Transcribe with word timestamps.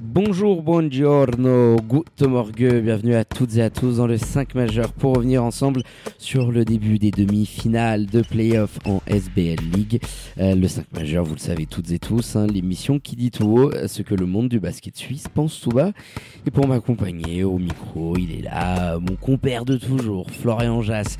Bonjour, 0.00 0.62
buongiorno, 0.62 1.74
good 1.76 2.06
morgue, 2.20 2.82
bienvenue 2.82 3.16
à 3.16 3.24
toutes 3.24 3.56
et 3.56 3.62
à 3.62 3.68
tous 3.68 3.96
dans 3.96 4.06
le 4.06 4.16
5 4.16 4.54
majeur 4.54 4.92
pour 4.92 5.16
revenir 5.16 5.42
ensemble 5.42 5.82
sur 6.18 6.52
le 6.52 6.64
début 6.64 7.00
des 7.00 7.10
demi-finales 7.10 8.06
de 8.06 8.22
playoff 8.22 8.78
en 8.84 9.02
SBL 9.08 9.58
League. 9.74 10.00
Euh, 10.38 10.54
le 10.54 10.68
5 10.68 10.92
majeur, 10.92 11.24
vous 11.24 11.34
le 11.34 11.40
savez 11.40 11.66
toutes 11.66 11.90
et 11.90 11.98
tous, 11.98 12.36
hein, 12.36 12.46
l'émission 12.46 13.00
qui 13.00 13.16
dit 13.16 13.32
tout 13.32 13.46
haut 13.46 13.72
ce 13.88 14.02
que 14.02 14.14
le 14.14 14.24
monde 14.24 14.48
du 14.48 14.60
basket 14.60 14.96
suisse 14.96 15.26
pense 15.26 15.60
tout 15.60 15.70
bas. 15.70 15.90
Et 16.46 16.52
pour 16.52 16.68
m'accompagner 16.68 17.42
au 17.42 17.58
micro, 17.58 18.16
il 18.16 18.38
est 18.38 18.42
là, 18.42 19.00
mon 19.00 19.16
compère 19.16 19.64
de 19.64 19.76
toujours, 19.76 20.30
Florian 20.30 20.80
Jass. 20.80 21.18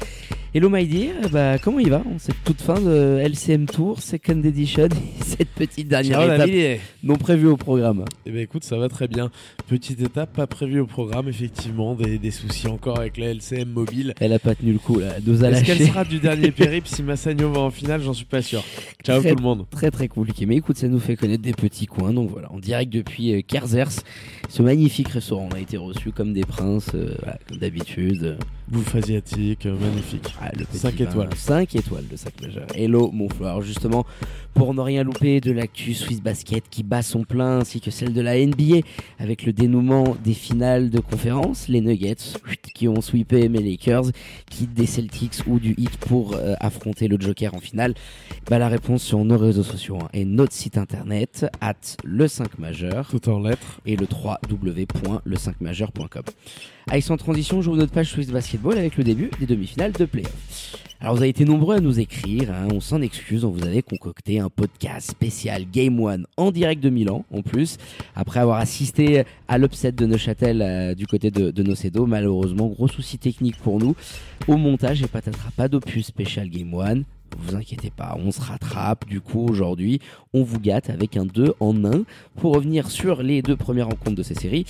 Hello 0.54 0.70
my 0.70 0.86
dear, 0.86 1.28
bah, 1.30 1.58
comment 1.58 1.78
il 1.78 1.90
va 1.90 2.02
cette 2.18 2.42
toute 2.42 2.62
fin 2.62 2.80
de 2.80 3.18
LCM 3.22 3.66
Tour, 3.66 4.00
Second 4.00 4.42
Edition, 4.42 4.88
cette 5.20 5.50
petite 5.50 5.88
dernière 5.88 6.22
Ciao, 6.22 6.34
étape 6.34 6.80
non 7.02 7.16
prévue 7.16 7.48
au 7.48 7.58
programme? 7.58 8.06
Eh 8.24 8.30
ben 8.30 8.40
écoute, 8.40 8.64
ça 8.64 8.78
va 8.78 8.88
très 8.88 9.08
bien. 9.08 9.30
Petite 9.66 10.00
étape 10.00 10.32
pas 10.34 10.46
prévue 10.46 10.80
au 10.80 10.86
programme, 10.86 11.28
effectivement, 11.28 11.94
des, 11.94 12.18
des 12.18 12.30
soucis 12.30 12.66
encore 12.66 12.98
avec 12.98 13.18
la 13.18 13.26
LCM 13.34 13.68
mobile. 13.68 14.14
Elle 14.20 14.32
a 14.32 14.38
pas 14.38 14.54
tenu 14.54 14.72
le 14.72 14.78
coup, 14.78 14.98
là, 14.98 15.10
à 15.16 15.18
Est-ce 15.18 15.64
qu'elle 15.64 15.86
sera 15.86 16.04
du 16.06 16.18
dernier 16.18 16.50
périple 16.50 16.88
si 16.88 17.02
Massagno 17.02 17.52
va 17.52 17.60
en 17.60 17.70
finale? 17.70 18.00
J'en 18.00 18.14
suis 18.14 18.24
pas 18.24 18.40
sûr. 18.40 18.64
Ciao 19.04 19.20
Très- 19.20 19.32
tout 19.32 19.36
le 19.36 19.42
monde. 19.42 19.66
Très 19.70 19.90
très 19.90 20.08
compliqué. 20.08 20.46
Mais 20.46 20.56
écoute, 20.56 20.78
ça 20.78 20.88
nous 20.88 20.98
fait 20.98 21.16
connaître 21.16 21.42
des 21.42 21.52
petits 21.52 21.86
coins. 21.86 22.14
Donc 22.14 22.30
voilà, 22.30 22.50
en 22.50 22.58
direct 22.58 22.90
depuis 22.90 23.34
euh, 23.34 23.42
Kerzers, 23.46 24.00
ce 24.48 24.62
magnifique 24.62 25.08
restaurant. 25.08 25.46
On 25.52 25.54
a 25.54 25.60
été 25.60 25.76
reçus 25.76 26.10
comme 26.10 26.32
des 26.32 26.44
princes, 26.44 26.92
euh, 26.94 27.14
voilà, 27.18 27.38
comme 27.46 27.58
d'habitude. 27.58 28.38
Bouffe 28.70 28.94
asiatique, 28.96 29.64
euh, 29.66 29.78
magnifique. 29.78 30.34
Ah, 30.42 30.50
le 30.58 30.64
petit 30.66 30.76
Cinq 30.78 30.96
vin, 30.96 31.04
étoiles. 31.04 31.28
5 31.34 31.74
étoiles 31.76 32.06
de 32.06 32.16
sac 32.16 32.38
majeur. 32.42 32.66
Hello 32.74 33.10
mon 33.12 33.28
Flo. 33.30 33.46
Alors 33.46 33.62
justement, 33.62 34.04
pour 34.52 34.74
ne 34.74 34.80
rien 34.82 35.04
louper 35.04 35.40
de 35.40 35.52
l'actu 35.52 35.94
Swiss 35.94 36.20
Basket 36.20 36.64
qui 36.68 36.82
bat 36.82 37.00
son 37.00 37.24
plein, 37.24 37.60
ainsi 37.60 37.80
que 37.80 37.90
celle 37.90 38.12
de 38.12 38.20
la 38.20 38.36
NBA, 38.38 38.80
avec 39.18 39.44
le 39.44 39.54
dénouement 39.54 40.16
des 40.22 40.34
finales 40.34 40.90
de 40.90 41.00
conférence, 41.00 41.68
les 41.68 41.80
Nuggets 41.80 42.16
qui 42.74 42.88
ont 42.88 43.00
sweepé 43.00 43.48
mes 43.48 43.62
Lakers, 43.62 44.10
quittent 44.50 44.74
des 44.74 44.86
Celtics 44.86 45.46
ou 45.46 45.58
du 45.58 45.74
Heat 45.78 45.96
pour 45.96 46.34
euh, 46.34 46.54
affronter 46.60 47.08
le 47.08 47.18
Joker 47.18 47.54
en 47.54 47.60
finale. 47.60 47.94
Bah, 48.50 48.58
la 48.58 48.68
réponse 48.68 49.02
sur 49.02 49.24
nos 49.24 49.38
réseaux 49.38 49.62
sociaux 49.62 49.98
hein, 50.02 50.08
et 50.12 50.26
notre 50.26 50.52
site 50.52 50.76
internet, 50.76 51.46
at 51.62 51.72
le 52.04 52.28
5 52.28 52.58
majeur 52.58 53.08
Tout 53.08 53.30
en 53.30 53.40
lettres. 53.40 53.80
et 53.86 53.96
le 53.96 54.06
www.le5majeur.com. 54.06 56.22
Allez, 56.90 57.02
sans 57.02 57.18
transition, 57.18 57.60
j'ouvre 57.60 57.76
notre 57.76 57.92
page 57.92 58.10
Swiss 58.10 58.30
Avec 58.64 58.96
le 58.96 59.04
début 59.04 59.30
des 59.38 59.46
demi-finales 59.46 59.92
de 59.92 60.04
playoff. 60.04 60.76
Alors, 61.00 61.14
vous 61.14 61.20
avez 61.20 61.30
été 61.30 61.44
nombreux 61.44 61.76
à 61.76 61.80
nous 61.80 62.00
écrire, 62.00 62.50
hein, 62.50 62.66
on 62.72 62.80
s'en 62.80 63.00
excuse, 63.00 63.44
on 63.44 63.50
vous 63.50 63.64
avait 63.64 63.82
concocté 63.82 64.40
un 64.40 64.50
podcast 64.50 65.10
spécial 65.10 65.64
Game 65.72 65.98
One 66.00 66.26
en 66.36 66.50
direct 66.50 66.82
de 66.82 66.90
Milan, 66.90 67.24
en 67.32 67.42
plus, 67.42 67.76
après 68.16 68.40
avoir 68.40 68.58
assisté 68.58 69.22
à 69.46 69.58
l'upset 69.58 69.92
de 69.92 70.06
Neuchâtel 70.06 70.60
euh, 70.60 70.94
du 70.94 71.06
côté 71.06 71.30
de, 71.30 71.50
de 71.52 71.62
Nocedo. 71.62 72.04
Malheureusement, 72.04 72.66
gros 72.66 72.88
souci 72.88 73.16
technique 73.16 73.56
pour 73.58 73.78
nous. 73.78 73.94
Au 74.48 74.56
montage, 74.56 75.02
et 75.02 75.06
patatras, 75.06 75.50
pas 75.56 75.68
d'opus 75.68 76.04
spécial 76.04 76.50
Game 76.50 76.74
One. 76.74 77.04
Vous 77.36 77.56
inquiétez 77.56 77.90
pas, 77.90 78.16
on 78.18 78.30
se 78.30 78.40
rattrape. 78.40 79.06
Du 79.06 79.20
coup, 79.20 79.46
aujourd'hui, 79.48 80.00
on 80.32 80.42
vous 80.42 80.58
gâte 80.60 80.90
avec 80.90 81.16
un 81.16 81.24
2 81.24 81.54
en 81.60 81.84
1 81.84 82.04
pour 82.36 82.54
revenir 82.54 82.90
sur 82.90 83.22
les 83.22 83.42
deux 83.42 83.56
premières 83.56 83.88
rencontres 83.88 84.16
de 84.16 84.22
ces 84.22 84.34
séries. 84.34 84.64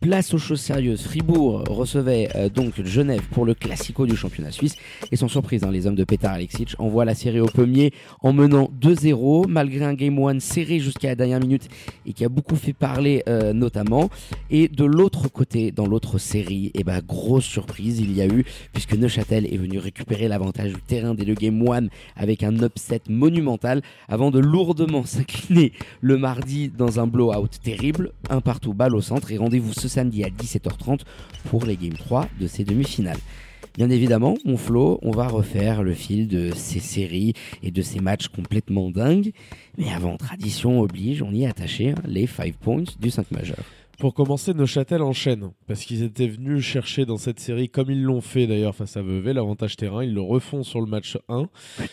Place 0.00 0.34
aux 0.34 0.38
choses 0.38 0.60
sérieuses. 0.60 1.02
Fribourg 1.02 1.64
recevait 1.68 2.28
euh, 2.34 2.48
donc 2.48 2.82
Genève 2.84 3.22
pour 3.30 3.44
le 3.44 3.54
classico 3.54 4.06
du 4.06 4.16
championnat 4.16 4.50
suisse. 4.50 4.76
Et 5.10 5.16
sans 5.16 5.28
surprise, 5.28 5.64
hein, 5.64 5.70
les 5.70 5.86
hommes 5.86 5.94
de 5.94 6.04
Petar 6.04 6.32
Alexic 6.32 6.74
envoient 6.78 7.04
la 7.04 7.14
série 7.14 7.40
au 7.40 7.46
pommier 7.46 7.92
en 8.20 8.32
menant 8.32 8.70
2-0, 8.80 9.46
malgré 9.48 9.84
un 9.84 9.94
game 9.94 10.18
one 10.18 10.40
serré 10.40 10.78
jusqu'à 10.80 11.08
la 11.08 11.14
dernière 11.14 11.40
minute 11.40 11.68
et 12.06 12.12
qui 12.12 12.24
a 12.24 12.28
beaucoup 12.28 12.56
fait 12.56 12.72
parler 12.72 13.22
euh, 13.28 13.52
notamment. 13.52 14.10
Et 14.50 14.68
de 14.68 14.84
l'autre 14.84 15.28
côté, 15.28 15.70
dans 15.70 15.86
l'autre 15.86 16.18
série, 16.18 16.70
et 16.74 16.84
ben 16.84 17.00
grosse 17.00 17.44
surprise, 17.44 18.00
il 18.00 18.12
y 18.12 18.20
a 18.20 18.26
eu, 18.26 18.44
puisque 18.72 18.94
Neuchâtel 18.94 19.46
est 19.52 19.56
venu 19.56 19.78
récupérer 19.78 20.28
l'avantage 20.28 20.72
du 20.72 20.80
terrain 20.80 21.14
dès 21.14 21.24
le 21.24 21.34
game 21.34 21.60
one 21.66 21.88
avec 22.16 22.42
un 22.42 22.54
upset 22.62 23.02
monumental 23.08 23.82
avant 24.08 24.30
de 24.30 24.38
lourdement 24.38 25.04
s'incliner 25.04 25.72
le 26.00 26.18
mardi 26.18 26.68
dans 26.68 27.00
un 27.00 27.06
blowout 27.06 27.48
terrible, 27.62 28.12
un 28.30 28.40
partout 28.40 28.74
balle 28.74 28.94
au 28.94 29.00
centre 29.00 29.32
et 29.32 29.38
rendez-vous 29.38 29.72
ce 29.72 29.88
samedi 29.88 30.24
à 30.24 30.28
17h30 30.28 31.00
pour 31.50 31.64
les 31.66 31.76
Game 31.76 31.94
3 31.94 32.28
de 32.40 32.46
ces 32.46 32.64
demi-finales. 32.64 33.18
Bien 33.76 33.88
évidemment, 33.88 34.36
mon 34.44 34.58
Flo, 34.58 34.98
on 35.02 35.12
va 35.12 35.26
refaire 35.28 35.82
le 35.82 35.94
fil 35.94 36.28
de 36.28 36.50
ces 36.54 36.78
séries 36.78 37.32
et 37.62 37.70
de 37.70 37.80
ces 37.80 38.00
matchs 38.00 38.28
complètement 38.28 38.90
dingues. 38.90 39.32
Mais 39.78 39.90
avant, 39.90 40.18
tradition 40.18 40.80
oblige, 40.80 41.22
on 41.22 41.32
y 41.32 41.44
est 41.44 41.48
attaché 41.48 41.90
hein, 41.90 42.02
les 42.06 42.26
5 42.26 42.54
points 42.54 42.84
du 43.00 43.10
5 43.10 43.30
majeur. 43.30 43.64
Pour 43.98 44.14
commencer, 44.14 44.54
Neuchâtel 44.54 45.02
enchaîne. 45.02 45.50
Parce 45.66 45.84
qu'ils 45.84 46.02
étaient 46.02 46.26
venus 46.26 46.64
chercher 46.64 47.04
dans 47.04 47.18
cette 47.18 47.40
série, 47.40 47.68
comme 47.68 47.90
ils 47.90 48.02
l'ont 48.02 48.20
fait 48.20 48.46
d'ailleurs 48.46 48.74
face 48.74 48.96
à 48.96 49.02
Vevey, 49.02 49.32
l'avantage 49.32 49.76
terrain. 49.76 50.02
Ils 50.02 50.14
le 50.14 50.20
refont 50.20 50.62
sur 50.62 50.80
le 50.80 50.86
match 50.86 51.18
1. 51.28 51.48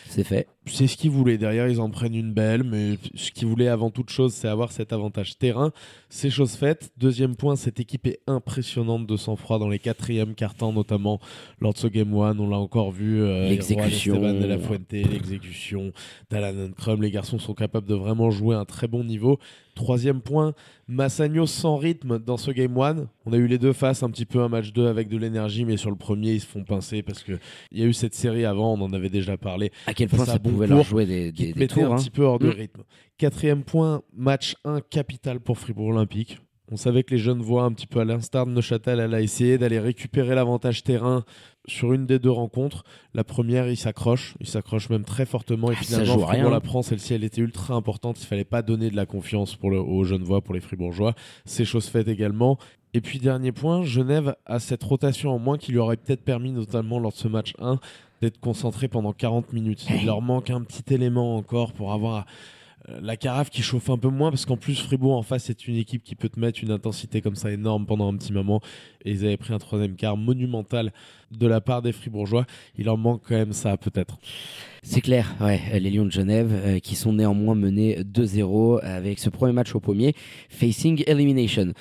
C'est 0.08 0.24
fait. 0.24 0.48
C'est 0.70 0.86
ce 0.86 0.96
qu'ils 0.96 1.10
voulaient. 1.10 1.38
Derrière, 1.38 1.68
ils 1.68 1.80
en 1.80 1.90
prennent 1.90 2.14
une 2.14 2.32
belle, 2.32 2.62
mais 2.64 2.98
ce 3.14 3.30
qu'ils 3.30 3.46
voulaient 3.48 3.68
avant 3.68 3.90
toute 3.90 4.10
chose, 4.10 4.32
c'est 4.32 4.48
avoir 4.48 4.72
cet 4.72 4.92
avantage 4.92 5.36
terrain. 5.38 5.72
C'est 6.08 6.30
chose 6.30 6.52
faite. 6.52 6.90
Deuxième 6.96 7.36
point, 7.36 7.56
cette 7.56 7.80
équipe 7.80 8.06
est 8.06 8.20
impressionnante 8.26 9.06
de 9.06 9.16
sang-froid 9.16 9.58
dans 9.58 9.68
les 9.68 9.78
quatrièmes 9.78 10.34
cartons, 10.34 10.72
notamment 10.72 11.20
lors 11.60 11.72
de 11.72 11.78
ce 11.78 11.86
Game 11.86 12.14
One. 12.14 12.40
On 12.40 12.48
l'a 12.48 12.58
encore 12.58 12.90
vu. 12.90 13.20
euh, 13.22 13.48
L'exécution. 13.48 14.14
Esteban 14.14 14.40
de 14.40 14.46
la 14.46 14.58
Fuente, 14.58 14.92
l'exécution 14.92 15.92
d'Alan 16.30 16.70
Crum. 16.76 17.02
Les 17.02 17.10
garçons 17.10 17.38
sont 17.38 17.54
capables 17.54 17.86
de 17.86 17.94
vraiment 17.94 18.30
jouer 18.30 18.54
à 18.56 18.60
un 18.60 18.64
très 18.64 18.86
bon 18.88 19.04
niveau. 19.04 19.38
Troisième 19.74 20.20
point, 20.20 20.52
Massagno 20.88 21.46
sans 21.46 21.76
rythme 21.76 22.18
dans 22.18 22.36
ce 22.36 22.50
Game 22.50 22.76
One. 22.76 23.08
On 23.30 23.32
a 23.32 23.36
eu 23.36 23.46
les 23.46 23.58
deux 23.58 23.72
faces, 23.72 24.02
un 24.02 24.10
petit 24.10 24.26
peu 24.26 24.40
un 24.40 24.48
match 24.48 24.72
2 24.72 24.88
avec 24.88 25.08
de 25.08 25.16
l'énergie, 25.16 25.64
mais 25.64 25.76
sur 25.76 25.90
le 25.90 25.96
premier, 25.96 26.32
ils 26.32 26.40
se 26.40 26.46
font 26.46 26.64
pincer 26.64 27.02
parce 27.02 27.22
qu'il 27.22 27.38
y 27.70 27.82
a 27.82 27.86
eu 27.86 27.92
cette 27.92 28.14
série 28.14 28.44
avant, 28.44 28.74
on 28.74 28.80
en 28.82 28.92
avait 28.92 29.08
déjà 29.08 29.36
parlé 29.36 29.70
À 29.86 29.94
quel 29.94 30.08
point 30.08 30.24
ça 30.24 30.38
pouvait 30.40 30.66
leur 30.66 30.82
jouer 30.82 31.06
des, 31.06 31.30
des, 31.30 31.52
des 31.52 31.68
tours. 31.68 31.84
un 31.84 31.92
hein. 31.92 31.96
petit 31.96 32.10
peu 32.10 32.22
hors 32.24 32.38
de 32.40 32.48
Mm. 32.48 32.50
rythme. 32.50 32.82
Quatrième 33.18 33.62
point, 33.62 34.02
match 34.16 34.54
1 34.64 34.80
capital 34.80 35.38
pour 35.38 35.58
Fribourg 35.58 35.88
Olympique. 35.90 36.38
On 36.72 36.76
savait 36.76 37.02
que 37.02 37.10
les 37.12 37.18
jeunes 37.20 37.40
voient 37.42 37.64
un 37.64 37.72
petit 37.72 37.88
peu 37.88 37.98
à 37.98 38.04
l'instar 38.04 38.46
de 38.46 38.52
Neuchâtel, 38.52 39.00
elle 39.00 39.12
a 39.12 39.20
essayé 39.20 39.58
d'aller 39.58 39.80
récupérer 39.80 40.36
l'avantage 40.36 40.84
terrain 40.84 41.24
sur 41.66 41.92
une 41.92 42.06
des 42.06 42.20
deux 42.20 42.30
rencontres. 42.30 42.84
La 43.12 43.24
première, 43.24 43.68
il 43.68 43.76
s'accroche, 43.76 44.34
il 44.40 44.46
s'accroche 44.46 44.88
même 44.88 45.04
très 45.04 45.26
fortement 45.26 45.72
et 45.72 45.74
Ah, 45.76 45.82
finalement 45.82 46.06
Fribourg 46.12 46.28
rien. 46.30 46.48
la 46.48 46.60
prend. 46.60 46.82
Celle-ci, 46.82 47.12
elle 47.14 47.24
était 47.24 47.40
ultra 47.40 47.74
importante. 47.74 48.22
Il 48.22 48.26
fallait 48.26 48.44
pas 48.44 48.62
donner 48.62 48.88
de 48.88 48.94
la 48.96 49.04
confiance 49.04 49.56
pour 49.56 49.70
le, 49.70 49.80
aux 49.80 50.04
jeunes 50.04 50.22
voix, 50.22 50.42
pour 50.42 50.54
les 50.54 50.60
Fribourgeois. 50.60 51.14
C'est 51.44 51.64
chose 51.64 51.86
faite 51.88 52.06
également. 52.06 52.56
Et 52.92 53.00
puis 53.00 53.18
dernier 53.18 53.52
point, 53.52 53.84
Genève 53.84 54.34
a 54.46 54.58
cette 54.58 54.82
rotation 54.82 55.30
en 55.30 55.38
moins 55.38 55.58
qui 55.58 55.72
lui 55.72 55.78
aurait 55.78 55.96
peut-être 55.96 56.24
permis, 56.24 56.50
notamment 56.50 56.98
lors 56.98 57.12
de 57.12 57.16
ce 57.16 57.28
match 57.28 57.54
1, 57.60 57.78
d'être 58.20 58.40
concentré 58.40 58.88
pendant 58.88 59.12
40 59.12 59.52
minutes. 59.52 59.86
Il 59.90 60.06
leur 60.06 60.22
manque 60.22 60.50
un 60.50 60.62
petit 60.62 60.92
élément 60.92 61.36
encore 61.36 61.72
pour 61.72 61.92
avoir 61.92 62.26
euh, 62.88 62.98
la 63.02 63.16
carafe 63.16 63.50
qui 63.50 63.62
chauffe 63.62 63.90
un 63.90 63.98
peu 63.98 64.08
moins 64.08 64.30
parce 64.30 64.46
qu'en 64.46 64.56
plus 64.56 64.80
Fribourg 64.80 65.16
en 65.16 65.22
face 65.22 65.44
c'est 65.44 65.68
une 65.68 65.76
équipe 65.76 66.02
qui 66.02 66.14
peut 66.14 66.30
te 66.30 66.40
mettre 66.40 66.62
une 66.62 66.70
intensité 66.70 67.20
comme 67.20 67.36
ça 67.36 67.50
énorme 67.50 67.84
pendant 67.84 68.10
un 68.10 68.16
petit 68.16 68.32
moment 68.32 68.62
et 69.04 69.10
ils 69.10 69.26
avaient 69.26 69.36
pris 69.36 69.52
un 69.52 69.58
troisième 69.58 69.96
quart 69.96 70.16
monumental 70.16 70.90
de 71.30 71.46
la 71.46 71.60
part 71.60 71.82
des 71.82 71.92
Fribourgeois 71.92 72.46
il 72.78 72.86
leur 72.86 72.96
manque 72.96 73.22
quand 73.28 73.34
même 73.34 73.52
ça 73.52 73.76
peut-être 73.76 74.18
C'est 74.82 75.02
clair, 75.02 75.34
ouais, 75.42 75.60
les 75.78 75.90
Lions 75.90 76.06
de 76.06 76.10
Genève 76.10 76.50
euh, 76.52 76.78
qui 76.78 76.96
sont 76.96 77.12
néanmoins 77.12 77.54
menés 77.54 77.98
2-0 78.02 78.80
avec 78.82 79.18
ce 79.18 79.28
premier 79.28 79.52
match 79.52 79.74
au 79.74 79.80
pommier, 79.80 80.14
facing 80.48 81.02
elimination. 81.06 81.74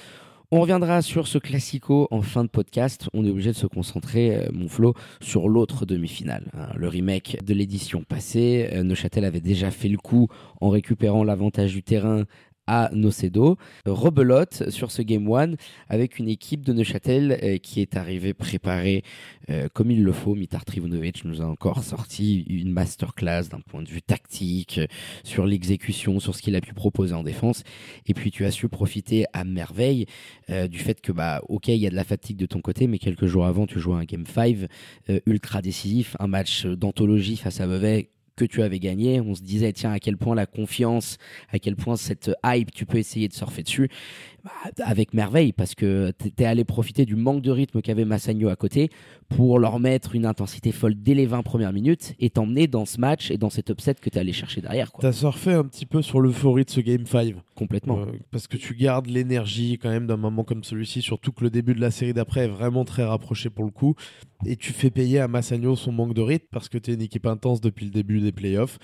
On 0.51 0.61
reviendra 0.61 1.03
sur 1.03 1.27
ce 1.27 1.37
classico 1.37 2.07
en 2.09 2.23
fin 2.23 2.43
de 2.43 2.49
podcast. 2.49 3.07
On 3.13 3.23
est 3.23 3.29
obligé 3.29 3.51
de 3.51 3.55
se 3.55 3.67
concentrer, 3.67 4.35
euh, 4.35 4.49
mon 4.51 4.67
Flo, 4.67 4.95
sur 5.21 5.47
l'autre 5.47 5.85
demi-finale. 5.85 6.45
hein. 6.57 6.69
le 6.75 6.87
remake 6.87 7.37
de 7.45 7.53
l'édition 7.53 8.01
passée. 8.01 8.67
Euh, 8.73 8.81
Neuchâtel 8.81 9.25
avait 9.25 9.41
déjà 9.41 9.69
fait 9.69 9.89
le 9.89 9.99
coup 9.99 10.27
en 10.59 10.69
récupérant 10.69 11.23
l'avantage 11.23 11.73
du 11.73 11.83
terrain 11.83 12.23
à 12.69 12.91
Nocedo, 12.93 13.57
rebelote 13.87 14.69
sur 14.69 14.91
ce 14.91 15.01
Game 15.01 15.27
1 15.27 15.55
avec 15.87 16.19
une 16.19 16.29
équipe 16.29 16.63
de 16.63 16.71
Neuchâtel 16.71 17.39
euh, 17.41 17.57
qui 17.57 17.81
est 17.81 17.97
arrivée 17.97 18.35
préparée 18.35 19.03
euh, 19.49 19.67
comme 19.73 19.89
il 19.89 20.03
le 20.03 20.11
faut. 20.11 20.35
Mitar 20.35 20.65
Trivunovic 20.65 21.25
nous 21.25 21.41
a 21.41 21.45
encore 21.45 21.83
sorti 21.83 22.41
une 22.47 22.71
masterclass 22.71 23.49
d'un 23.49 23.59
point 23.59 23.81
de 23.81 23.89
vue 23.89 24.03
tactique, 24.03 24.77
euh, 24.77 24.85
sur 25.23 25.47
l'exécution, 25.47 26.19
sur 26.19 26.35
ce 26.35 26.43
qu'il 26.43 26.55
a 26.55 26.61
pu 26.61 26.75
proposer 26.75 27.15
en 27.15 27.23
défense. 27.23 27.63
Et 28.05 28.13
puis 28.13 28.29
tu 28.29 28.45
as 28.45 28.51
su 28.51 28.69
profiter 28.69 29.25
à 29.33 29.43
merveille 29.43 30.05
du 30.69 30.79
fait 30.79 31.01
que, 31.01 31.11
bah, 31.11 31.41
ok, 31.47 31.69
il 31.69 31.75
y 31.75 31.87
a 31.87 31.89
de 31.89 31.95
la 31.95 32.03
fatigue 32.03 32.37
de 32.37 32.45
ton 32.45 32.61
côté, 32.61 32.87
mais 32.87 32.99
quelques 32.99 33.25
jours 33.25 33.45
avant, 33.45 33.65
tu 33.65 33.79
jouais 33.79 33.95
un 33.95 34.03
Game 34.03 34.25
5 34.25 34.67
ultra 35.25 35.61
décisif, 35.61 36.15
un 36.19 36.27
match 36.27 36.65
d'anthologie 36.65 37.37
face 37.37 37.61
à 37.61 37.67
Vevey 37.67 38.09
que 38.39 38.45
tu 38.45 38.61
avais 38.61 38.79
gagné. 38.79 39.19
On 39.19 39.35
se 39.35 39.41
disait, 39.41 39.73
tiens, 39.73 39.91
à 39.91 39.99
quel 39.99 40.17
point 40.17 40.35
la 40.35 40.45
confiance, 40.45 41.17
à 41.51 41.59
quel 41.59 41.75
point 41.75 41.97
cette 41.97 42.31
hype, 42.43 42.71
tu 42.71 42.85
peux 42.85 42.97
essayer 42.97 43.27
de 43.27 43.33
surfer 43.33 43.63
dessus. 43.63 43.89
Bah, 44.43 44.51
avec 44.83 45.13
merveille, 45.13 45.51
parce 45.51 45.75
que 45.75 46.11
tu 46.17 46.31
es 46.37 46.45
allé 46.45 46.63
profiter 46.63 47.05
du 47.05 47.15
manque 47.15 47.41
de 47.41 47.51
rythme 47.51 47.81
qu'avait 47.81 48.05
Massagno 48.05 48.49
à 48.49 48.55
côté 48.55 48.89
pour 49.27 49.59
leur 49.59 49.79
mettre 49.79 50.15
une 50.15 50.25
intensité 50.25 50.71
folle 50.71 50.95
dès 50.95 51.13
les 51.13 51.25
20 51.25 51.43
premières 51.43 51.73
minutes 51.73 52.15
et 52.19 52.29
t'emmener 52.29 52.67
dans 52.67 52.85
ce 52.85 52.99
match 52.99 53.31
et 53.31 53.37
dans 53.37 53.49
cet 53.49 53.69
upset 53.69 53.95
que 53.95 54.09
tu 54.09 54.17
es 54.17 54.19
allé 54.19 54.33
chercher 54.33 54.61
derrière. 54.61 54.91
Tu 54.99 55.05
as 55.05 55.11
surfé 55.11 55.53
un 55.53 55.65
petit 55.65 55.85
peu 55.85 56.01
sur 56.01 56.21
l'euphorie 56.21 56.65
de 56.65 56.69
ce 56.69 56.81
Game 56.81 57.05
5. 57.05 57.35
Complètement. 57.55 57.99
Euh, 57.99 58.05
parce 58.31 58.47
que 58.47 58.57
tu 58.57 58.75
gardes 58.75 59.07
l'énergie 59.07 59.77
quand 59.81 59.89
même 59.89 60.07
d'un 60.07 60.17
moment 60.17 60.43
comme 60.43 60.63
celui-ci, 60.63 61.01
surtout 61.01 61.31
que 61.31 61.43
le 61.43 61.49
début 61.49 61.75
de 61.75 61.81
la 61.81 61.91
série 61.91 62.13
d'après 62.13 62.45
est 62.45 62.49
vraiment 62.49 62.85
très 62.85 63.03
rapproché 63.03 63.49
pour 63.49 63.65
le 63.65 63.71
coup. 63.71 63.95
Et 64.45 64.55
tu 64.55 64.71
fais 64.71 64.89
payer 64.89 65.19
à 65.19 65.27
Massagno 65.27 65.75
son 65.75 65.91
manque 65.91 66.13
de 66.13 66.21
rythme 66.21 66.47
parce 66.51 66.69
que 66.69 66.77
tu 66.77 66.91
es 66.91 66.93
une 66.93 67.01
équipe 67.01 67.25
intense 67.25 67.59
depuis 67.59 67.85
le 67.85 67.91
début 67.91 68.21
des 68.21 68.31
playoffs, 68.31 68.79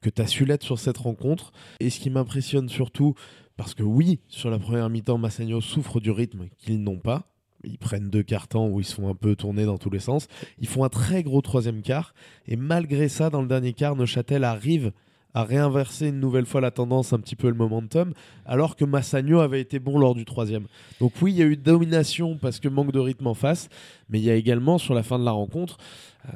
que 0.00 0.08
tu 0.08 0.22
as 0.22 0.26
su 0.26 0.44
l'être 0.44 0.62
sur 0.62 0.78
cette 0.78 0.98
rencontre. 0.98 1.52
Et 1.80 1.90
ce 1.90 1.98
qui 1.98 2.10
m'impressionne 2.10 2.68
surtout, 2.68 3.14
parce 3.60 3.74
que 3.74 3.82
oui, 3.82 4.20
sur 4.26 4.48
la 4.48 4.58
première 4.58 4.88
mi-temps, 4.88 5.18
Massagno 5.18 5.60
souffre 5.60 6.00
du 6.00 6.10
rythme 6.10 6.46
qu'ils 6.56 6.82
n'ont 6.82 6.96
pas. 6.96 7.24
Ils 7.62 7.76
prennent 7.76 8.08
deux 8.08 8.22
temps 8.22 8.66
où 8.68 8.80
ils 8.80 8.86
sont 8.86 9.06
un 9.06 9.14
peu 9.14 9.36
tournés 9.36 9.66
dans 9.66 9.76
tous 9.76 9.90
les 9.90 9.98
sens. 9.98 10.28
Ils 10.60 10.66
font 10.66 10.82
un 10.82 10.88
très 10.88 11.22
gros 11.22 11.42
troisième 11.42 11.82
quart. 11.82 12.14
Et 12.48 12.56
malgré 12.56 13.10
ça, 13.10 13.28
dans 13.28 13.42
le 13.42 13.48
dernier 13.48 13.74
quart, 13.74 13.96
Neuchâtel 13.96 14.44
arrive 14.44 14.92
à 15.34 15.44
réinverser 15.44 16.08
une 16.08 16.20
nouvelle 16.20 16.46
fois 16.46 16.62
la 16.62 16.70
tendance, 16.70 17.12
un 17.12 17.18
petit 17.18 17.36
peu 17.36 17.48
le 17.48 17.54
momentum, 17.54 18.14
alors 18.46 18.76
que 18.76 18.86
Massagno 18.86 19.40
avait 19.40 19.60
été 19.60 19.78
bon 19.78 19.98
lors 19.98 20.14
du 20.14 20.24
troisième. 20.24 20.66
Donc 20.98 21.12
oui, 21.20 21.32
il 21.32 21.38
y 21.38 21.42
a 21.42 21.46
eu 21.46 21.58
domination 21.58 22.38
parce 22.38 22.60
que 22.60 22.68
manque 22.68 22.92
de 22.92 22.98
rythme 22.98 23.26
en 23.26 23.34
face, 23.34 23.68
mais 24.10 24.18
il 24.18 24.24
y 24.24 24.30
a 24.30 24.34
également 24.34 24.78
sur 24.78 24.94
la 24.94 25.02
fin 25.02 25.18
de 25.18 25.24
la 25.24 25.32
rencontre 25.32 25.78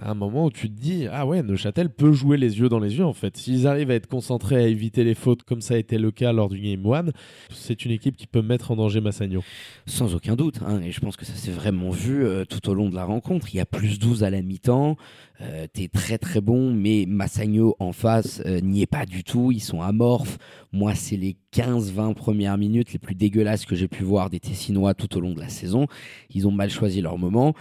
un 0.03 0.15
moment 0.15 0.47
où 0.47 0.51
tu 0.51 0.71
te 0.71 0.81
dis 0.81 1.07
ah 1.11 1.27
ouais 1.27 1.43
Neuchâtel 1.43 1.91
peut 1.91 2.13
jouer 2.13 2.37
les 2.37 2.59
yeux 2.59 2.69
dans 2.69 2.79
les 2.79 2.97
yeux 2.97 3.05
en 3.05 3.13
fait. 3.13 3.37
S'ils 3.37 3.67
arrivent 3.67 3.91
à 3.91 3.95
être 3.95 4.07
concentrés 4.07 4.57
à 4.57 4.67
éviter 4.67 5.05
les 5.05 5.15
fautes 5.15 5.43
comme 5.43 5.61
ça 5.61 5.75
a 5.75 5.77
été 5.77 5.99
le 5.99 6.11
cas 6.11 6.33
lors 6.33 6.49
du 6.49 6.59
game 6.59 6.85
1 6.87 7.11
c'est 7.51 7.85
une 7.85 7.91
équipe 7.91 8.17
qui 8.17 8.27
peut 8.27 8.43
mettre 8.43 8.71
en 8.71 8.77
danger 8.77 9.01
Massagno. 9.01 9.43
Sans 9.87 10.15
aucun 10.15 10.37
doute 10.37 10.61
hein, 10.67 10.81
et 10.81 10.91
je 10.91 11.01
pense 11.01 11.17
que 11.17 11.25
ça 11.25 11.35
s'est 11.35 11.51
vraiment 11.51 11.91
vu 11.91 12.25
euh, 12.25 12.45
tout 12.45 12.69
au 12.69 12.75
long 12.75 12.89
de 12.89 12.95
la 12.95 13.05
rencontre. 13.05 13.49
Il 13.53 13.59
y 13.59 13.61
a 13.61 13.67
plus 13.67 13.99
12 13.99 14.25
à 14.25 14.31
la 14.31 14.43
mi-temps 14.43 14.97
euh, 15.41 15.67
t'es 15.73 15.89
très 15.89 16.17
très 16.17 16.41
bon 16.41 16.73
mais 16.73 17.07
Massagno 17.09 17.75
en 17.81 17.93
face 17.93 18.41
euh, 18.47 18.61
n'y 18.61 18.83
est 18.83 18.87
pas 18.87 19.05
du 19.05 19.25
tout 19.25 19.53
ils 19.53 19.61
sont 19.61 19.83
amorphes. 19.83 20.39
Moi 20.73 20.95
c'est 20.95 21.17
les 21.17 21.37
15-20 21.55 22.15
premières 22.15 22.59
minutes 22.59 22.93
les 22.93 22.99
plus 22.99 23.15
dégueulasses 23.15 23.65
que 23.65 23.77
j'ai 23.77 23.87
pu 23.87 24.03
voir 24.03 24.29
des 24.29 24.41
Tessinois 24.41 24.95
tout 24.95 25.17
au 25.17 25.21
long 25.21 25.33
de 25.33 25.41
la 25.41 25.49
saison. 25.49 25.87
Ils 26.35 26.49
ont 26.49 26.51
mal 26.51 26.69
choisi 26.69 27.01
leur 27.01 27.17
moment. 27.17 27.55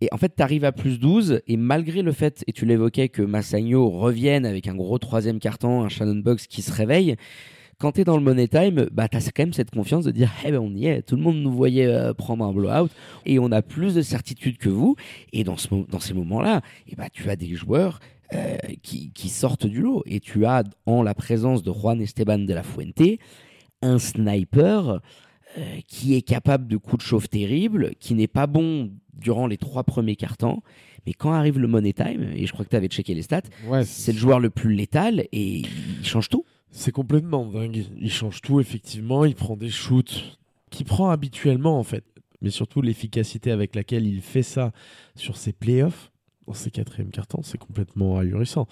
Et 0.00 0.08
en 0.12 0.18
fait, 0.18 0.34
tu 0.36 0.42
arrives 0.42 0.64
à 0.64 0.72
plus 0.72 1.00
12, 1.00 1.40
et 1.46 1.56
malgré 1.56 2.02
le 2.02 2.12
fait, 2.12 2.44
et 2.46 2.52
tu 2.52 2.66
l'évoquais, 2.66 3.08
que 3.08 3.22
Massagno 3.22 3.88
revienne 3.88 4.46
avec 4.46 4.68
un 4.68 4.74
gros 4.74 4.98
troisième 4.98 5.40
carton, 5.40 5.82
un 5.82 5.88
Shannon 5.88 6.20
Box 6.20 6.46
qui 6.46 6.62
se 6.62 6.72
réveille, 6.72 7.16
quand 7.78 7.92
tu 7.92 8.00
es 8.00 8.04
dans 8.04 8.16
le 8.16 8.22
money 8.22 8.48
time, 8.48 8.88
bah, 8.92 9.08
tu 9.08 9.16
as 9.16 9.30
quand 9.30 9.44
même 9.44 9.52
cette 9.52 9.70
confiance 9.70 10.04
de 10.04 10.10
dire 10.10 10.30
eh 10.44 10.50
ben, 10.50 10.58
on 10.58 10.74
y 10.74 10.86
est, 10.86 11.02
tout 11.02 11.16
le 11.16 11.22
monde 11.22 11.36
nous 11.36 11.52
voyait 11.52 11.86
euh, 11.86 12.12
prendre 12.12 12.44
un 12.44 12.52
blowout, 12.52 12.90
et 13.24 13.38
on 13.38 13.52
a 13.52 13.62
plus 13.62 13.94
de 13.94 14.02
certitude 14.02 14.58
que 14.58 14.68
vous. 14.68 14.96
Et 15.32 15.44
dans, 15.44 15.56
ce, 15.56 15.68
dans 15.88 16.00
ces 16.00 16.14
moments-là, 16.14 16.62
et 16.88 16.96
bah, 16.96 17.08
tu 17.12 17.30
as 17.30 17.36
des 17.36 17.54
joueurs 17.54 18.00
euh, 18.34 18.56
qui, 18.82 19.12
qui, 19.12 19.28
sortent 19.28 19.66
du 19.66 19.80
lot, 19.80 20.02
et 20.06 20.18
tu 20.18 20.44
as, 20.44 20.64
en 20.86 21.02
la 21.02 21.14
présence 21.14 21.62
de 21.62 21.72
Juan 21.72 22.00
Esteban 22.00 22.38
de 22.38 22.52
la 22.52 22.64
Fuente, 22.64 23.20
un 23.80 24.00
sniper 24.00 25.00
euh, 25.56 25.62
qui 25.86 26.16
est 26.16 26.22
capable 26.22 26.66
de 26.66 26.76
coups 26.76 27.04
de 27.04 27.08
chauffe 27.08 27.30
terribles, 27.30 27.92
qui 28.00 28.14
n'est 28.14 28.26
pas 28.26 28.48
bon 28.48 28.90
durant 29.14 29.46
les 29.46 29.56
trois 29.56 29.84
premiers 29.84 30.16
cartons. 30.16 30.62
Mais 31.06 31.12
quand 31.12 31.32
arrive 31.32 31.60
le 31.60 31.68
money 31.68 31.92
time, 31.92 32.32
et 32.34 32.44
je 32.44 32.52
crois 32.52 32.64
que 32.64 32.70
tu 32.70 32.76
avais 32.76 32.88
checké 32.88 33.14
les 33.14 33.22
stats, 33.22 33.42
c'est 33.84 34.12
le 34.12 34.18
joueur 34.18 34.40
le 34.40 34.50
plus 34.50 34.74
létal 34.74 35.20
et 35.32 35.60
il 35.60 36.04
change 36.04 36.28
tout. 36.28 36.44
C'est 36.78 36.92
complètement 36.92 37.44
dingue. 37.44 37.86
Il 38.00 38.08
change 38.08 38.40
tout, 38.40 38.60
effectivement. 38.60 39.24
Il 39.24 39.34
prend 39.34 39.56
des 39.56 39.68
shoots 39.68 40.38
qu'il 40.70 40.86
prend 40.86 41.10
habituellement, 41.10 41.76
en 41.76 41.82
fait. 41.82 42.04
Mais 42.40 42.50
surtout, 42.50 42.82
l'efficacité 42.82 43.50
avec 43.50 43.74
laquelle 43.74 44.06
il 44.06 44.20
fait 44.20 44.44
ça 44.44 44.70
sur 45.16 45.36
ses 45.36 45.52
playoffs, 45.52 46.12
dans 46.46 46.54
ses 46.54 46.70
quatrièmes 46.70 47.10
cartons, 47.10 47.42
c'est 47.42 47.58
complètement 47.58 48.18
ahurissant. 48.18 48.68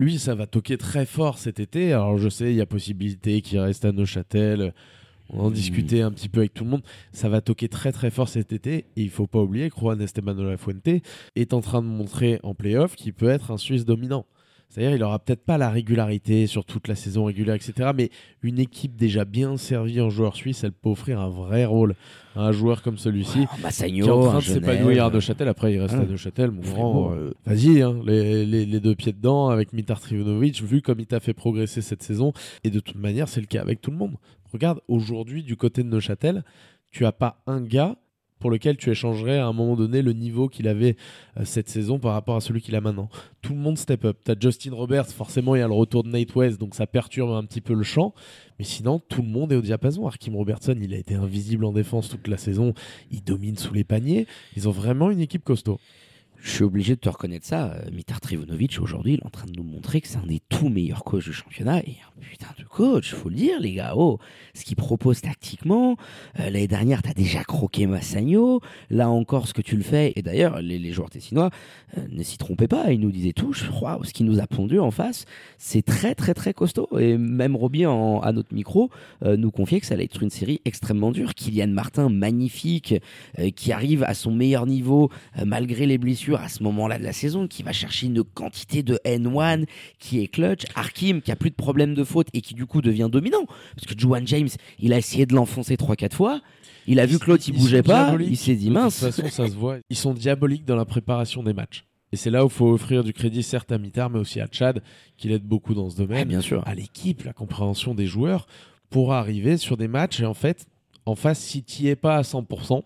Lui, 0.00 0.18
ça 0.18 0.34
va 0.34 0.46
toquer 0.46 0.78
très 0.78 1.04
fort 1.04 1.36
cet 1.36 1.60
été. 1.60 1.92
Alors, 1.92 2.16
je 2.16 2.30
sais, 2.30 2.50
il 2.50 2.56
y 2.56 2.62
a 2.62 2.66
possibilité 2.66 3.42
qu'il 3.42 3.58
reste 3.58 3.84
à 3.84 3.92
Neuchâtel 3.92 4.72
on 5.30 5.46
en 5.46 5.50
discutait 5.50 6.02
un 6.02 6.12
petit 6.12 6.28
peu 6.28 6.40
avec 6.40 6.54
tout 6.54 6.64
le 6.64 6.70
monde. 6.70 6.82
Ça 7.12 7.28
va 7.28 7.40
toquer 7.40 7.68
très 7.68 7.92
très 7.92 8.10
fort 8.10 8.28
cet 8.28 8.52
été. 8.52 8.86
Et 8.96 9.02
il 9.02 9.10
faut 9.10 9.26
pas 9.26 9.40
oublier 9.40 9.70
que 9.70 9.76
Juan 9.78 10.00
Esteban 10.00 10.34
de 10.34 10.42
la 10.42 10.56
Fuente 10.56 11.02
est 11.34 11.54
en 11.54 11.60
train 11.60 11.82
de 11.82 11.86
montrer 11.86 12.40
en 12.42 12.54
playoff 12.54 12.94
qu'il 12.94 13.14
peut 13.14 13.28
être 13.28 13.50
un 13.50 13.56
Suisse 13.56 13.84
dominant. 13.84 14.26
C'est-à-dire, 14.74 14.96
il 14.96 15.02
aura 15.04 15.20
peut-être 15.20 15.44
pas 15.44 15.56
la 15.56 15.70
régularité 15.70 16.48
sur 16.48 16.64
toute 16.64 16.88
la 16.88 16.96
saison 16.96 17.26
régulière, 17.26 17.54
etc. 17.54 17.90
Mais 17.94 18.10
une 18.42 18.58
équipe 18.58 18.96
déjà 18.96 19.24
bien 19.24 19.56
servie 19.56 20.00
en 20.00 20.10
joueur 20.10 20.34
suisse, 20.34 20.64
elle 20.64 20.72
peut 20.72 20.88
offrir 20.88 21.20
un 21.20 21.28
vrai 21.28 21.64
rôle 21.64 21.94
à 22.34 22.46
un 22.46 22.50
joueur 22.50 22.82
comme 22.82 22.98
celui-ci. 22.98 23.44
Oh, 23.44 23.68
qui 23.70 24.00
est 24.00 24.10
en 24.10 24.22
train 24.24 24.38
de 24.38 24.42
s'épanouir 24.42 25.04
à 25.04 25.10
Neuchâtel. 25.10 25.46
Après, 25.46 25.74
il 25.74 25.80
reste 25.80 25.94
à 25.94 26.04
Neuchâtel. 26.04 26.50
Mon 26.50 26.62
grand, 26.62 27.12
euh, 27.12 27.34
vas-y, 27.46 27.82
hein, 27.82 28.00
les, 28.04 28.80
deux 28.80 28.96
pieds 28.96 29.12
dedans 29.12 29.48
avec 29.48 29.72
Mitar 29.72 30.00
Trivunovic, 30.00 30.60
vu 30.60 30.82
comme 30.82 30.98
il 30.98 31.06
t'a 31.06 31.20
fait 31.20 31.34
progresser 31.34 31.80
cette 31.80 32.02
saison. 32.02 32.32
Et 32.64 32.70
de 32.70 32.80
toute 32.80 32.96
manière, 32.96 33.28
c'est 33.28 33.40
le 33.40 33.46
cas 33.46 33.60
avec 33.60 33.80
tout 33.80 33.92
le 33.92 33.96
monde. 33.96 34.16
Regarde, 34.52 34.80
aujourd'hui, 34.88 35.44
du 35.44 35.54
côté 35.54 35.84
de 35.84 35.88
Neuchâtel, 35.88 36.42
tu 36.90 37.06
as 37.06 37.12
pas 37.12 37.40
un 37.46 37.60
gars 37.60 37.94
pour 38.44 38.50
lequel 38.50 38.76
tu 38.76 38.90
échangerais 38.90 39.38
à 39.38 39.46
un 39.46 39.54
moment 39.54 39.74
donné 39.74 40.02
le 40.02 40.12
niveau 40.12 40.50
qu'il 40.50 40.68
avait 40.68 40.96
euh, 41.38 41.46
cette 41.46 41.70
saison 41.70 41.98
par 41.98 42.12
rapport 42.12 42.36
à 42.36 42.42
celui 42.42 42.60
qu'il 42.60 42.76
a 42.76 42.82
maintenant. 42.82 43.08
Tout 43.40 43.54
le 43.54 43.58
monde 43.58 43.78
step 43.78 44.04
up. 44.04 44.18
Tu 44.22 44.32
as 44.32 44.34
Justin 44.38 44.74
Roberts, 44.74 45.06
forcément 45.06 45.56
il 45.56 45.60
y 45.60 45.62
a 45.62 45.66
le 45.66 45.72
retour 45.72 46.04
de 46.04 46.10
Nate 46.10 46.34
West, 46.34 46.60
donc 46.60 46.74
ça 46.74 46.86
perturbe 46.86 47.30
un 47.30 47.42
petit 47.46 47.62
peu 47.62 47.72
le 47.72 47.82
champ. 47.82 48.12
Mais 48.58 48.66
sinon, 48.66 49.00
tout 49.08 49.22
le 49.22 49.28
monde 49.28 49.50
est 49.52 49.56
au 49.56 49.62
diapason. 49.62 50.06
Arkim 50.06 50.36
Robertson, 50.36 50.76
il 50.78 50.92
a 50.92 50.98
été 50.98 51.14
invisible 51.14 51.64
en 51.64 51.72
défense 51.72 52.10
toute 52.10 52.28
la 52.28 52.36
saison. 52.36 52.74
Il 53.10 53.24
domine 53.24 53.56
sous 53.56 53.72
les 53.72 53.82
paniers. 53.82 54.26
Ils 54.58 54.68
ont 54.68 54.72
vraiment 54.72 55.10
une 55.10 55.20
équipe 55.20 55.42
costaud 55.42 55.80
je 56.44 56.50
suis 56.50 56.62
obligé 56.62 56.94
de 56.94 57.00
te 57.00 57.08
reconnaître 57.08 57.46
ça. 57.46 57.72
Euh, 57.72 57.90
Mitar 57.90 58.20
Trivunovic, 58.20 58.78
aujourd'hui, 58.78 59.14
il 59.14 59.20
est 59.20 59.26
en 59.26 59.30
train 59.30 59.46
de 59.46 59.56
nous 59.56 59.64
montrer 59.64 60.02
que 60.02 60.08
c'est 60.08 60.18
un 60.18 60.26
des 60.26 60.42
tout 60.50 60.68
meilleurs 60.68 61.02
coachs 61.02 61.24
du 61.24 61.32
championnat. 61.32 61.78
Et 61.78 61.96
un 62.06 62.20
putain 62.20 62.48
de 62.58 62.64
coach, 62.64 63.14
faut 63.14 63.30
le 63.30 63.34
dire, 63.34 63.58
les 63.60 63.72
gars. 63.72 63.94
Oh, 63.96 64.18
ce 64.52 64.62
qu'il 64.62 64.76
propose 64.76 65.22
tactiquement. 65.22 65.96
Euh, 66.38 66.50
l'année 66.50 66.68
dernière, 66.68 67.00
t'as 67.00 67.14
déjà 67.14 67.42
croqué 67.44 67.86
Massagno. 67.86 68.60
Là 68.90 69.08
encore, 69.08 69.48
ce 69.48 69.54
que 69.54 69.62
tu 69.62 69.74
le 69.74 69.82
fais. 69.82 70.12
Et 70.16 70.22
d'ailleurs, 70.22 70.60
les, 70.60 70.92
joueurs 70.92 71.08
tessinois 71.08 71.48
euh, 71.96 72.06
ne 72.10 72.22
s'y 72.22 72.36
trompaient 72.36 72.68
pas. 72.68 72.92
Ils 72.92 73.00
nous 73.00 73.10
disaient 73.10 73.32
tous, 73.32 73.62
crois, 73.62 73.98
ce 74.02 74.12
qui 74.12 74.22
nous 74.22 74.38
a 74.38 74.46
pondu 74.46 74.78
en 74.78 74.90
face, 74.90 75.24
c'est 75.56 75.82
très, 75.82 76.14
très, 76.14 76.34
très 76.34 76.52
costaud. 76.52 76.90
Et 76.98 77.16
même 77.16 77.56
Roby, 77.56 77.86
à 77.86 78.32
notre 78.32 78.54
micro, 78.54 78.90
nous 79.22 79.50
confiait 79.50 79.80
que 79.80 79.86
ça 79.86 79.94
allait 79.94 80.04
être 80.04 80.22
une 80.22 80.30
série 80.30 80.60
extrêmement 80.66 81.10
dure. 81.10 81.34
Kylian 81.34 81.68
Martin, 81.68 82.10
magnifique, 82.10 82.94
qui 83.56 83.72
arrive 83.72 84.04
à 84.04 84.14
son 84.14 84.30
meilleur 84.30 84.66
niveau, 84.66 85.10
malgré 85.44 85.86
les 85.86 85.98
blessures 85.98 86.33
à 86.40 86.48
ce 86.48 86.62
moment-là 86.62 86.98
de 86.98 87.04
la 87.04 87.12
saison, 87.12 87.46
qui 87.46 87.62
va 87.62 87.72
chercher 87.72 88.06
une 88.06 88.24
quantité 88.24 88.82
de 88.82 88.98
N1 89.04 89.66
qui 89.98 90.20
est 90.22 90.28
clutch. 90.28 90.62
Arkim 90.74 91.20
qui 91.20 91.32
a 91.32 91.36
plus 91.36 91.50
de 91.50 91.54
problèmes 91.54 91.94
de 91.94 92.04
faute 92.04 92.28
et 92.32 92.40
qui 92.40 92.54
du 92.54 92.66
coup 92.66 92.82
devient 92.82 93.08
dominant. 93.10 93.44
Parce 93.76 93.86
que 93.86 93.98
Juan 93.98 94.26
James, 94.26 94.48
il 94.78 94.92
a 94.92 94.98
essayé 94.98 95.26
de 95.26 95.34
l'enfoncer 95.34 95.76
3-4 95.76 96.12
fois. 96.12 96.40
Il 96.86 97.00
a 97.00 97.06
vu 97.06 97.18
que 97.18 97.26
l'autre 97.26 97.44
il 97.48 97.54
bougeait 97.56 97.82
pas, 97.82 98.14
il 98.20 98.36
s'est 98.36 98.56
dit 98.56 98.70
mince. 98.70 99.02
De 99.02 99.06
toute 99.06 99.16
façon, 99.16 99.30
ça 99.30 99.48
se 99.48 99.56
voit. 99.56 99.78
Ils 99.88 99.96
sont 99.96 100.12
diaboliques 100.12 100.66
dans 100.66 100.76
la 100.76 100.84
préparation 100.84 101.42
des 101.42 101.54
matchs. 101.54 101.84
Et 102.12 102.16
c'est 102.16 102.30
là 102.30 102.44
où 102.44 102.48
il 102.48 102.52
faut 102.52 102.70
offrir 102.70 103.02
du 103.02 103.12
crédit, 103.12 103.42
certes 103.42 103.72
à 103.72 103.78
Mitar, 103.78 104.08
mais 104.10 104.20
aussi 104.20 104.40
à 104.40 104.46
Chad, 104.50 104.82
qui 105.16 105.28
l'aide 105.28 105.42
beaucoup 105.42 105.74
dans 105.74 105.90
ce 105.90 105.96
domaine. 105.96 106.28
bien 106.28 106.40
sûr. 106.40 106.62
À 106.66 106.74
l'équipe, 106.74 107.24
la 107.24 107.32
compréhension 107.32 107.94
des 107.94 108.06
joueurs, 108.06 108.46
pour 108.90 109.12
arriver 109.12 109.56
sur 109.56 109.76
des 109.76 109.88
matchs. 109.88 110.20
Et 110.20 110.26
en 110.26 110.34
fait, 110.34 110.66
en 111.06 111.16
face, 111.16 111.40
si 111.40 111.64
tu 111.64 111.82
n'y 111.82 111.88
es 111.88 111.96
pas 111.96 112.16
à 112.16 112.22
100%, 112.22 112.82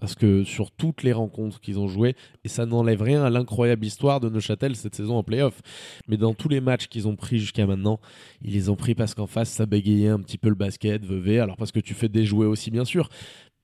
parce 0.00 0.14
que 0.14 0.44
sur 0.44 0.70
toutes 0.70 1.02
les 1.02 1.12
rencontres 1.12 1.60
qu'ils 1.60 1.78
ont 1.78 1.88
jouées, 1.88 2.16
et 2.44 2.48
ça 2.48 2.66
n'enlève 2.66 3.02
rien 3.02 3.22
à 3.24 3.30
l'incroyable 3.30 3.86
histoire 3.86 4.20
de 4.20 4.28
Neuchâtel 4.28 4.76
cette 4.76 4.94
saison 4.94 5.16
en 5.16 5.22
playoff, 5.22 5.60
mais 6.08 6.16
dans 6.16 6.34
tous 6.34 6.48
les 6.48 6.60
matchs 6.60 6.88
qu'ils 6.88 7.08
ont 7.08 7.16
pris 7.16 7.38
jusqu'à 7.38 7.66
maintenant, 7.66 8.00
ils 8.42 8.52
les 8.52 8.68
ont 8.68 8.76
pris 8.76 8.94
parce 8.94 9.14
qu'en 9.14 9.26
face 9.26 9.50
ça 9.50 9.66
bégayait 9.66 10.08
un 10.08 10.20
petit 10.20 10.38
peu 10.38 10.48
le 10.48 10.54
basket, 10.54 11.04
Vevey, 11.04 11.38
alors 11.38 11.56
parce 11.56 11.72
que 11.72 11.80
tu 11.80 11.94
fais 11.94 12.08
des 12.08 12.24
jouets 12.24 12.46
aussi 12.46 12.70
bien 12.70 12.84
sûr, 12.84 13.08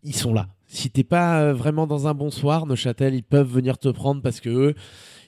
ils 0.02 0.14
sont 0.14 0.32
là. 0.32 0.48
Si 0.66 0.90
t'es 0.90 1.04
pas 1.04 1.52
vraiment 1.52 1.86
dans 1.86 2.06
un 2.06 2.14
bon 2.14 2.30
soir, 2.30 2.64
Neuchâtel, 2.66 3.14
ils 3.14 3.22
peuvent 3.22 3.50
venir 3.50 3.76
te 3.78 3.88
prendre 3.88 4.22
parce 4.22 4.40
que 4.40 4.48
eux, 4.48 4.74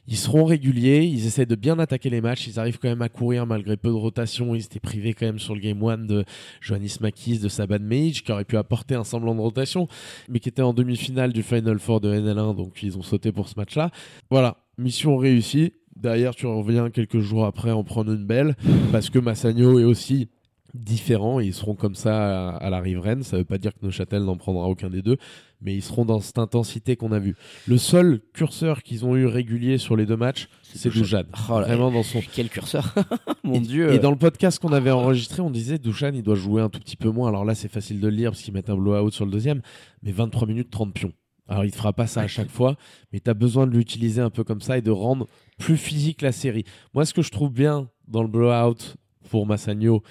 Ils 0.09 0.17
seront 0.17 0.45
réguliers, 0.45 1.05
ils 1.05 1.27
essaient 1.27 1.47
de 1.47 1.55
bien 1.55 1.79
attaquer 1.79 2.11
les 2.11 2.21
matchs, 2.21 2.49
ils 2.49 2.59
arrivent 2.59 2.79
quand 2.79 2.89
même 2.89 3.03
à 3.03 3.09
courir 3.09 3.47
malgré 3.47 3.77
peu 3.77 3.89
de 3.89 3.95
rotation. 3.95 4.55
Ils 4.55 4.65
étaient 4.65 4.81
privés 4.81 5.15
quand 5.15 5.27
même 5.27 5.39
sur 5.39 5.55
le 5.55 5.61
game 5.61 5.83
1 5.83 5.99
de 5.99 6.25
Johannes 6.61 6.89
Makis, 7.01 7.39
de 7.39 7.49
Saban 7.49 7.79
Meij, 7.79 8.23
qui 8.25 8.33
aurait 8.33 8.45
pu 8.45 8.57
apporter 8.57 8.97
un 8.97 9.05
semblant 9.05 9.35
de 9.35 9.41
rotation, 9.41 9.87
mais 10.29 10.41
qui 10.41 10.49
était 10.49 10.63
en 10.63 10.75
demi-finale 10.75 11.33
du 11.33 11.45
Final 11.45 11.79
Four 11.79 12.01
de 12.01 12.13
NL1, 12.13 12.57
donc 12.57 12.83
ils 12.83 12.99
ont 12.99 13.03
sauté 13.03 13.31
pour 13.31 13.49
ce 13.49 13.55
match-là. 13.57 13.91
Voilà, 14.31 14.57
mission 14.77 15.17
réussie. 15.17 15.73
Derrière, 15.95 16.35
tu 16.35 16.47
reviens 16.47 16.91
quelques 16.91 17.21
jours 17.21 17.45
après 17.45 17.71
en 17.71 17.85
prendre 17.85 18.13
une 18.13 18.27
belle, 18.27 18.57
parce 18.91 19.09
que 19.09 19.21
Massagno 19.21 19.79
est 19.79 19.85
aussi 19.85 20.29
différent 20.75 21.39
ils 21.41 21.53
seront 21.53 21.75
comme 21.75 21.95
ça 21.95 22.57
à, 22.57 22.71
la 22.71 22.81
riveraine. 22.81 23.23
Ça 23.23 23.37
veut 23.37 23.45
pas 23.45 23.59
dire 23.59 23.73
que 23.75 23.85
Neuchâtel 23.85 24.23
n'en 24.23 24.37
prendra 24.37 24.69
aucun 24.69 24.91
des 24.91 25.03
deux, 25.03 25.17
mais 25.63 25.75
ils 25.75 25.83
seront 25.83 26.05
dans 26.05 26.21
cette 26.21 26.39
intensité 26.39 26.97
qu'on 26.97 27.13
a 27.13 27.19
vu. 27.19 27.37
Le 27.67 27.79
seul 27.79 28.21
curseur 28.33 28.83
qu'ils 28.83 29.05
ont 29.05 29.17
eu 29.17 29.27
régulier 29.27 29.79
sur 29.79 29.97
les 29.97 30.07
deux 30.07 30.17
matchs, 30.17 30.49
c'est 30.63 30.91
Dujan. 30.91 31.25
Oh 31.49 31.61
Vraiment 31.61 31.91
dans 31.91 32.03
son. 32.03 32.21
Quel 32.33 32.49
curseur 32.49 32.95
Mon 33.45 33.55
et, 33.55 33.61
Dieu 33.61 33.93
Et 33.93 33.99
dans 33.99 34.11
le 34.11 34.17
podcast 34.17 34.59
qu'on 34.59 34.73
avait 34.73 34.91
enregistré, 34.91 35.43
on 35.43 35.51
disait 35.51 35.79
Dujan, 35.79 36.13
il 36.15 36.23
doit 36.23 36.35
jouer 36.35 36.63
un 36.63 36.69
tout 36.69 36.81
petit 36.81 36.97
peu 36.97 37.11
moins. 37.11 37.29
Alors 37.29 37.45
là, 37.45 37.55
c'est 37.55 37.69
facile 37.69 38.01
de 38.01 38.09
le 38.09 38.17
lire 38.17 38.31
parce 38.33 38.43
qu'ils 38.43 38.55
mettent 38.55 38.71
un 38.71 38.77
blowout 38.77 39.11
sur 39.11 39.25
le 39.25 39.31
deuxième, 39.31 39.63
mais 40.03 40.13
23 40.13 40.47
minutes 40.49 40.71
30 40.71 40.93
pions. 40.93 41.13
Alors, 41.49 41.65
il 41.65 41.69
ne 41.69 41.75
fera 41.75 41.93
pas 41.93 42.07
ça 42.07 42.23
à 42.23 42.29
chaque 42.29 42.51
fois, 42.51 42.77
mais 43.13 43.21
tu 43.21 43.29
as 43.29 43.35
besoin 43.35 43.67
de 43.67 43.73
l'utiliser 43.73 44.21
un 44.21 44.31
peu 44.31 44.45
comme 44.45 44.61
ça 44.61 44.79
et 44.79 44.83
de 44.83 44.91
rendre 44.91 45.27
plus 45.59 45.77
physique 45.77 46.23
la 46.23 46.33
série. 46.33 46.65
Moi, 46.95 47.05
ce 47.05 47.13
que 47.13 47.23
je 47.23 47.31
trouve 47.31 47.53
bien 47.53 47.89
dans 48.09 48.23
le 48.23 48.29
blowout 48.29 48.97
pour 49.29 49.47
Massagno 49.47 50.03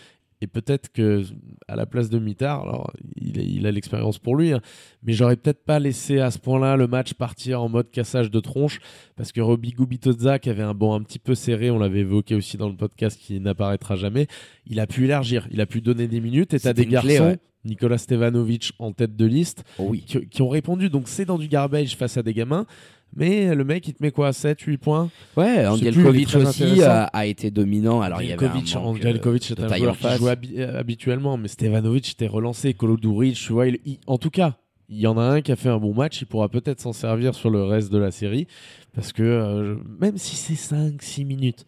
et 0.42 0.48
peut-être 0.48 0.92
que 0.92 1.24
à 1.68 1.76
la 1.76 1.86
place 1.86 2.10
de 2.10 2.18
Mitard, 2.18 2.64
alors 2.64 2.92
il, 3.16 3.66
a 3.68 3.72
l'expérience 3.72 4.18
pour 4.18 4.36
lui, 4.36 4.52
hein, 4.52 4.62
mais 5.04 5.14
j'aurais 5.14 5.36
peut-être 5.36 5.64
pas 5.64 5.80
laissé 5.80 6.20
à 6.20 6.32
ce 6.32 6.40
point-là 6.40 6.76
le 6.76 6.88
match 6.88 7.14
partir 7.14 7.62
en 7.62 7.70
mode 7.70 7.92
cassage 7.92 8.32
de 8.32 8.40
tronche, 8.40 8.80
parce 9.16 9.32
que 9.32 9.40
Roby 9.40 9.72
Gubitoza, 9.72 10.40
qui 10.40 10.50
avait 10.50 10.64
un 10.64 10.74
banc 10.74 10.96
un 10.96 11.04
petit 11.04 11.20
peu 11.20 11.36
serré, 11.36 11.70
on 11.70 11.78
l'avait 11.78 12.00
évoqué 12.00 12.36
aussi 12.36 12.58
dans 12.58 12.70
le 12.70 12.76
podcast 12.76 13.20
qui 13.20 13.40
n'apparaîtra 13.40 13.96
jamais, 13.96 14.28
il 14.66 14.80
a 14.80 14.88
pu 14.88 15.06
élargir, 15.06 15.48
il 15.52 15.62
a 15.62 15.68
pu 15.68 15.82
donner 15.82 16.08
des 16.08 16.20
minutes, 16.20 16.56
et 16.56 16.60
tu 16.60 16.68
as 16.68 16.74
des 16.74 16.88
garçons, 16.88 17.38
Nicolas 17.64 18.00
Stevanovic 18.00 18.72
en 18.80 18.92
tête 18.92 19.16
de 19.16 19.26
liste, 19.26 19.64
oh 19.78 19.92
qui, 19.92 20.28
qui, 20.28 20.42
ont 20.42 20.50
répondu, 20.50 20.90
donc 20.90 21.08
c'est 21.08 21.26
dans 21.26 21.38
du 21.38 21.48
garbage 21.48 21.96
face 21.96 22.18
à 22.18 22.24
des 22.24 22.34
gamins, 22.34 22.66
mais 23.16 23.54
le 23.54 23.64
mec, 23.64 23.88
il 23.88 23.94
te 23.94 24.04
met 24.04 24.12
quoi 24.12 24.32
7, 24.34 24.62
8 24.62 24.78
points? 24.78 25.10
Ouais, 25.36 25.66
Angelkovic 25.66 26.36
aussi 26.36 26.82
a, 26.82 27.04
a, 27.04 27.26
été 27.26 27.52
dominant. 27.52 28.02
Alors, 28.02 28.22
il 28.22 28.30
y 28.30 28.34
avait 28.34 28.46
un 28.46 28.50
Angelkovic 28.76 29.52
euh, 29.52 29.68
un 29.70 29.76
joueur 29.76 29.98
qui 29.98 30.08
joue 30.18 30.28
euh, 30.28 30.80
habituellement, 30.80 31.38
mais 31.38 31.48
Stevanovic 31.48 32.12
était 32.12 32.28
relancé. 32.28 32.74
Koloduric, 32.74 33.36
tu 33.36 33.54
vois, 33.54 33.66
en 34.08 34.18
tout 34.18 34.30
cas, 34.30 34.58
il 34.88 35.00
y 35.00 35.08
en 35.08 35.18
a 35.18 35.24
un 35.24 35.42
qui 35.42 35.52
a 35.52 35.56
fait 35.56 35.70
un 35.70 35.78
bon 35.78 35.94
match. 35.94 36.22
Il 36.22 36.26
pourra 36.26 36.50
peut-être 36.50 36.80
s'en 36.80 36.94
servir 36.94 37.34
sur 37.36 37.50
le 37.50 37.64
reste 37.64 37.92
de 37.92 37.98
la 37.98 38.12
série. 38.12 38.48
Parce 38.94 39.14
que 39.14 39.24
euh, 39.24 39.76
même 40.00 40.18
si 40.18 40.36
c'est 40.36 40.76
5-6 40.76 41.26
minutes, 41.26 41.66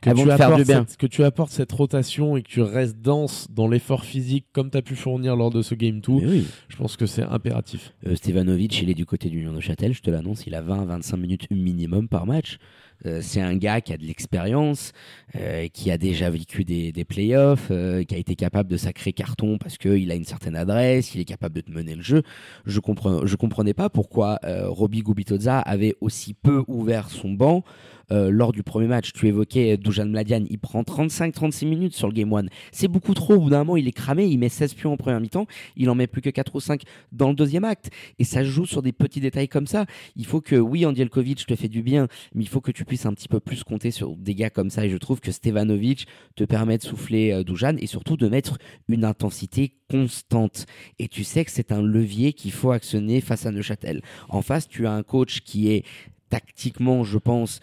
que, 0.00 0.10
tu 0.10 0.30
apportes 0.30 0.64
cette, 0.64 0.96
que 0.96 1.06
tu 1.06 1.24
apportes 1.24 1.50
cette 1.50 1.72
rotation 1.72 2.36
et 2.36 2.42
que 2.42 2.48
tu 2.48 2.62
restes 2.62 3.00
dense 3.00 3.48
dans 3.50 3.68
l'effort 3.68 4.04
physique 4.04 4.46
comme 4.52 4.70
tu 4.70 4.78
as 4.78 4.82
pu 4.82 4.96
fournir 4.96 5.36
lors 5.36 5.50
de 5.50 5.62
ce 5.62 5.74
Game 5.74 6.00
2, 6.00 6.44
je 6.68 6.76
pense 6.76 6.96
que 6.96 7.06
c'est 7.06 7.22
impératif. 7.22 7.92
Euh, 8.06 8.14
Stevanovic, 8.14 8.80
il 8.82 8.90
est 8.90 8.94
du 8.94 9.06
côté 9.06 9.28
du 9.28 9.40
Lyon 9.40 9.52
de 9.52 9.60
Châtel, 9.60 9.92
je 9.92 10.02
te 10.02 10.10
l'annonce, 10.10 10.46
il 10.46 10.54
a 10.54 10.62
20-25 10.62 11.16
minutes 11.16 11.46
minimum 11.50 12.08
par 12.08 12.26
match. 12.26 12.58
Euh, 13.06 13.20
c'est 13.22 13.40
un 13.40 13.56
gars 13.56 13.80
qui 13.80 13.92
a 13.92 13.96
de 13.96 14.04
l'expérience, 14.04 14.92
euh, 15.36 15.68
qui 15.68 15.90
a 15.90 15.98
déjà 15.98 16.30
vécu 16.30 16.64
des, 16.64 16.92
des 16.92 17.04
playoffs, 17.04 17.68
euh, 17.70 18.04
qui 18.04 18.14
a 18.14 18.18
été 18.18 18.36
capable 18.36 18.68
de 18.68 18.76
sacrer 18.76 19.12
carton 19.12 19.58
parce 19.58 19.78
qu'il 19.78 20.10
a 20.10 20.14
une 20.14 20.24
certaine 20.24 20.56
adresse, 20.56 21.14
il 21.14 21.20
est 21.20 21.24
capable 21.24 21.54
de 21.56 21.60
te 21.62 21.70
mener 21.70 21.94
le 21.94 22.02
jeu. 22.02 22.22
Je 22.66 22.80
comprends, 22.80 23.26
je 23.26 23.36
comprenais 23.36 23.74
pas 23.74 23.88
pourquoi 23.88 24.38
Roby 24.42 25.02
Gubitoza 25.02 25.58
avait 25.58 25.94
aussi 26.00 26.34
peu 26.34 26.62
ouvert 26.68 27.10
son 27.10 27.30
banc. 27.30 27.64
lors 28.10 28.52
du 28.52 28.62
premier 28.62 28.86
match, 28.86 29.12
tu 29.12 29.28
évoquais 29.28 29.76
Dujan 29.76 30.06
Mladian, 30.06 30.44
il 30.50 30.58
prend 30.58 30.82
35-36 30.82 31.66
minutes 31.66 31.94
sur 31.94 32.08
le 32.08 32.12
Game 32.12 32.32
1. 32.32 32.46
C'est 32.72 32.88
beaucoup 32.88 33.14
trop, 33.14 33.34
au 33.34 33.40
bout 33.40 33.50
d'un 33.50 33.58
moment, 33.58 33.76
il 33.76 33.86
est 33.86 33.92
cramé, 33.92 34.26
il 34.26 34.38
met 34.38 34.48
16 34.48 34.74
pions 34.74 34.92
en 34.92 34.96
première 34.96 35.20
mi-temps, 35.20 35.46
il 35.76 35.88
en 35.90 35.94
met 35.94 36.06
plus 36.06 36.20
que 36.20 36.30
4 36.30 36.54
ou 36.54 36.60
5 36.60 36.82
dans 37.12 37.28
le 37.28 37.34
deuxième 37.34 37.64
acte. 37.64 37.90
Et 38.18 38.24
ça 38.24 38.42
joue 38.42 38.66
sur 38.66 38.82
des 38.82 38.92
petits 38.92 39.20
détails 39.20 39.48
comme 39.48 39.66
ça. 39.66 39.86
Il 40.16 40.26
faut 40.26 40.40
que, 40.40 40.56
oui, 40.56 40.84
Andielkovic 40.84 41.46
te 41.46 41.54
fait 41.54 41.68
du 41.68 41.82
bien, 41.82 42.08
mais 42.34 42.42
il 42.42 42.48
faut 42.48 42.60
que 42.60 42.72
tu 42.72 42.84
puisse 42.90 43.06
un 43.06 43.14
petit 43.14 43.28
peu 43.28 43.38
plus 43.38 43.62
compter 43.62 43.92
sur 43.92 44.16
des 44.16 44.34
gars 44.34 44.50
comme 44.50 44.68
ça. 44.68 44.84
Et 44.84 44.90
je 44.90 44.96
trouve 44.96 45.20
que 45.20 45.30
Stevanovic 45.30 46.08
te 46.34 46.42
permet 46.42 46.76
de 46.76 46.82
souffler 46.82 47.30
euh, 47.30 47.44
Dujan 47.44 47.76
et 47.78 47.86
surtout 47.86 48.16
de 48.16 48.28
mettre 48.28 48.58
une 48.88 49.04
intensité 49.04 49.76
constante. 49.88 50.66
Et 50.98 51.06
tu 51.06 51.22
sais 51.22 51.44
que 51.44 51.52
c'est 51.52 51.70
un 51.70 51.82
levier 51.82 52.32
qu'il 52.32 52.50
faut 52.50 52.72
actionner 52.72 53.20
face 53.20 53.46
à 53.46 53.52
Neuchâtel. 53.52 54.02
En 54.28 54.42
face, 54.42 54.68
tu 54.68 54.88
as 54.88 54.92
un 54.92 55.04
coach 55.04 55.42
qui 55.42 55.70
est 55.70 55.84
tactiquement, 56.30 57.04
je 57.04 57.18
pense, 57.18 57.60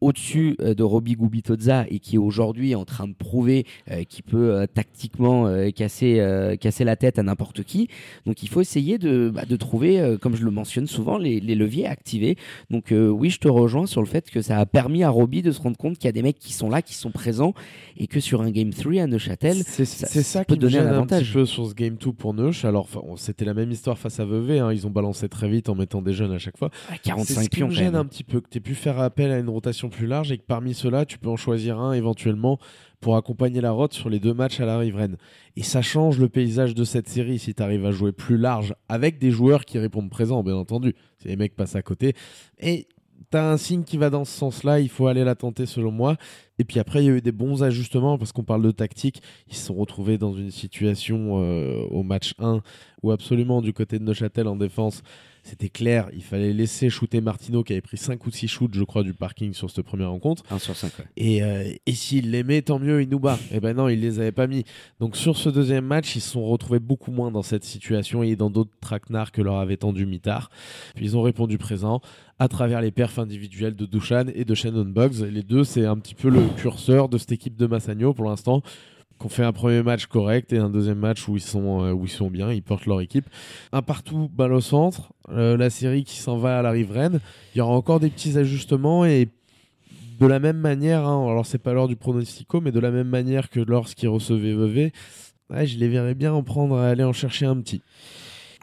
au-dessus 0.00 0.56
euh, 0.60 0.74
de 0.74 0.82
Roby 0.82 1.14
Gubitoza 1.14 1.86
et 1.88 1.98
qui 1.98 2.16
est 2.16 2.18
aujourd'hui 2.18 2.74
en 2.74 2.84
train 2.84 3.08
de 3.08 3.14
prouver 3.14 3.66
euh, 3.90 4.04
qu'il 4.04 4.24
peut 4.24 4.54
euh, 4.54 4.66
tactiquement 4.66 5.46
casser, 5.74 6.56
casser 6.60 6.84
la 6.84 6.96
tête 6.96 7.18
à 7.18 7.22
n'importe 7.22 7.62
qui. 7.62 7.88
Donc 8.24 8.42
il 8.42 8.48
faut 8.48 8.60
essayer 8.60 8.98
de, 8.98 9.30
bah, 9.34 9.44
de 9.44 9.56
trouver, 9.56 10.16
comme 10.20 10.36
je 10.36 10.44
le 10.44 10.50
mentionne 10.50 10.86
souvent, 10.86 11.18
les, 11.18 11.40
les 11.40 11.54
leviers 11.54 11.86
activés. 11.86 12.36
Donc 12.70 12.92
oui, 12.92 13.30
je 13.30 13.38
te 13.38 13.48
rejoins 13.48 13.86
sur 13.86 14.00
le 14.00 14.06
fait 14.06 14.30
que 14.30 14.42
ça 14.42 14.58
a 14.58 14.66
permis 14.66 15.02
à 15.02 15.10
Roby 15.10 15.42
de 15.42 15.52
se 15.52 15.60
rendre 15.60 15.76
compte 15.76 15.98
qu'il 15.98 16.06
y 16.06 16.08
a 16.08 16.12
des 16.12 16.22
mecs 16.22 16.38
qui 16.38 16.52
sont 16.52 16.68
là, 16.68 16.82
qui 16.82 16.94
sont 16.94 17.10
présents 17.10 17.54
et 17.96 18.06
que 18.06 18.20
sur 18.20 18.42
un 18.42 18.50
Game 18.50 18.70
3 18.70 19.02
à 19.02 19.06
Neuchâtel, 19.06 19.56
c'est 19.64 19.84
ça, 19.84 20.06
ça, 20.06 20.44
peut 20.44 20.54
qui 20.54 20.60
donner 20.60 20.78
un 20.78 20.86
avantage. 20.86 21.22
un 21.22 21.24
petit 21.24 21.32
peu 21.32 21.46
sur 21.46 21.68
ce 21.68 21.74
Game 21.74 21.96
2 21.96 22.12
pour 22.12 22.34
Neuch. 22.34 22.64
Alors 22.64 22.88
c'était 23.16 23.44
la 23.44 23.54
même 23.54 23.70
histoire 23.70 23.98
face 23.98 24.20
à 24.20 24.24
Vevey, 24.24 24.58
hein. 24.58 24.72
ils 24.72 24.86
ont 24.86 24.90
balancé 24.90 25.28
très 25.28 25.48
vite 25.48 25.68
en 25.68 25.74
mettant 25.74 26.02
des 26.02 26.12
jeunes 26.12 26.32
à 26.32 26.38
chaque 26.38 26.58
fois. 26.58 26.70
45 27.02 27.44
ce 27.44 27.48
qui 27.48 27.64
me 27.64 27.70
gêne 27.70 27.94
un 27.94 28.04
petit 28.04 28.24
peu 28.24 28.40
que 28.40 28.48
tu 28.48 28.58
aies 28.58 28.60
pu 28.60 28.74
faire 28.74 28.98
appel 28.98 29.30
à 29.30 29.38
une 29.38 29.48
rotation 29.48 29.85
plus 29.88 30.06
large 30.06 30.32
et 30.32 30.38
que 30.38 30.44
parmi 30.44 30.74
ceux-là, 30.74 31.04
tu 31.04 31.18
peux 31.18 31.28
en 31.28 31.36
choisir 31.36 31.78
un 31.78 31.92
éventuellement 31.92 32.58
pour 33.00 33.16
accompagner 33.16 33.60
la 33.60 33.70
rote 33.70 33.92
sur 33.92 34.08
les 34.08 34.18
deux 34.18 34.34
matchs 34.34 34.60
à 34.60 34.66
la 34.66 34.78
riveraine. 34.78 35.16
Et 35.56 35.62
ça 35.62 35.82
change 35.82 36.18
le 36.18 36.28
paysage 36.28 36.74
de 36.74 36.84
cette 36.84 37.08
série 37.08 37.38
si 37.38 37.54
tu 37.54 37.62
arrives 37.62 37.86
à 37.86 37.92
jouer 37.92 38.12
plus 38.12 38.38
large 38.38 38.74
avec 38.88 39.18
des 39.18 39.30
joueurs 39.30 39.64
qui 39.64 39.78
répondent 39.78 40.10
présents, 40.10 40.42
bien 40.42 40.56
entendu. 40.56 40.94
Si 41.18 41.28
les 41.28 41.36
mecs 41.36 41.54
passent 41.54 41.76
à 41.76 41.82
côté. 41.82 42.14
Et 42.58 42.88
tu 43.30 43.36
as 43.36 43.50
un 43.50 43.56
signe 43.56 43.82
qui 43.82 43.96
va 43.96 44.10
dans 44.10 44.24
ce 44.24 44.32
sens-là, 44.32 44.80
il 44.80 44.88
faut 44.88 45.06
aller 45.06 45.24
la 45.24 45.34
tenter 45.34 45.66
selon 45.66 45.90
moi. 45.90 46.16
Et 46.58 46.64
puis 46.64 46.78
après, 46.78 47.02
il 47.02 47.06
y 47.06 47.10
a 47.10 47.12
eu 47.12 47.20
des 47.20 47.32
bons 47.32 47.62
ajustements 47.62 48.18
parce 48.18 48.32
qu'on 48.32 48.44
parle 48.44 48.62
de 48.62 48.70
tactique. 48.70 49.22
Ils 49.48 49.56
se 49.56 49.66
sont 49.66 49.74
retrouvés 49.74 50.18
dans 50.18 50.32
une 50.32 50.50
situation 50.50 51.42
euh, 51.42 51.82
au 51.90 52.02
match 52.02 52.34
1 52.38 52.62
où 53.02 53.10
absolument 53.10 53.62
du 53.62 53.72
côté 53.72 53.98
de 53.98 54.04
Neuchâtel 54.04 54.48
en 54.48 54.56
défense, 54.56 55.02
c'était 55.46 55.68
clair, 55.68 56.08
il 56.12 56.24
fallait 56.24 56.52
laisser 56.52 56.90
shooter 56.90 57.20
Martino 57.20 57.62
qui 57.62 57.72
avait 57.72 57.80
pris 57.80 57.96
5 57.96 58.26
ou 58.26 58.32
6 58.32 58.48
shoots, 58.48 58.74
je 58.74 58.82
crois, 58.82 59.04
du 59.04 59.14
parking 59.14 59.54
sur 59.54 59.70
cette 59.70 59.84
première 59.84 60.10
rencontre. 60.10 60.42
1 60.50 60.58
sur 60.58 60.74
5, 60.74 60.90
Et, 61.16 61.40
euh, 61.42 61.72
et 61.86 61.92
s'il 61.92 62.32
les 62.32 62.42
met, 62.42 62.62
tant 62.62 62.80
mieux, 62.80 63.00
il 63.00 63.08
nous 63.08 63.20
bat. 63.20 63.38
Et 63.52 63.56
eh 63.56 63.60
ben 63.60 63.76
non, 63.76 63.88
il 63.88 64.00
les 64.00 64.18
avait 64.18 64.32
pas 64.32 64.48
mis. 64.48 64.64
Donc 64.98 65.16
sur 65.16 65.36
ce 65.36 65.48
deuxième 65.48 65.84
match, 65.84 66.16
ils 66.16 66.20
se 66.20 66.30
sont 66.30 66.44
retrouvés 66.44 66.80
beaucoup 66.80 67.12
moins 67.12 67.30
dans 67.30 67.42
cette 67.42 67.62
situation 67.62 68.24
et 68.24 68.34
dans 68.34 68.50
d'autres 68.50 68.76
traquenards 68.80 69.30
que 69.30 69.40
leur 69.40 69.56
avait 69.56 69.76
tendu 69.76 70.04
Mitard. 70.04 70.50
Puis 70.96 71.04
ils 71.04 71.16
ont 71.16 71.22
répondu 71.22 71.58
présent 71.58 72.00
à 72.40 72.48
travers 72.48 72.80
les 72.80 72.90
perfs 72.90 73.20
individuels 73.20 73.76
de 73.76 73.86
Dushan 73.86 74.24
et 74.34 74.44
de 74.44 74.54
Shannon 74.54 74.84
Buggs. 74.84 75.22
Les 75.30 75.44
deux, 75.44 75.62
c'est 75.62 75.86
un 75.86 75.96
petit 75.96 76.16
peu 76.16 76.28
le 76.28 76.40
curseur 76.56 77.08
de 77.08 77.18
cette 77.18 77.32
équipe 77.32 77.56
de 77.56 77.66
Massagno 77.66 78.12
pour 78.14 78.24
l'instant 78.24 78.62
qu'on 79.18 79.28
fait 79.28 79.44
un 79.44 79.52
premier 79.52 79.82
match 79.82 80.06
correct 80.06 80.52
et 80.52 80.58
un 80.58 80.68
deuxième 80.68 80.98
match 80.98 81.26
où 81.28 81.36
ils 81.36 81.42
sont, 81.42 81.82
euh, 81.84 82.28
bien, 82.28 82.52
ils 82.52 82.62
portent 82.62 82.86
leur 82.86 83.00
équipe. 83.00 83.26
Un 83.72 83.82
partout, 83.82 84.30
balle 84.32 84.52
au 84.52 84.60
centre, 84.60 85.12
euh, 85.30 85.56
la 85.56 85.70
série 85.70 86.04
qui 86.04 86.18
s'en 86.18 86.36
va 86.36 86.58
à 86.58 86.62
la 86.62 86.70
riveraine. 86.70 87.20
Il 87.54 87.58
y 87.58 87.60
aura 87.60 87.74
encore 87.74 88.00
des 88.00 88.10
petits 88.10 88.38
ajustements 88.38 89.04
et 89.04 89.28
de 90.20 90.26
la 90.26 90.38
même 90.38 90.58
manière, 90.58 91.06
hein, 91.06 91.26
alors 91.28 91.44
c'est 91.44 91.58
pas 91.58 91.72
l'heure 91.72 91.88
du 91.88 91.96
pronostico, 91.96 92.60
mais 92.60 92.72
de 92.72 92.80
la 92.80 92.90
même 92.90 93.08
manière 93.08 93.50
que 93.50 93.60
lorsqu'ils 93.60 94.08
recevaient 94.08 94.54
Vevey, 94.54 94.92
je 95.50 95.78
les 95.78 95.88
verrais 95.88 96.14
bien 96.14 96.32
en 96.32 96.42
prendre 96.42 96.82
et 96.82 96.86
aller 96.86 97.04
en 97.04 97.12
chercher 97.12 97.46
un 97.46 97.56
petit. 97.60 97.82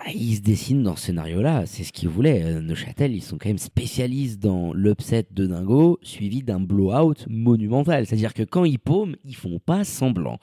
Ah, 0.05 0.09
il 0.13 0.35
se 0.35 0.41
dessine 0.41 0.83
dans 0.83 0.97
ce 0.97 1.05
scénario-là, 1.05 1.63
c'est 1.65 1.85
ce 1.85 1.93
qu'il 1.93 2.09
voulait. 2.09 2.43
Euh, 2.43 2.59
Neuchâtel, 2.59 3.15
ils 3.15 3.21
sont 3.21 3.37
quand 3.37 3.47
même 3.47 3.57
spécialistes 3.57 4.37
dans 4.37 4.73
l'upset 4.73 5.25
de 5.31 5.47
Dingo, 5.47 5.97
suivi 6.01 6.43
d'un 6.43 6.59
blowout 6.59 7.25
monumental. 7.29 8.05
C'est-à-dire 8.05 8.33
que 8.33 8.43
quand 8.43 8.65
ils 8.65 8.79
paument, 8.79 9.15
ils 9.23 9.35
font 9.35 9.59
pas 9.65 9.85
semblant. 9.85 10.39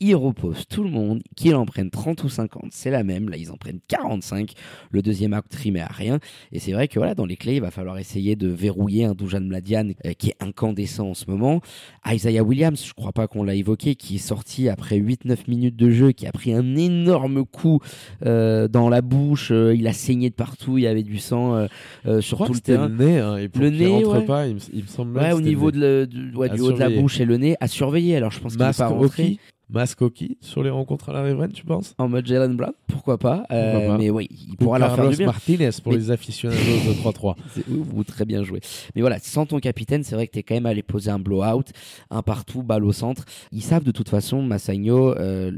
Ils 0.00 0.14
reposent 0.14 0.66
tout 0.68 0.82
le 0.82 0.90
monde, 0.90 1.22
qu'ils 1.36 1.54
en 1.54 1.64
prennent 1.64 1.90
30 1.90 2.22
ou 2.24 2.28
50, 2.28 2.66
c'est 2.70 2.90
la 2.90 3.02
même. 3.02 3.30
Là, 3.30 3.38
ils 3.38 3.50
en 3.50 3.56
prennent 3.56 3.80
45. 3.88 4.52
Le 4.90 5.00
deuxième 5.00 5.32
acte 5.32 5.52
trimé 5.52 5.80
à 5.80 5.86
rien. 5.86 6.18
Et 6.52 6.58
c'est 6.58 6.72
vrai 6.72 6.86
que 6.86 6.98
voilà, 6.98 7.14
dans 7.14 7.24
les 7.24 7.36
clés, 7.36 7.54
il 7.54 7.62
va 7.62 7.70
falloir 7.70 7.96
essayer 7.96 8.36
de 8.36 8.48
verrouiller 8.48 9.06
un 9.06 9.14
Dujan 9.14 9.40
Mladian 9.40 9.88
euh, 10.04 10.12
qui 10.12 10.30
est 10.30 10.36
incandescent 10.40 11.08
en 11.08 11.14
ce 11.14 11.24
moment. 11.30 11.62
Isaiah 12.06 12.44
Williams, 12.44 12.84
je 12.86 12.92
crois 12.92 13.12
pas 13.12 13.26
qu'on 13.26 13.42
l'a 13.42 13.54
évoqué, 13.54 13.94
qui 13.94 14.16
est 14.16 14.18
sorti 14.18 14.68
après 14.68 14.98
8-9 14.98 15.48
minutes 15.48 15.76
de 15.76 15.88
jeu, 15.88 16.12
qui 16.12 16.26
a 16.26 16.32
pris 16.32 16.52
un 16.52 16.76
énorme 16.76 17.46
coup 17.46 17.80
euh, 18.26 18.68
dans 18.68 18.90
la 18.90 18.97
bouche, 19.02 19.50
euh, 19.50 19.74
il 19.74 19.86
a 19.86 19.92
saigné 19.92 20.30
de 20.30 20.34
partout, 20.34 20.78
il 20.78 20.82
y 20.82 20.86
avait 20.86 21.02
du 21.02 21.18
sang 21.18 21.54
euh, 21.54 21.66
euh, 22.06 22.20
sur 22.20 22.44
tout 22.44 22.52
le 22.52 22.60
terrain. 22.60 22.88
Le 22.88 22.94
nez, 22.96 23.18
hein, 23.18 23.36
et 23.36 23.50
le 23.58 23.70
nez, 23.70 24.04
rentre 24.04 24.26
pas, 24.26 24.46
il 24.46 24.54
me, 24.54 24.86
semble. 24.86 25.18
au 25.32 25.40
niveau 25.40 25.70
de 25.70 26.08
du 26.10 26.32
haut 26.60 26.72
de 26.72 26.78
la 26.78 26.90
bouche 26.90 27.20
et 27.20 27.24
le 27.24 27.36
nez, 27.36 27.56
à 27.60 27.68
surveiller. 27.68 28.16
Alors 28.16 28.30
je 28.30 28.40
pense 28.40 28.56
qu'il 28.56 28.64
n'est 28.64 28.72
pas 28.72 28.88
rentré. 28.88 29.38
Mascoki 29.70 30.38
sur 30.40 30.62
les 30.62 30.70
rencontres 30.70 31.10
à 31.10 31.12
la 31.12 31.22
Riveraine, 31.22 31.52
tu 31.52 31.64
penses? 31.64 31.94
En 31.98 32.08
mode 32.08 32.26
Jalen 32.26 32.56
Brown 32.56 32.72
Pourquoi 32.86 33.18
pas, 33.18 33.44
euh, 33.50 33.72
Pourquoi 33.72 33.88
pas. 33.92 33.98
Mais 33.98 34.10
oui, 34.10 34.28
il 34.30 34.52
Ou 34.54 34.56
pourra 34.56 34.78
leur 34.78 34.94
faire 34.94 35.10
du 35.10 35.16
bien. 35.16 35.26
Martinez 35.26 35.68
pour 35.82 35.92
Mais- 35.92 35.98
les 35.98 36.10
aficionados 36.10 36.58
de 36.58 36.92
3-3. 36.94 37.36
C'est- 37.54 37.68
Ou, 37.68 37.84
ou 37.94 38.04
très 38.04 38.24
bien 38.24 38.42
joué. 38.44 38.60
Mais 38.94 39.02
voilà, 39.02 39.18
sans 39.18 39.44
ton 39.44 39.58
capitaine, 39.60 40.04
c'est 40.04 40.14
vrai 40.14 40.26
que 40.26 40.32
tu 40.32 40.38
es 40.38 40.42
quand 40.42 40.54
même 40.54 40.66
allé 40.66 40.82
poser 40.82 41.10
un 41.10 41.18
blowout, 41.18 41.64
un 42.10 42.22
partout, 42.22 42.62
balle 42.62 42.84
au 42.84 42.92
centre. 42.92 43.24
Ils 43.52 43.62
savent 43.62 43.84
de 43.84 43.90
toute 43.90 44.08
façon, 44.08 44.42
Massagno, 44.42 45.14
euh, 45.18 45.52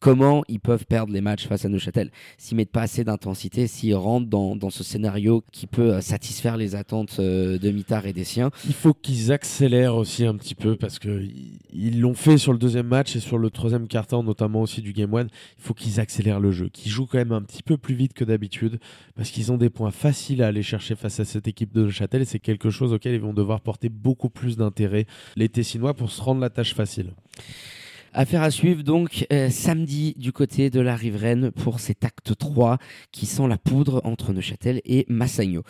comment 0.00 0.42
ils 0.48 0.60
peuvent 0.60 0.86
perdre 0.86 1.12
les 1.12 1.20
matchs 1.20 1.46
face 1.46 1.64
à 1.64 1.68
Neuchâtel. 1.68 2.10
S'ils 2.38 2.56
mettent 2.56 2.70
pas 2.70 2.82
assez 2.82 3.04
d'intensité, 3.04 3.66
s'ils 3.66 3.94
rentrent 3.94 4.28
dans, 4.28 4.70
ce 4.70 4.82
scénario 4.82 5.44
qui 5.52 5.66
peut 5.66 5.94
euh, 5.94 6.00
satisfaire 6.00 6.56
les 6.56 6.74
attentes 6.74 7.16
euh, 7.18 7.58
de 7.58 7.70
Mitard 7.70 8.06
et 8.06 8.12
des 8.12 8.24
siens. 8.24 8.50
Il 8.66 8.74
faut 8.74 8.94
qu'ils 8.94 9.32
accélèrent 9.32 9.96
aussi 9.96 10.24
un 10.24 10.34
petit 10.36 10.54
peu 10.54 10.76
parce 10.76 10.98
que 10.98 11.22
ils 11.72 12.00
l'ont 12.00 12.14
fait 12.14 12.36
sur 12.36 12.52
le 12.52 12.58
deuxième 12.58 12.88
match 12.88 13.16
et 13.16 13.20
sur 13.20 13.38
le 13.38 13.50
troisième 13.50 13.86
quart-temps, 13.86 14.22
notamment 14.22 14.62
aussi 14.62 14.82
du 14.82 14.92
Game 14.92 15.12
One. 15.14 15.28
Il 15.58 15.62
faut 15.62 15.74
qu'ils 15.74 16.00
accélèrent 16.00 16.40
le 16.40 16.50
jeu, 16.50 16.68
qu'ils 16.68 16.90
jouent 16.90 17.06
quand 17.06 17.18
même 17.18 17.32
un 17.32 17.42
petit 17.42 17.62
peu 17.62 17.76
plus 17.76 17.94
vite 17.94 18.12
que 18.12 18.24
d'habitude 18.24 18.78
parce 19.14 19.30
qu'ils 19.30 19.52
ont 19.52 19.56
des 19.56 19.70
points 19.70 19.90
faciles 19.90 20.42
à 20.42 20.48
aller 20.48 20.62
chercher 20.62 20.96
face 20.96 21.20
à 21.20 21.24
cette 21.24 21.48
équipe 21.48 21.72
de 21.72 21.84
Neuchâtel 21.84 22.22
et 22.22 22.26
c'est 22.26 22.38
quelque 22.38 22.70
chose 22.70 22.92
auquel 22.92 23.14
ils 23.14 23.20
vont 23.20 23.34
devoir 23.34 23.60
porter 23.60 23.88
beaucoup 23.88 24.30
plus 24.30 24.56
d'intérêt, 24.56 25.06
les 25.36 25.48
Tessinois, 25.48 25.94
pour 25.94 26.10
se 26.10 26.20
rendre 26.20 26.40
la 26.40 26.50
tâche 26.50 26.74
facile. 26.74 27.12
Affaire 28.18 28.40
à 28.40 28.50
suivre 28.50 28.82
donc 28.82 29.26
euh, 29.30 29.50
samedi 29.50 30.14
du 30.16 30.32
côté 30.32 30.70
de 30.70 30.80
la 30.80 30.96
riveraine 30.96 31.50
pour 31.50 31.80
cet 31.80 32.02
acte 32.02 32.34
3 32.34 32.78
qui 33.12 33.26
sent 33.26 33.46
la 33.46 33.58
poudre 33.58 34.00
entre 34.04 34.32
Neuchâtel 34.32 34.80
et 34.86 35.04
Massagno. 35.10 35.64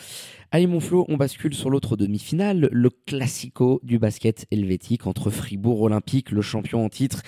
Allez 0.52 0.68
mon 0.68 0.78
Flo, 0.78 1.04
on 1.08 1.16
bascule 1.16 1.54
sur 1.54 1.70
l'autre 1.70 1.96
demi-finale, 1.96 2.68
le 2.70 2.88
classico 2.88 3.80
du 3.82 3.98
basket 3.98 4.46
helvétique 4.52 5.08
entre 5.08 5.30
Fribourg 5.30 5.82
Olympique, 5.82 6.30
le 6.30 6.40
champion 6.40 6.84
en 6.84 6.88
titre, 6.88 7.22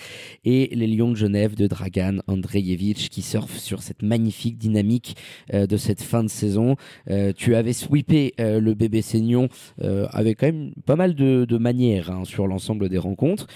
et 0.45 0.69
les 0.73 0.87
Lions 0.87 1.11
de 1.11 1.17
Genève 1.17 1.57
de 1.57 1.67
Dragan 1.67 2.19
Andrejevic 2.29 3.11
qui 3.11 3.23
surfent 3.23 3.59
sur 3.59 3.83
cette 3.83 4.03
magnifique 4.03 4.57
dynamique 4.57 5.17
euh, 5.53 5.67
de 5.67 5.77
cette 5.77 6.01
fin 6.01 6.23
de 6.23 6.29
saison. 6.29 6.77
Euh, 7.11 7.33
tu 7.37 7.57
avais 7.57 7.73
sweepé 7.73 8.35
le 8.39 8.75
bébé 8.75 9.03
Seignon 9.03 9.49
avec 9.81 10.39
quand 10.39 10.47
même 10.47 10.73
pas 10.87 10.95
mal 10.95 11.17
de, 11.17 11.59
manières 11.59 12.13
hein, 12.13 12.25
sur 12.25 12.47
l'ensemble 12.47 12.89
des 12.89 12.99
rencontres. 12.99 13.49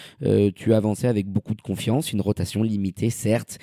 Tu 0.56 0.74
avançais 0.74 1.06
avec 1.06 1.28
beaucoup 1.28 1.51
de 1.54 1.62
confiance, 1.62 2.12
une 2.12 2.20
rotation 2.20 2.62
limitée 2.62 3.10
certes, 3.10 3.58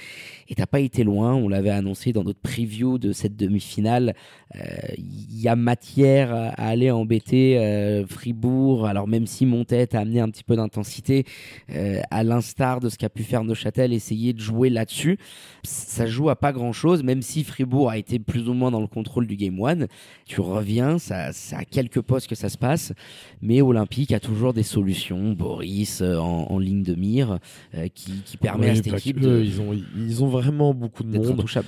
et 0.49 0.55
t'as 0.55 0.65
pas 0.65 0.79
été 0.79 1.03
loin. 1.03 1.33
On 1.35 1.47
l'avait 1.47 1.69
annoncé 1.69 2.11
dans 2.11 2.23
notre 2.23 2.39
preview 2.41 2.97
de 2.97 3.11
cette 3.13 3.35
demi-finale. 3.37 4.15
Euh, 4.55 4.59
Il 4.97 5.39
y 5.39 5.47
a 5.47 5.55
matière 5.55 6.33
à 6.33 6.49
à 6.59 6.67
aller 6.67 6.91
embêter 6.91 7.57
euh, 7.57 8.05
Fribourg. 8.07 8.87
Alors 8.87 9.07
même 9.07 9.27
si 9.27 9.45
Montet 9.45 9.95
a 9.95 9.99
amené 9.99 10.19
un 10.19 10.29
petit 10.29 10.43
peu 10.43 10.55
d'intensité, 10.55 11.25
euh, 11.71 12.01
à 12.11 12.23
l'instar 12.23 12.79
de 12.79 12.89
ce 12.89 12.97
qu'a 12.97 13.09
pu 13.09 13.23
faire 13.23 13.43
Neuchâtel, 13.43 13.93
essayer 13.93 14.33
de 14.33 14.39
jouer 14.39 14.69
là-dessus, 14.69 15.17
ça 15.63 16.05
joue 16.07 16.29
à 16.29 16.35
pas 16.35 16.51
grand-chose. 16.51 17.03
Même 17.03 17.21
si 17.21 17.43
Fribourg 17.43 17.89
a 17.89 17.97
été 17.97 18.19
plus 18.19 18.49
ou 18.49 18.53
moins 18.53 18.71
dans 18.71 18.81
le 18.81 18.87
contrôle 18.87 19.27
du 19.27 19.35
game 19.35 19.59
one, 19.59 19.87
tu 20.25 20.41
reviens, 20.41 20.97
ça, 20.97 21.31
ça 21.33 21.59
a 21.59 21.65
quelques 21.65 22.01
postes 22.01 22.27
que 22.27 22.35
ça 22.35 22.49
se 22.49 22.57
passe, 22.57 22.93
mais 23.41 23.61
Olympique 23.61 24.11
a 24.11 24.19
toujours 24.19 24.53
des 24.53 24.63
solutions. 24.63 25.33
Boris 25.33 26.01
euh, 26.01 26.17
en, 26.17 26.47
en 26.49 26.57
ligne 26.59 26.83
de 26.83 26.95
mire 26.95 27.39
euh, 27.75 27.87
qui, 27.93 28.11
qui 28.25 28.37
permet 28.37 28.69
à 28.71 28.75
cette 28.75 28.87
équipe 28.87 29.19
que, 29.19 29.25
de- 29.25 29.43
ils, 29.43 29.61
ont, 29.61 29.73
ils 29.97 30.23
ont 30.23 30.27
vraiment 30.41 30.73
beaucoup 30.73 31.03
de 31.03 31.17
monde. 31.17 31.31
intouchable. 31.31 31.67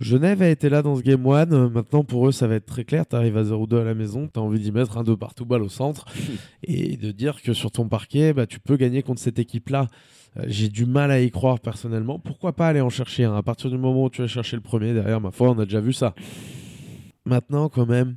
Genève 0.00 0.40
a 0.40 0.48
été 0.48 0.70
là 0.70 0.80
dans 0.80 0.96
ce 0.96 1.02
Game 1.02 1.26
1. 1.26 1.52
Euh, 1.52 1.68
Maintenant, 1.68 2.04
pour 2.04 2.26
eux, 2.26 2.32
ça 2.32 2.46
va 2.46 2.54
être 2.54 2.64
très 2.64 2.84
clair. 2.84 3.04
Tu 3.06 3.16
arrives 3.16 3.36
à 3.36 3.42
0-2 3.42 3.80
à 3.82 3.84
la 3.84 3.94
maison, 3.94 4.28
tu 4.32 4.40
as 4.40 4.42
envie 4.42 4.58
d'y 4.58 4.72
mettre 4.72 4.96
un 4.96 5.04
2 5.04 5.14
partout 5.16 5.44
balle 5.44 5.62
au 5.62 5.68
centre 5.68 6.06
et 6.64 6.96
de 6.96 7.10
dire 7.10 7.42
que 7.42 7.52
sur 7.52 7.70
ton 7.70 7.86
parquet, 7.86 8.32
bah, 8.32 8.46
tu 8.46 8.60
peux 8.60 8.76
gagner 8.76 9.02
contre 9.02 9.20
cette 9.20 9.38
équipe-là. 9.38 9.88
Euh, 10.38 10.44
J'ai 10.46 10.68
du 10.68 10.86
mal 10.86 11.10
à 11.10 11.20
y 11.20 11.30
croire 11.30 11.60
personnellement. 11.60 12.18
Pourquoi 12.18 12.54
pas 12.54 12.68
aller 12.68 12.80
en 12.80 12.88
chercher 12.88 13.24
un? 13.24 13.36
À 13.36 13.42
partir 13.42 13.68
du 13.70 13.76
moment 13.76 14.04
où 14.04 14.10
tu 14.10 14.22
vas 14.22 14.28
chercher 14.28 14.56
le 14.56 14.62
premier, 14.62 14.94
derrière, 14.94 15.20
ma 15.20 15.32
foi, 15.32 15.50
on 15.50 15.58
a 15.58 15.64
déjà 15.64 15.80
vu 15.80 15.92
ça. 15.92 16.14
Maintenant, 17.26 17.68
quand 17.68 17.86
même, 17.86 18.16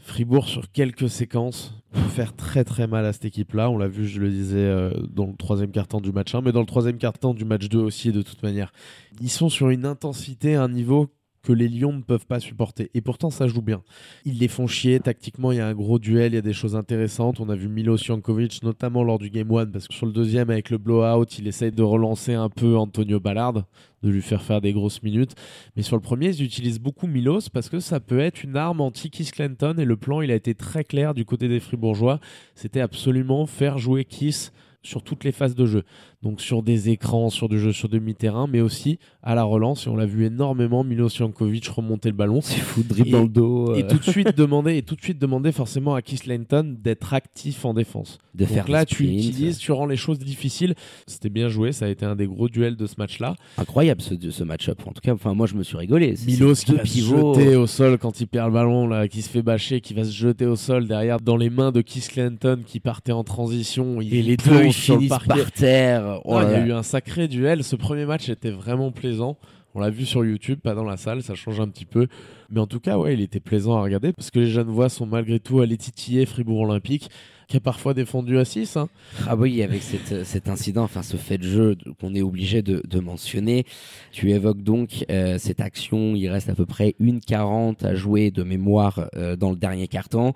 Fribourg 0.00 0.48
sur 0.48 0.70
quelques 0.72 1.08
séquences 1.08 1.74
peut 1.92 2.00
faire 2.00 2.34
très 2.34 2.64
très 2.64 2.86
mal 2.86 3.04
à 3.04 3.12
cette 3.12 3.26
équipe-là. 3.26 3.70
On 3.70 3.78
l'a 3.78 3.88
vu, 3.88 4.06
je 4.06 4.20
le 4.20 4.30
disais, 4.30 4.58
euh, 4.58 4.90
dans 5.10 5.26
le 5.26 5.34
troisième 5.34 5.70
quart-temps 5.70 6.00
du 6.00 6.12
match 6.12 6.34
1, 6.34 6.40
mais 6.40 6.52
dans 6.52 6.60
le 6.60 6.66
troisième 6.66 6.98
quart-temps 6.98 7.34
du 7.34 7.44
match 7.44 7.68
2 7.68 7.78
aussi, 7.78 8.12
de 8.12 8.22
toute 8.22 8.42
manière. 8.42 8.72
Ils 9.20 9.30
sont 9.30 9.48
sur 9.48 9.70
une 9.70 9.84
intensité, 9.84 10.54
un 10.54 10.68
niveau 10.68 11.10
que 11.42 11.52
les 11.52 11.68
Lions 11.68 11.92
ne 11.92 12.02
peuvent 12.02 12.26
pas 12.26 12.40
supporter. 12.40 12.90
Et 12.94 13.00
pourtant, 13.00 13.30
ça 13.30 13.46
joue 13.46 13.62
bien. 13.62 13.82
Ils 14.24 14.38
les 14.38 14.48
font 14.48 14.66
chier. 14.66 15.00
Tactiquement, 15.00 15.52
il 15.52 15.58
y 15.58 15.60
a 15.60 15.66
un 15.66 15.74
gros 15.74 15.98
duel, 15.98 16.32
il 16.32 16.34
y 16.34 16.38
a 16.38 16.42
des 16.42 16.52
choses 16.52 16.76
intéressantes. 16.76 17.40
On 17.40 17.48
a 17.48 17.54
vu 17.54 17.68
Milos 17.68 17.98
Jankovic, 17.98 18.62
notamment 18.62 19.02
lors 19.02 19.18
du 19.18 19.30
Game 19.30 19.50
1, 19.50 19.66
parce 19.66 19.88
que 19.88 19.94
sur 19.94 20.06
le 20.06 20.12
deuxième, 20.12 20.50
avec 20.50 20.70
le 20.70 20.78
blowout, 20.78 21.38
il 21.38 21.46
essaye 21.46 21.72
de 21.72 21.82
relancer 21.82 22.34
un 22.34 22.48
peu 22.48 22.76
Antonio 22.76 23.20
Ballard, 23.20 23.64
de 24.02 24.10
lui 24.10 24.22
faire 24.22 24.42
faire 24.42 24.60
des 24.60 24.72
grosses 24.72 25.02
minutes. 25.02 25.34
Mais 25.76 25.82
sur 25.82 25.96
le 25.96 26.02
premier, 26.02 26.28
ils 26.28 26.42
utilisent 26.42 26.80
beaucoup 26.80 27.06
Milos 27.06 27.48
parce 27.52 27.68
que 27.68 27.80
ça 27.80 28.00
peut 28.00 28.20
être 28.20 28.42
une 28.42 28.56
arme 28.56 28.80
anti-Kiss 28.80 29.30
Clinton. 29.32 29.76
Et 29.78 29.84
le 29.84 29.96
plan, 29.96 30.20
il 30.20 30.30
a 30.30 30.34
été 30.34 30.54
très 30.54 30.84
clair 30.84 31.14
du 31.14 31.24
côté 31.24 31.48
des 31.48 31.60
Fribourgeois. 31.60 32.20
C'était 32.54 32.80
absolument 32.80 33.46
faire 33.46 33.78
jouer 33.78 34.04
Kiss 34.04 34.52
sur 34.82 35.02
toutes 35.02 35.24
les 35.24 35.32
phases 35.32 35.54
de 35.54 35.66
jeu. 35.66 35.82
Donc 36.22 36.40
sur 36.40 36.62
des 36.62 36.90
écrans, 36.90 37.30
sur 37.30 37.48
du 37.48 37.58
jeu 37.58 37.72
sur 37.72 37.88
demi-terrain, 37.88 38.46
mais 38.46 38.60
aussi 38.60 38.98
à 39.22 39.34
la 39.34 39.42
relance. 39.42 39.86
Et 39.86 39.90
on 39.90 39.96
l'a 39.96 40.06
vu 40.06 40.26
énormément, 40.26 40.84
Milos 40.84 41.08
Jankovic 41.10 41.66
remonter 41.68 42.10
le 42.10 42.14
ballon. 42.16 42.40
C'est 42.42 42.60
fou, 42.60 42.82
dribble 42.82 43.10
dans 43.10 43.22
le 43.22 43.28
dos, 43.28 43.74
Et 43.74 43.84
euh, 43.84 43.88
tout 43.88 43.98
de 43.98 44.04
suite 44.04 44.36
demander, 44.36 44.76
et 44.76 44.82
tout 44.82 44.96
de 44.96 45.00
suite 45.00 45.18
demander 45.18 45.52
forcément 45.52 45.94
à 45.94 46.02
Keith 46.02 46.26
Linton 46.26 46.76
d'être 46.78 47.14
actif 47.14 47.64
en 47.64 47.74
défense. 47.74 48.18
de 48.34 48.44
Donc 48.44 48.54
faire 48.54 48.70
là, 48.70 48.84
tu 48.84 49.04
utilises, 49.04 49.58
tu 49.58 49.72
rends 49.72 49.86
les 49.86 49.96
choses 49.96 50.18
difficiles. 50.18 50.74
C'était 51.06 51.30
bien 51.30 51.48
joué, 51.48 51.72
ça 51.72 51.86
a 51.86 51.88
été 51.88 52.04
un 52.04 52.16
des 52.16 52.26
gros 52.26 52.48
duels 52.48 52.76
de 52.76 52.86
ce 52.86 52.94
match-là. 52.98 53.34
Incroyable 53.58 54.02
ce, 54.02 54.14
ce 54.30 54.44
match-up. 54.44 54.80
En 54.86 54.92
tout 54.92 55.00
cas, 55.02 55.14
enfin, 55.14 55.34
moi 55.34 55.46
je 55.46 55.54
me 55.54 55.62
suis 55.62 55.76
rigolé. 55.76 56.14
Milos 56.26 56.54
qui 56.64 56.72
va 56.74 56.82
pivots. 56.82 57.34
se 57.34 57.40
jeter 57.40 57.56
au 57.56 57.66
sol 57.66 57.98
quand 57.98 58.20
il 58.20 58.26
perd 58.26 58.48
le 58.48 58.54
ballon, 58.54 58.86
là, 58.86 59.08
qui 59.08 59.22
se 59.22 59.30
fait 59.30 59.42
bâcher, 59.42 59.80
qui 59.80 59.94
va 59.94 60.04
se 60.04 60.12
jeter 60.12 60.46
au 60.46 60.56
sol 60.56 60.86
derrière 60.86 61.18
dans 61.20 61.36
les 61.36 61.50
mains 61.50 61.72
de 61.72 61.80
Keith 61.80 62.08
Clinton 62.08 62.60
qui 62.66 62.80
partait 62.80 63.12
en 63.12 63.24
transition. 63.24 64.00
Il 64.00 64.14
Et 64.14 64.22
les 64.22 64.36
deux 64.36 64.69
ils 64.70 64.82
sur 64.82 64.94
le 64.94 65.00
finissent 65.00 65.10
parquet. 65.10 65.42
par 65.42 65.52
terre. 65.52 66.20
Oh 66.24 66.40
Non, 66.40 66.48
il 66.48 66.52
y 66.52 66.54
a 66.54 66.66
eu 66.66 66.72
un 66.72 66.82
sacré 66.82 67.28
duel. 67.28 67.62
Ce 67.64 67.76
premier 67.76 68.06
match 68.06 68.28
était 68.28 68.50
vraiment 68.50 68.90
plaisant. 68.90 69.36
On 69.74 69.80
l'a 69.80 69.90
vu 69.90 70.04
sur 70.04 70.24
YouTube, 70.24 70.58
pas 70.60 70.74
dans 70.74 70.84
la 70.84 70.96
salle, 70.96 71.22
ça 71.22 71.36
change 71.36 71.60
un 71.60 71.68
petit 71.68 71.84
peu. 71.84 72.08
Mais 72.50 72.58
en 72.60 72.66
tout 72.66 72.80
cas, 72.80 72.98
ouais, 72.98 73.14
il 73.14 73.20
était 73.20 73.38
plaisant 73.38 73.76
à 73.76 73.82
regarder 73.82 74.12
parce 74.12 74.30
que 74.32 74.40
les 74.40 74.48
jeunes 74.48 74.68
voix 74.68 74.88
sont 74.88 75.06
malgré 75.06 75.38
tout 75.38 75.60
allés 75.60 75.76
titiller 75.76 76.26
Fribourg 76.26 76.60
Olympique, 76.62 77.08
qui 77.50 77.56
a 77.56 77.60
parfois 77.60 77.92
défendu 77.94 78.38
à 78.38 78.44
6. 78.44 78.76
hein. 78.76 78.88
Ah 79.26 79.36
oui, 79.36 79.62
avec 79.62 79.82
cette- 79.82 80.24
cet 80.24 80.48
incident, 80.48 80.84
enfin 80.84 81.02
ce 81.02 81.16
fait 81.16 81.36
de 81.36 81.42
jeu 81.42 81.76
qu'on 82.00 82.14
est 82.14 82.22
obligé 82.22 82.62
de, 82.62 82.80
de 82.88 83.00
mentionner, 83.00 83.66
tu 84.12 84.30
évoques 84.30 84.62
donc 84.62 85.04
euh, 85.10 85.36
cette 85.38 85.60
action, 85.60 86.14
il 86.14 86.28
reste 86.28 86.48
à 86.48 86.54
peu 86.54 86.64
près 86.64 86.94
une 87.00 87.20
40 87.20 87.84
à 87.84 87.94
jouer 87.94 88.30
de 88.30 88.42
mémoire 88.44 89.10
euh, 89.16 89.34
dans 89.36 89.50
le 89.50 89.56
dernier 89.56 89.88
carton. 89.88 90.32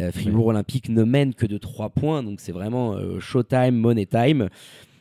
Euh, 0.00 0.10
Fribourg 0.12 0.46
Olympique 0.46 0.88
ne 0.88 1.02
mène 1.02 1.34
que 1.34 1.44
de 1.44 1.58
3 1.58 1.90
points, 1.90 2.22
donc 2.22 2.40
c'est 2.40 2.52
vraiment 2.52 2.94
euh, 2.94 3.18
showtime, 3.20 3.74
money 3.74 4.06
time. 4.06 4.48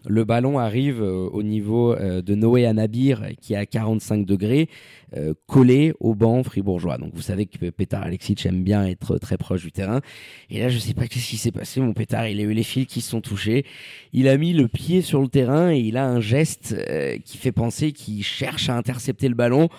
Le 0.07 0.23
ballon 0.23 0.57
arrive 0.57 1.01
euh, 1.01 1.29
au 1.31 1.43
niveau 1.43 1.93
euh, 1.93 2.23
de 2.23 2.33
Noé 2.33 2.65
Anabir 2.65 3.21
qui 3.39 3.53
est 3.53 3.57
à 3.57 3.67
45 3.67 4.25
degrés, 4.25 4.67
euh, 5.15 5.33
collé 5.45 5.93
au 5.99 6.15
banc 6.15 6.43
fribourgeois. 6.43 6.97
Donc 6.97 7.11
vous 7.13 7.21
savez 7.21 7.45
que 7.45 7.69
Petar 7.69 8.03
Alexic 8.03 8.43
aime 8.47 8.63
bien 8.63 8.87
être 8.87 9.19
très 9.19 9.37
proche 9.37 9.61
du 9.61 9.71
terrain. 9.71 10.01
Et 10.49 10.59
là, 10.59 10.69
je 10.69 10.79
sais 10.79 10.95
pas 10.95 11.07
qu'est-ce 11.07 11.29
qui 11.29 11.37
s'est 11.37 11.51
passé. 11.51 11.81
Mon 11.81 11.93
pétard, 11.93 12.27
il 12.27 12.39
a 12.39 12.43
eu 12.43 12.53
les 12.53 12.63
fils 12.63 12.87
qui 12.87 13.01
se 13.01 13.11
sont 13.11 13.21
touchés. 13.21 13.63
Il 14.11 14.27
a 14.27 14.37
mis 14.37 14.53
le 14.53 14.67
pied 14.67 15.03
sur 15.03 15.21
le 15.21 15.27
terrain 15.27 15.71
et 15.71 15.79
il 15.79 15.97
a 15.97 16.07
un 16.07 16.19
geste 16.19 16.75
qui 17.23 17.37
fait 17.37 17.51
penser 17.51 17.91
qu'il 17.91 18.23
cherche 18.23 18.69
à 18.69 18.75
intercepter 18.75 19.29
le 19.29 19.35
ballon. 19.35 19.69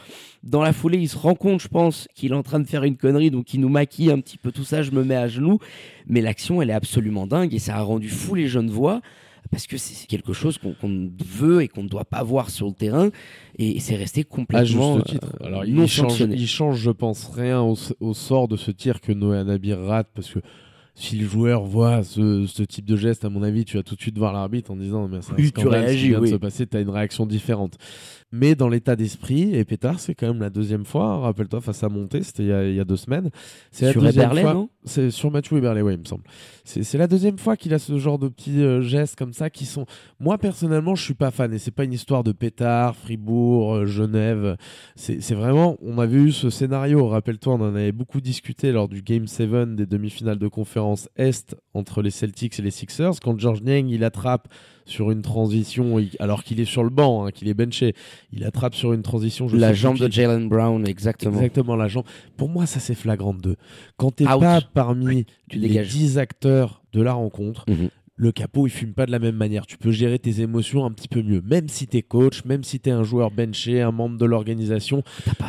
Dans 0.44 0.62
la 0.62 0.72
foulée, 0.72 0.98
il 0.98 1.08
se 1.08 1.16
rend 1.16 1.34
compte, 1.34 1.60
je 1.60 1.68
pense, 1.68 2.08
qu'il 2.14 2.32
est 2.32 2.34
en 2.34 2.42
train 2.42 2.58
de 2.58 2.66
faire 2.66 2.82
une 2.82 2.96
connerie, 2.96 3.30
donc 3.30 3.54
il 3.54 3.60
nous 3.60 3.68
maquille 3.68 4.10
un 4.10 4.18
petit 4.18 4.38
peu 4.38 4.50
tout 4.50 4.64
ça. 4.64 4.82
Je 4.82 4.90
me 4.90 5.04
mets 5.04 5.16
à 5.16 5.28
genoux, 5.28 5.58
mais 6.06 6.20
l'action, 6.20 6.60
elle 6.62 6.70
est 6.70 6.74
absolument 6.74 7.26
dingue 7.26 7.54
et 7.54 7.58
ça 7.58 7.76
a 7.76 7.82
rendu 7.82 8.08
fou 8.08 8.34
les 8.34 8.48
jeunes 8.48 8.70
voix 8.70 9.00
parce 9.50 9.66
que 9.66 9.76
c'est 9.76 10.06
quelque 10.06 10.32
chose 10.32 10.58
qu'on 10.58 10.72
qu'on 10.74 11.10
veut 11.24 11.62
et 11.62 11.68
qu'on 11.68 11.82
ne 11.82 11.88
doit 11.88 12.04
pas 12.04 12.22
voir 12.22 12.48
sur 12.50 12.66
le 12.66 12.72
terrain 12.72 13.10
et 13.58 13.80
c'est 13.80 13.96
resté 13.96 14.20
À 14.20 14.24
complètement 14.24 14.94
juste 14.96 15.06
titre. 15.08 15.32
euh, 15.42 15.46
Alors, 15.46 15.64
non 15.66 15.82
il, 15.84 15.88
change, 15.88 16.08
sanctionné. 16.10 16.36
il 16.36 16.46
change, 16.48 16.78
je 16.78 16.90
pense, 16.90 17.26
rien 17.34 17.60
au, 17.60 17.76
au 18.00 18.14
sort 18.14 18.48
de 18.48 18.56
ce 18.56 18.70
tir 18.70 19.00
que 19.00 19.12
Noé 19.12 19.38
Anabir 19.38 19.78
rate 19.80 20.08
parce 20.14 20.30
que 20.30 20.38
si 20.94 21.16
le 21.16 21.26
joueur 21.26 21.64
voit 21.64 22.02
ce, 22.02 22.46
ce 22.46 22.62
type 22.62 22.84
de 22.84 22.96
geste, 22.96 23.24
à 23.24 23.30
mon 23.30 23.42
avis, 23.42 23.64
tu 23.64 23.78
vas 23.78 23.82
tout 23.82 23.94
de 23.96 24.00
suite 24.00 24.18
voir 24.18 24.34
l'arbitre 24.34 24.70
en 24.70 24.76
disant 24.76 25.08
mais 25.08 25.22
c'est 25.22 25.32
un 25.32 25.36
Oui, 25.36 25.50
tu 25.52 25.60
ce 25.60 25.66
qui 25.66 25.68
réagis, 25.68 26.08
vient 26.10 26.20
de 26.20 26.26
se 26.26 26.34
passer, 26.36 26.66
tu 26.66 26.76
as 26.76 26.80
une 26.80 26.90
réaction 26.90 27.24
différente. 27.24 27.78
Mais 28.34 28.54
dans 28.54 28.68
l'état 28.68 28.96
d'esprit, 28.96 29.54
et 29.54 29.64
Pétard, 29.66 30.00
c'est 30.00 30.14
quand 30.14 30.26
même 30.26 30.40
la 30.40 30.48
deuxième 30.48 30.86
fois, 30.86 31.18
rappelle-toi, 31.18 31.60
face 31.60 31.84
à 31.84 31.90
Monté, 31.90 32.22
c'était 32.22 32.44
il, 32.44 32.48
y 32.48 32.52
a- 32.52 32.66
il 32.66 32.74
y 32.74 32.80
a 32.80 32.84
deux 32.84 32.96
semaines. 32.96 33.28
C'est 33.70 33.84
la 33.86 33.92
Sur 33.92 34.00
fois- 34.40 34.54
non? 34.54 34.70
C'est 34.84 35.10
sur 35.10 35.30
Mathieu 35.30 35.58
Eberle, 35.58 35.82
oui, 35.82 35.92
il 35.94 35.98
me 36.00 36.04
semble. 36.04 36.24
C'est 36.64 36.96
la 36.98 37.06
deuxième 37.06 37.38
fois 37.38 37.56
qu'il 37.56 37.74
a 37.74 37.78
ce 37.78 37.98
genre 37.98 38.18
de 38.18 38.28
petits 38.28 38.62
euh, 38.62 38.80
gestes 38.80 39.16
comme 39.16 39.32
ça 39.34 39.50
qui 39.50 39.66
sont. 39.66 39.84
Moi, 40.18 40.38
personnellement, 40.38 40.94
je 40.94 41.04
suis 41.04 41.14
pas 41.14 41.30
fan. 41.30 41.52
Et 41.52 41.58
c'est 41.58 41.70
pas 41.70 41.84
une 41.84 41.92
histoire 41.92 42.24
de 42.24 42.32
pétard, 42.32 42.96
Fribourg, 42.96 43.74
euh, 43.74 43.84
Genève. 43.86 44.56
C'est 44.96 45.20
c'est 45.20 45.34
vraiment. 45.34 45.76
On 45.82 45.98
avait 45.98 46.18
eu 46.18 46.32
ce 46.32 46.48
scénario, 46.50 47.06
rappelle-toi, 47.08 47.54
on 47.54 47.60
en 47.60 47.74
avait 47.74 47.92
beaucoup 47.92 48.20
discuté 48.20 48.72
lors 48.72 48.88
du 48.88 49.02
Game 49.02 49.26
7 49.26 49.76
des 49.76 49.86
demi-finales 49.86 50.38
de 50.38 50.48
conférence 50.48 51.08
Est 51.16 51.54
entre 51.74 52.00
les 52.00 52.10
Celtics 52.10 52.58
et 52.58 52.62
les 52.62 52.70
Sixers. 52.70 53.20
Quand 53.22 53.38
George 53.38 53.60
Niang, 53.62 53.88
il 53.90 54.04
attrape 54.04 54.48
sur 54.84 55.10
une 55.10 55.22
transition 55.22 55.98
alors 56.18 56.42
qu'il 56.44 56.60
est 56.60 56.64
sur 56.64 56.84
le 56.84 56.90
banc, 56.90 57.24
hein, 57.26 57.30
qu'il 57.30 57.48
est 57.48 57.54
benché. 57.54 57.94
Il 58.32 58.44
attrape 58.44 58.74
sur 58.74 58.92
une 58.92 59.02
transition. 59.02 59.48
Je 59.48 59.56
La 59.56 59.72
jambe 59.72 59.98
de 59.98 60.10
Jalen 60.10 60.48
Brown, 60.48 60.86
exactement. 60.86 61.36
Exactement, 61.36 61.76
la 61.76 61.88
jambe. 61.88 62.04
Pour 62.36 62.48
moi, 62.48 62.66
ça 62.66 62.80
c'est 62.80 62.94
flagrant 62.94 63.34
2. 63.34 63.56
Quand 63.96 64.10
t'es 64.10 64.24
pas 64.24 64.60
parmi 64.74 65.24
tu 65.48 65.58
les 65.58 65.68
dégages. 65.68 65.88
10 65.88 66.18
acteurs 66.18 66.82
de 66.92 67.02
la 67.02 67.12
rencontre, 67.12 67.64
Mhm. 67.68 67.88
le 68.16 68.32
capot 68.32 68.66
il 68.66 68.70
fume 68.70 68.92
pas 68.92 69.06
de 69.06 69.10
la 69.12 69.18
même 69.18 69.36
manière. 69.36 69.66
Tu 69.66 69.78
peux 69.78 69.90
gérer 69.90 70.18
tes 70.18 70.40
émotions 70.42 70.84
un 70.84 70.90
petit 70.90 71.08
peu 71.08 71.22
mieux. 71.22 71.40
Même 71.42 71.68
si 71.68 71.86
t'es 71.86 72.02
coach, 72.02 72.44
même 72.44 72.62
si 72.64 72.78
t'es 72.80 72.90
un 72.90 73.02
joueur 73.02 73.30
benché, 73.30 73.80
un 73.80 73.90
membre 73.92 74.18
de 74.18 74.24
l'organisation, 74.26 75.02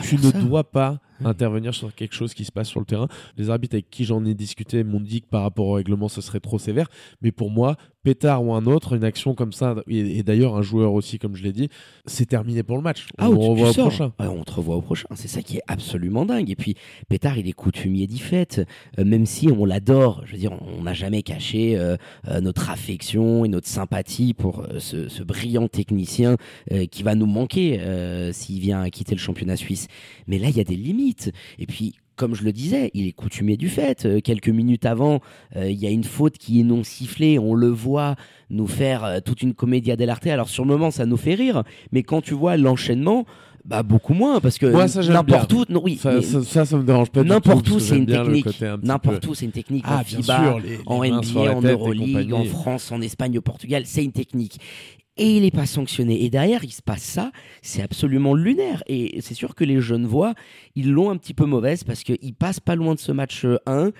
tu 0.07 0.15
ne 0.15 0.21
ça. 0.21 0.39
dois 0.41 0.63
pas 0.63 0.99
intervenir 1.25 1.73
sur 1.73 1.93
quelque 1.93 2.15
chose 2.15 2.33
qui 2.33 2.45
se 2.45 2.51
passe 2.51 2.67
sur 2.67 2.79
le 2.79 2.85
terrain. 2.85 3.07
Les 3.37 3.49
arbitres 3.49 3.75
avec 3.75 3.89
qui 3.89 4.05
j'en 4.05 4.23
ai 4.25 4.33
discuté 4.33 4.83
m'ont 4.83 4.99
dit 4.99 5.21
que 5.21 5.27
par 5.27 5.43
rapport 5.43 5.67
au 5.67 5.73
règlement, 5.73 6.07
ce 6.07 6.21
serait 6.21 6.39
trop 6.39 6.59
sévère. 6.59 6.87
Mais 7.21 7.31
pour 7.31 7.49
moi, 7.49 7.77
pétard 8.03 8.43
ou 8.43 8.53
un 8.53 8.65
autre, 8.65 8.93
une 8.93 9.03
action 9.03 9.33
comme 9.33 9.53
ça, 9.53 9.75
et, 9.87 10.19
et 10.19 10.23
d'ailleurs 10.23 10.55
un 10.55 10.61
joueur 10.61 10.93
aussi, 10.93 11.19
comme 11.19 11.35
je 11.35 11.43
l'ai 11.43 11.53
dit, 11.53 11.69
c'est 12.05 12.25
terminé 12.25 12.63
pour 12.63 12.75
le 12.75 12.83
match. 12.83 13.07
Ah, 13.17 13.29
on 13.29 13.37
tu 13.37 13.49
revoit 13.49 13.69
au 13.69 13.73
prochain. 13.73 14.11
On 14.19 14.43
te 14.43 14.51
revoit 14.51 14.75
au 14.75 14.81
prochain. 14.81 15.07
C'est 15.15 15.27
ça 15.27 15.41
qui 15.41 15.57
est 15.57 15.63
absolument 15.67 16.25
dingue. 16.25 16.49
Et 16.49 16.55
puis, 16.55 16.75
Pétard, 17.07 17.37
il 17.37 17.47
est 17.47 17.53
coutumier 17.53 18.07
d'y 18.07 18.19
fête. 18.19 18.61
Euh, 18.99 19.05
même 19.05 19.25
si 19.25 19.47
on 19.49 19.65
l'adore, 19.65 20.23
je 20.25 20.33
veux 20.33 20.37
dire, 20.37 20.51
on 20.77 20.83
n'a 20.83 20.93
jamais 20.93 21.23
caché 21.23 21.77
euh, 21.77 21.95
euh, 22.27 22.41
notre 22.41 22.69
affection 22.69 23.45
et 23.45 23.47
notre 23.47 23.67
sympathie 23.67 24.33
pour 24.33 24.67
ce, 24.79 25.07
ce 25.07 25.23
brillant 25.23 25.67
technicien 25.67 26.37
qui 26.91 27.03
va 27.03 27.15
nous 27.15 27.25
manquer 27.25 27.79
s'il 28.31 28.59
vient 28.59 28.81
à 28.81 28.89
quitter 28.89 29.15
le 29.15 29.19
championnat 29.19 29.55
suisse. 29.55 29.87
Mais 30.27 30.37
là, 30.39 30.49
il 30.49 30.57
y 30.57 30.59
a 30.59 30.63
des 30.63 30.75
limites. 30.75 31.12
Et 31.59 31.65
puis, 31.65 31.95
comme 32.15 32.35
je 32.35 32.43
le 32.43 32.51
disais, 32.51 32.91
il 32.93 33.07
est 33.07 33.11
coutumier 33.11 33.57
du 33.57 33.69
fait. 33.69 34.05
Euh, 34.05 34.19
quelques 34.21 34.49
minutes 34.49 34.85
avant, 34.85 35.19
euh, 35.55 35.69
il 35.69 35.77
y 35.79 35.87
a 35.87 35.89
une 35.89 36.03
faute 36.03 36.37
qui 36.37 36.59
est 36.59 36.63
non 36.63 36.83
sifflée. 36.83 37.39
On 37.39 37.53
le 37.55 37.69
voit 37.69 38.15
nous 38.51 38.67
faire 38.67 39.03
euh, 39.03 39.19
toute 39.19 39.41
une 39.41 39.53
comédia 39.55 39.95
dell'arte. 39.95 40.27
Alors 40.27 40.47
sur 40.49 40.63
le 40.63 40.69
moment, 40.69 40.91
ça 40.91 41.05
nous 41.07 41.17
fait 41.17 41.33
rire, 41.33 41.63
mais 41.91 42.03
quand 42.03 42.21
tu 42.21 42.33
vois 42.35 42.55
l'enchaînement, 42.57 43.25
bah 43.65 43.81
beaucoup 43.81 44.13
moins 44.13 44.41
parce 44.41 44.57
que 44.57 44.65
Moi, 44.65 44.89
ça, 44.89 45.01
j'aime 45.01 45.13
n'importe 45.13 45.51
où, 45.53 45.63
non, 45.69 45.81
oui, 45.83 45.95
Ça, 45.95 46.11
mais 46.13 46.21
ça, 46.21 46.43
ça, 46.43 46.65
ça 46.65 46.77
me 46.77 46.83
dérange 46.83 47.09
pas 47.09 47.23
n'importe 47.23 47.67
où, 47.69 47.79
c'est 47.79 47.97
une 47.97 48.05
technique. 48.05 48.45
N'importe 48.83 49.25
où, 49.25 49.33
c'est 49.33 49.45
une 49.45 49.51
technique. 49.53 49.85
Ah, 49.87 49.99
en 50.01 50.03
FIBA, 50.03 50.21
sûr, 50.43 50.59
les- 50.59 50.69
les 50.69 50.77
en 50.85 51.03
NBA, 51.03 51.55
en 51.55 51.61
Euroleague, 51.61 52.33
en. 52.33 52.43
France, 52.43 52.91
en 52.91 53.01
Espagne, 53.01 53.37
au 53.37 53.41
Portugal, 53.41 53.83
c'est 53.85 54.03
une 54.03 54.11
technique. 54.11 54.59
Et 55.17 55.37
il 55.37 55.43
n'est 55.43 55.51
pas 55.51 55.67
sanctionné. 55.67 56.23
Et 56.23 56.29
derrière, 56.29 56.63
il 56.63 56.71
se 56.71 56.81
passe 56.81 57.03
ça. 57.03 57.31
C'est 57.61 57.83
absolument 57.83 58.33
lunaire. 58.33 58.83
Et 58.87 59.21
c'est 59.21 59.35
sûr 59.35 59.53
que 59.53 59.63
les 59.63 59.79
jeunes 59.79 60.07
voix, 60.07 60.33
ils 60.75 60.91
l'ont 60.91 61.11
un 61.11 61.17
petit 61.17 61.33
peu 61.33 61.45
mauvaise 61.45 61.83
parce 61.83 62.03
qu'ils 62.03 62.33
passent 62.33 62.59
pas 62.59 62.75
loin 62.75 62.95
de 62.95 62.99
ce 62.99 63.11
match 63.11 63.45
euh, 63.45 63.57
1. 63.67 63.91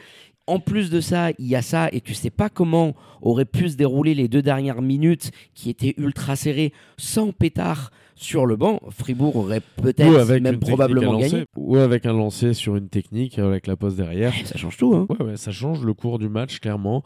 En 0.45 0.59
plus 0.59 0.89
de 0.89 0.99
ça, 0.99 1.29
il 1.39 1.47
y 1.47 1.55
a 1.55 1.61
ça, 1.61 1.87
et 1.93 2.01
tu 2.01 2.13
sais 2.13 2.29
pas 2.29 2.49
comment 2.49 2.95
auraient 3.21 3.45
pu 3.45 3.69
se 3.69 3.77
dérouler 3.77 4.13
les 4.13 4.27
deux 4.27 4.41
dernières 4.41 4.81
minutes 4.81 5.31
qui 5.53 5.69
étaient 5.69 5.93
ultra 5.95 6.35
serrées 6.35 6.73
sans 6.97 7.31
pétard 7.31 7.91
sur 8.15 8.45
le 8.45 8.57
banc. 8.57 8.81
Fribourg 8.89 9.37
aurait 9.37 9.61
peut-être 9.81 10.39
même 10.41 10.59
probablement 10.59 11.17
gagné. 11.17 11.45
Ou 11.55 11.77
avec 11.77 12.05
un 12.05 12.11
lancer 12.11 12.53
sur 12.53 12.75
une 12.75 12.89
technique 12.89 13.39
euh, 13.39 13.47
avec 13.47 13.67
la 13.67 13.77
pose 13.77 13.95
derrière. 13.95 14.33
Ça 14.43 14.57
change 14.57 14.75
tout. 14.75 14.93
Hein. 14.93 15.07
Ouais, 15.09 15.25
ouais, 15.27 15.37
ça 15.37 15.51
change 15.51 15.85
le 15.85 15.93
cours 15.93 16.19
du 16.19 16.27
match, 16.27 16.59
clairement. 16.59 17.03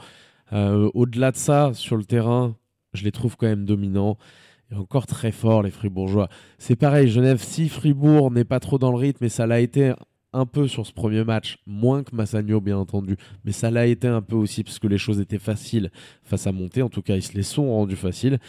Euh, 0.54 0.90
Au-delà 0.96 1.32
de 1.32 1.38
ça, 1.38 1.72
sur 1.74 1.96
le 1.96 2.06
terrain, 2.06 2.56
je 2.98 3.04
les 3.04 3.12
trouve 3.12 3.38
quand 3.38 3.48
même 3.48 3.66
dominants. 3.66 4.18
Et 4.72 4.76
encore 4.76 5.08
très 5.08 5.32
forts, 5.32 5.64
les 5.64 5.72
Fribourgeois. 5.72 6.28
C'est 6.58 6.76
pareil, 6.76 7.08
Genève, 7.08 7.42
si 7.42 7.70
Fribourg 7.70 8.32
n'est 8.32 8.44
pas 8.44 8.60
trop 8.60 8.78
dans 8.78 8.92
le 8.92 8.98
rythme, 8.98 9.24
et 9.24 9.30
ça 9.30 9.48
l'a 9.48 9.62
été 9.62 9.94
un 10.34 10.46
peu 10.46 10.68
sur 10.68 10.86
ce 10.86 10.92
premier 10.92 11.24
match, 11.24 11.58
moins 11.66 12.04
que 12.04 12.16
Massagno, 12.16 12.60
bien 12.60 12.78
entendu, 12.78 13.16
mais 13.46 13.52
ça 13.52 13.72
l'a 13.72 13.88
été 13.88 14.08
un 14.08 14.22
peu 14.22 14.36
aussi 14.36 14.64
parce 14.64 14.78
que 14.78 14.88
les 14.88 14.98
choses 14.98 15.20
étaient 15.20 15.40
faciles 15.40 15.90
face 16.24 16.48
à 16.48 16.52
monter. 16.52 16.82
En 16.82 16.90
tout 16.90 17.02
cas, 17.02 17.16
ils 17.16 17.24
se 17.24 17.34
les 17.34 17.44
sont 17.44 17.70
rendus 17.70 17.96
faciles. 17.96 18.40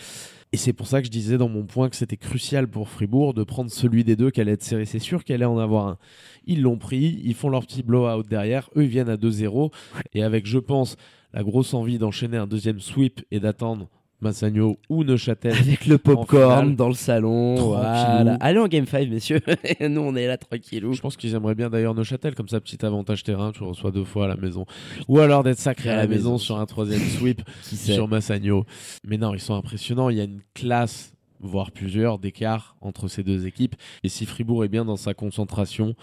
Et 0.51 0.57
c'est 0.57 0.73
pour 0.73 0.87
ça 0.87 1.01
que 1.01 1.07
je 1.07 1.11
disais 1.11 1.37
dans 1.37 1.49
mon 1.49 1.65
point 1.65 1.91
que 1.91 1.97
c'était 1.97 2.17
crucial 2.17 2.69
pour 2.69 2.89
Fribourg 2.89 3.35
de 3.35 3.45
prendre 3.45 3.71
celui 3.71 4.03
des 4.03 4.17
deux 4.17 4.31
qui 4.31 4.41
allait 4.41 4.53
être 4.53 4.63
serré. 4.63 4.87
C'est 4.87 4.99
sûr 4.99 5.23
qu'elle 5.23 5.37
allait 5.37 5.45
en 5.45 5.59
avoir 5.59 5.87
un. 5.87 5.99
Ils 6.47 6.63
l'ont 6.63 6.79
pris, 6.79 7.21
ils 7.23 7.35
font 7.35 7.51
leur 7.51 7.67
petit 7.67 7.83
blowout 7.83 8.23
derrière. 8.23 8.71
Eux, 8.75 8.85
ils 8.85 8.89
viennent 8.89 9.11
à 9.11 9.17
2-0. 9.17 9.71
Et 10.15 10.23
avec, 10.23 10.47
je 10.47 10.59
pense, 10.59 10.97
la 11.35 11.43
grosse 11.43 11.75
envie 11.75 11.99
d'enchaîner 11.99 12.39
un 12.39 12.47
deuxième 12.47 12.81
sweep 12.81 13.21
et 13.31 13.41
d'attendre 13.41 13.91
Massagno 14.21 14.79
ou 14.89 15.05
Neuchâtel. 15.05 15.53
Avec 15.59 15.87
le 15.87 15.99
popcorn 15.99 16.75
dans 16.75 16.89
le 16.89 16.95
salon. 16.95 17.55
Voilà. 17.55 18.37
Allez 18.41 18.59
en 18.59 18.67
Game 18.67 18.87
5, 18.87 19.09
messieurs. 19.09 19.41
Nous, 19.81 20.01
on 20.01 20.17
est 20.17 20.27
là 20.27 20.37
tranquillou. 20.37 20.93
Je 20.93 21.01
pense 21.01 21.17
qu'ils 21.17 21.35
aimeraient 21.35 21.55
bien 21.55 21.71
d'ailleurs 21.71 21.95
Neuchâtel, 21.95 22.35
comme 22.35 22.49
ça, 22.49 22.61
petit 22.61 22.85
avantage 22.85 23.23
terrain, 23.23 23.53
tu 23.53 23.63
reçois 23.63 23.91
deux 23.91 24.05
fois 24.05 24.25
à 24.25 24.29
la 24.29 24.37
maison. 24.37 24.67
Ou 25.07 25.21
alors 25.21 25.43
d'être 25.45 25.59
sacré 25.59 25.91
à 25.91 25.97
la, 25.97 26.07
maison, 26.07 26.39
sur 26.39 26.59
un 26.59 26.67
troisième 26.67 27.01
sweep 27.19 27.43
sur 27.63 28.09
Massagno. 28.09 28.65
Mais 29.07 29.19
non, 29.19 29.35
ils 29.35 29.41
sont 29.41 29.55
impressionnants. 29.55 30.11
Il 30.11 30.17
y 30.17 30.21
a 30.21 30.25
une 30.25 30.41
classe, 30.55 31.13
voire 31.41 31.71
plusieurs, 31.71 32.19
d'écart 32.19 32.77
entre 32.81 33.07
ces 33.07 33.23
deux 33.23 33.47
équipes. 33.47 33.77
Et 34.03 34.09
si 34.09 34.27
Fribourg 34.27 34.65
est 34.65 34.69
bien 34.69 34.85
dans 34.85 34.97
sa 34.97 35.15
concentration, 35.15 35.95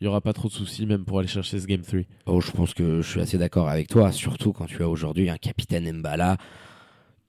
il 0.00 0.04
n'y 0.04 0.08
aura 0.08 0.22
pas 0.22 0.32
trop 0.32 0.48
de 0.48 0.54
soucis, 0.54 0.86
même 0.86 1.04
pour 1.04 1.18
aller 1.18 1.28
chercher 1.28 1.60
ce 1.60 1.66
Game 1.66 1.82
3. 1.82 2.00
Oh, 2.26 2.40
je 2.40 2.50
pense 2.50 2.72
que 2.72 3.02
je 3.02 3.10
suis 3.10 3.20
assez 3.20 3.36
d'accord 3.36 3.68
avec 3.68 3.88
toi, 3.88 4.10
surtout 4.10 4.52
quand 4.52 4.66
tu 4.66 4.82
as 4.82 4.88
aujourd'hui 4.88 5.28
un 5.28 5.36
capitaine 5.36 5.90
Mbala 5.98 6.38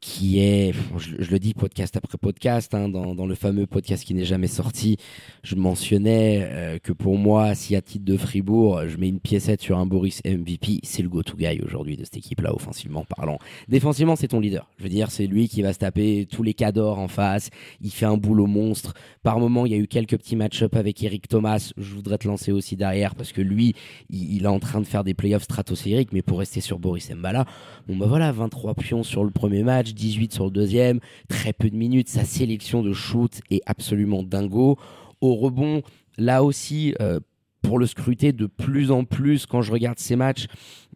qui 0.01 0.39
est, 0.39 0.73
je, 0.97 1.29
le 1.29 1.39
dis 1.39 1.53
podcast 1.53 1.97
après 1.97 2.17
podcast, 2.17 2.73
hein, 2.73 2.87
dans, 2.87 3.25
le 3.25 3.35
fameux 3.35 3.67
podcast 3.67 4.05
qui 4.05 4.13
n'est 4.13 4.23
jamais 4.23 4.47
sorti, 4.47 4.97
je 5.43 5.55
mentionnais 5.55 6.47
euh, 6.49 6.79
que 6.79 6.93
pour 6.93 7.17
moi, 7.17 7.53
si 7.53 7.75
à 7.75 7.81
titre 7.81 8.05
de 8.05 8.15
Fribourg, 8.15 8.87
je 8.87 8.97
mets 8.97 9.09
une 9.09 9.19
piécette 9.19 9.61
sur 9.61 9.77
un 9.77 9.85
Boris 9.85 10.21
MVP, 10.25 10.79
c'est 10.83 11.03
le 11.03 11.09
go-to 11.09 11.35
guy 11.35 11.59
aujourd'hui 11.65 11.97
de 11.97 12.05
cette 12.05 12.17
équipe-là, 12.17 12.53
offensivement 12.55 13.03
parlant. 13.03 13.39
Défensivement, 13.67 14.15
c'est 14.15 14.29
ton 14.29 14.39
leader. 14.39 14.69
Je 14.77 14.83
veux 14.83 14.89
dire, 14.89 15.11
c'est 15.11 15.27
lui 15.27 15.49
qui 15.49 15.61
va 15.61 15.73
se 15.73 15.79
taper 15.79 16.25
tous 16.31 16.43
les 16.43 16.53
cadors 16.53 16.99
en 16.99 17.09
face. 17.09 17.49
Il 17.81 17.91
fait 17.91 18.05
un 18.05 18.17
boulot 18.17 18.47
monstre. 18.47 18.93
Par 19.21 19.39
moment, 19.39 19.65
il 19.65 19.73
y 19.73 19.75
a 19.75 19.79
eu 19.79 19.87
quelques 19.87 20.17
petits 20.17 20.37
match-up 20.37 20.75
avec 20.75 21.03
Eric 21.03 21.27
Thomas. 21.27 21.73
Je 21.77 21.93
voudrais 21.93 22.17
te 22.17 22.27
lancer 22.27 22.53
aussi 22.53 22.77
derrière 22.77 23.15
parce 23.15 23.33
que 23.33 23.41
lui, 23.41 23.75
il, 24.09 24.33
il 24.35 24.43
est 24.43 24.47
en 24.47 24.59
train 24.59 24.79
de 24.79 24.87
faire 24.87 25.03
des 25.03 25.13
playoffs 25.13 25.43
stratosphériques. 25.43 26.13
Mais 26.13 26.21
pour 26.21 26.39
rester 26.39 26.61
sur 26.61 26.79
Boris 26.79 27.11
Mbala, 27.11 27.45
bon 27.87 27.97
bah 27.97 28.07
voilà, 28.07 28.31
23 28.31 28.75
pions 28.75 29.03
sur 29.03 29.25
le 29.25 29.29
premier 29.29 29.63
match, 29.63 29.88
18 29.93 30.33
sur 30.33 30.45
le 30.45 30.51
deuxième, 30.51 30.99
très 31.27 31.53
peu 31.53 31.69
de 31.69 31.75
minutes. 31.75 32.09
Sa 32.09 32.25
sélection 32.25 32.81
de 32.81 32.93
shoot 32.93 33.39
est 33.49 33.61
absolument 33.65 34.23
dingo. 34.23 34.77
Au 35.21 35.35
rebond, 35.35 35.81
là 36.17 36.43
aussi, 36.43 36.93
euh, 37.01 37.19
pour 37.61 37.79
le 37.79 37.85
scruter 37.85 38.31
de 38.33 38.45
plus 38.45 38.91
en 38.91 39.03
plus 39.03 39.45
quand 39.45 39.61
je 39.61 39.71
regarde 39.71 39.99
ces 39.99 40.15
matchs, 40.15 40.47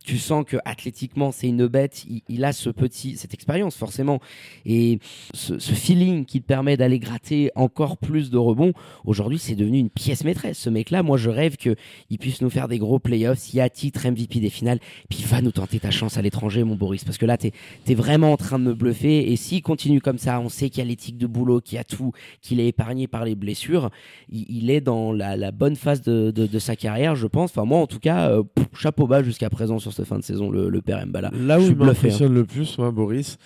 tu 0.03 0.17
sens 0.17 0.45
que 0.45 0.57
athlétiquement 0.65 1.31
c'est 1.31 1.47
une 1.47 1.67
bête. 1.67 2.05
Il, 2.09 2.21
il, 2.29 2.45
a 2.45 2.53
ce 2.53 2.69
petit, 2.69 3.17
cette 3.17 3.33
expérience 3.33 3.75
forcément 3.75 4.19
et 4.65 4.99
ce, 5.33 5.57
feeling 5.57 6.25
qui 6.25 6.41
te 6.41 6.45
permet 6.45 6.77
d'aller 6.77 6.99
gratter 6.99 7.51
encore 7.55 7.97
plus 7.97 8.29
de 8.29 8.37
rebonds. 8.37 8.73
Aujourd'hui, 9.05 9.39
c'est 9.39 9.55
devenu 9.55 9.79
une 9.79 9.89
pièce 9.89 10.23
maîtresse. 10.23 10.57
Ce 10.59 10.69
mec-là, 10.69 11.03
moi, 11.03 11.17
je 11.17 11.29
rêve 11.29 11.57
que 11.57 11.75
il 12.09 12.17
puisse 12.17 12.41
nous 12.41 12.49
faire 12.49 12.67
des 12.67 12.77
gros 12.77 12.99
playoffs. 12.99 13.39
S'il 13.39 13.57
y 13.57 13.61
a 13.61 13.69
titre 13.69 14.07
MVP 14.07 14.39
des 14.39 14.49
finales, 14.49 14.79
puis 15.09 15.23
va 15.23 15.41
nous 15.41 15.51
tenter 15.51 15.79
ta 15.79 15.91
chance 15.91 16.17
à 16.17 16.21
l'étranger, 16.21 16.63
mon 16.63 16.75
Boris, 16.75 17.03
parce 17.03 17.17
que 17.17 17.25
là, 17.25 17.37
t'es 17.37 17.51
es 17.87 17.95
vraiment 17.95 18.33
en 18.33 18.37
train 18.37 18.59
de 18.59 18.65
me 18.65 18.73
bluffer. 18.73 19.31
Et 19.31 19.35
s'il 19.35 19.61
continue 19.61 20.01
comme 20.01 20.17
ça, 20.17 20.39
on 20.39 20.49
sait 20.49 20.69
qu'il 20.69 20.79
y 20.79 20.81
a 20.81 20.89
l'éthique 20.89 21.17
de 21.17 21.27
boulot, 21.27 21.61
qu'il 21.61 21.75
y 21.75 21.79
a 21.79 21.83
tout, 21.83 22.11
qu'il 22.41 22.59
est 22.59 22.67
épargné 22.67 23.07
par 23.07 23.25
les 23.25 23.35
blessures. 23.35 23.89
Il, 24.29 24.45
il 24.49 24.69
est 24.69 24.81
dans 24.81 25.11
la, 25.11 25.51
bonne 25.51 25.75
phase 25.75 26.01
de, 26.01 26.59
sa 26.59 26.75
carrière, 26.75 27.15
je 27.15 27.27
pense. 27.27 27.51
Enfin, 27.51 27.65
moi, 27.65 27.79
en 27.79 27.87
tout 27.87 27.99
cas, 27.99 28.29
euh, 28.29 28.43
chapeau 28.77 29.07
bas 29.07 29.23
jusqu'à 29.23 29.49
présent 29.49 29.79
sur 29.79 29.92
cette 29.93 30.05
fin 30.05 30.17
de 30.17 30.23
saison, 30.23 30.49
le, 30.49 30.69
le 30.69 30.81
père 30.81 31.05
Mbala. 31.05 31.31
Là 31.33 31.59
où 31.59 31.63
je 31.63 31.67
il 31.67 31.75
bluffé, 31.75 31.83
hein. 31.83 31.93
m'impressionne 31.93 32.33
le 32.33 32.45
plus, 32.45 32.77
moi, 32.77 32.91
Boris, 32.91 33.37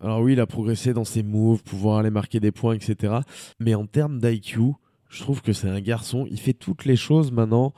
alors 0.00 0.20
oui, 0.20 0.34
il 0.34 0.40
a 0.40 0.46
progressé 0.46 0.92
dans 0.92 1.04
ses 1.04 1.22
moves, 1.22 1.62
pouvoir 1.62 1.98
aller 1.98 2.10
marquer 2.10 2.40
des 2.40 2.52
points, 2.52 2.74
etc. 2.74 3.14
Mais 3.60 3.74
en 3.74 3.86
termes 3.86 4.18
d'IQ, 4.18 4.74
je 5.08 5.22
trouve 5.22 5.42
que 5.42 5.52
c'est 5.52 5.68
un 5.68 5.80
garçon. 5.80 6.26
Il 6.30 6.38
fait 6.38 6.52
toutes 6.52 6.84
les 6.84 6.96
choses 6.96 7.32
maintenant. 7.32 7.72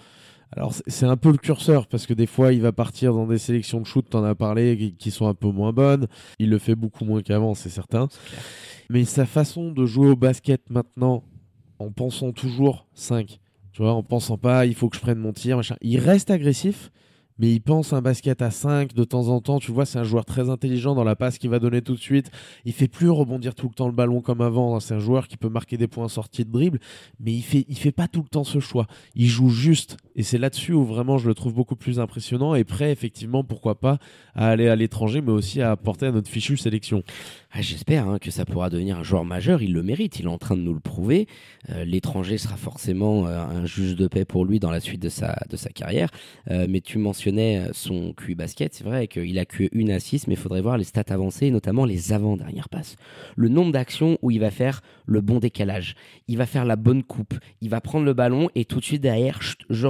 Alors 0.52 0.72
c'est 0.86 1.06
un 1.06 1.16
peu 1.16 1.30
le 1.30 1.38
curseur 1.38 1.86
parce 1.86 2.06
que 2.06 2.14
des 2.14 2.26
fois 2.26 2.52
il 2.52 2.62
va 2.62 2.72
partir 2.72 3.12
dans 3.12 3.26
des 3.26 3.38
sélections 3.38 3.80
de 3.80 3.86
shoot, 3.86 4.08
t'en 4.08 4.24
as 4.24 4.34
parlé, 4.34 4.94
qui 4.98 5.10
sont 5.10 5.26
un 5.26 5.34
peu 5.34 5.48
moins 5.48 5.72
bonnes. 5.72 6.06
Il 6.38 6.50
le 6.50 6.58
fait 6.58 6.74
beaucoup 6.74 7.04
moins 7.04 7.20
qu'avant, 7.20 7.54
c'est 7.54 7.68
certain. 7.68 8.08
Mais 8.88 9.04
sa 9.04 9.26
façon 9.26 9.72
de 9.72 9.86
jouer 9.86 10.08
au 10.08 10.16
basket 10.16 10.70
maintenant, 10.70 11.24
en 11.78 11.90
pensant 11.90 12.32
toujours 12.32 12.86
5, 12.94 13.38
tu 13.72 13.82
vois, 13.82 13.92
en 13.92 14.02
pensant 14.02 14.38
pas 14.38 14.66
il 14.66 14.74
faut 14.74 14.88
que 14.88 14.96
je 14.96 15.02
prenne 15.02 15.18
mon 15.18 15.32
tir, 15.32 15.56
machin. 15.56 15.76
Il 15.80 15.98
reste 15.98 16.30
agressif, 16.30 16.90
mais 17.38 17.53
il 17.53 17.61
pense 17.61 17.92
un 17.92 18.03
basket 18.03 18.42
à 18.42 18.51
5 18.51 18.94
de 18.94 19.05
temps 19.05 19.29
en 19.29 19.40
temps. 19.40 19.59
Tu 19.59 19.72
vois, 19.72 19.87
c'est 19.87 19.99
un 19.99 20.05
joueur 20.05 20.25
très 20.25 20.51
intelligent 20.51 20.94
dans 20.94 21.05
la 21.05 21.16
passe 21.16 21.38
qu'il 21.38 21.51
va 21.51 21.59
donner 21.59 21.83
tout 21.83 21.94
de 21.94 22.01
suite. 22.01 22.31
Il 22.64 22.72
fait 22.72 22.88
plus 22.88 23.11
rebondir 23.11 23.55
tout 23.55 23.68
le 23.68 23.75
temps 23.75 23.87
le 23.87 23.92
ballon 23.92 24.20
comme 24.20 24.40
avant. 24.40 24.81
C'est 24.81 24.94
un 24.94 24.99
joueur 24.99 25.29
qui 25.29 25.37
peut 25.37 25.49
marquer 25.49 25.77
des 25.77 25.88
points 25.88 26.05
en 26.05 26.09
sortie 26.09 26.44
de 26.44 26.51
dribble, 26.51 26.81
mais 27.20 27.33
il 27.33 27.42
fait, 27.42 27.64
il 27.68 27.77
fait 27.77 27.92
pas 27.92 28.09
tout 28.09 28.22
le 28.22 28.29
temps 28.29 28.44
ce 28.44 28.61
choix. 28.61 28.87
Il 29.14 29.27
joue 29.27 29.51
juste 29.51 29.96
Et 30.16 30.22
c'est 30.22 30.38
là-dessus 30.38 30.72
où 30.72 30.85
vraiment 30.85 31.18
je 31.18 31.29
le 31.29 31.35
trouve 31.35 31.55
beaucoup 31.55 31.76
plus 31.76 32.00
impressionnant 32.00 32.55
et 32.55 32.64
prêt, 32.64 32.90
effectivement, 32.90 33.44
pourquoi 33.44 33.79
pas, 33.79 33.98
à 34.35 34.48
aller 34.48 34.68
à 34.68 34.74
l'étranger, 34.74 35.20
mais 35.20 35.33
aussi 35.33 35.61
à 35.61 35.70
apporter 35.70 36.07
à 36.07 36.11
notre 36.11 36.31
fichu 36.31 36.57
sélection. 36.57 37.02
Ah, 37.52 37.61
J'espère 37.61 38.09
hein, 38.09 38.18
que 38.18 38.31
ça 38.31 38.44
pourra 38.44 38.70
devenir 38.70 38.98
un 38.98 39.02
joueur 39.02 39.24
majeur. 39.24 39.62
Il 39.62 39.72
le 39.72 39.83
mérite. 39.83 40.18
Il 40.18 40.26
est 40.26 40.29
en 40.29 40.38
train 40.38 40.57
de 40.57 40.62
nous 40.62 40.74
le 40.74 40.81
prouver. 40.81 41.26
Euh, 41.70 41.85
L'étranger 41.85 42.38
sera 42.38 42.57
forcément 42.57 43.26
euh, 43.26 43.38
un 43.38 43.66
juge 43.66 43.94
de 43.94 44.09
paix 44.09 44.24
pour 44.24 44.44
lui 44.44 44.59
dans 44.59 44.70
la 44.70 44.81
suite 44.81 45.02
de 45.02 45.09
sa, 45.09 45.37
de 45.50 45.57
sa 45.57 45.70
carrière. 45.70 46.11
Euh, 46.50 46.66
mais 46.68 46.81
tu 46.81 46.98
mentionnais 46.98 47.68
son 47.72 48.14
QI 48.14 48.35
basket. 48.35 48.74
C'est 48.74 48.85
vrai 48.85 49.09
qu'il 49.09 49.38
a 49.38 49.44
que 49.44 49.68
une 49.72 49.90
assist, 49.90 50.29
mais 50.29 50.35
il 50.35 50.40
faudrait 50.40 50.62
voir 50.62 50.79
les 50.79 50.85
stats 50.85 51.05
avancées, 51.09 51.50
notamment 51.50 51.85
les 51.85 52.12
avant-dernières 52.12 52.70
passes. 52.70 52.96
Le 53.37 53.48
nombre 53.48 53.72
d'actions 53.72 54.18
où 54.22 54.31
il 54.31 54.40
va 54.40 54.50
faire 54.50 54.81
le 55.05 55.20
bon 55.20 55.38
décalage. 55.38 55.94
Il 56.29 56.38
va 56.38 56.46
faire 56.46 56.64
la 56.64 56.76
bonne 56.76 57.02
coupe. 57.02 57.35
Il 57.61 57.68
va 57.68 57.81
prendre 57.81 58.05
le 58.05 58.14
ballon 58.14 58.48
et 58.55 58.64
tout 58.64 58.81
de 58.81 58.85
suite 58.85 59.02
derrière, 59.02 59.40
je 59.70 59.87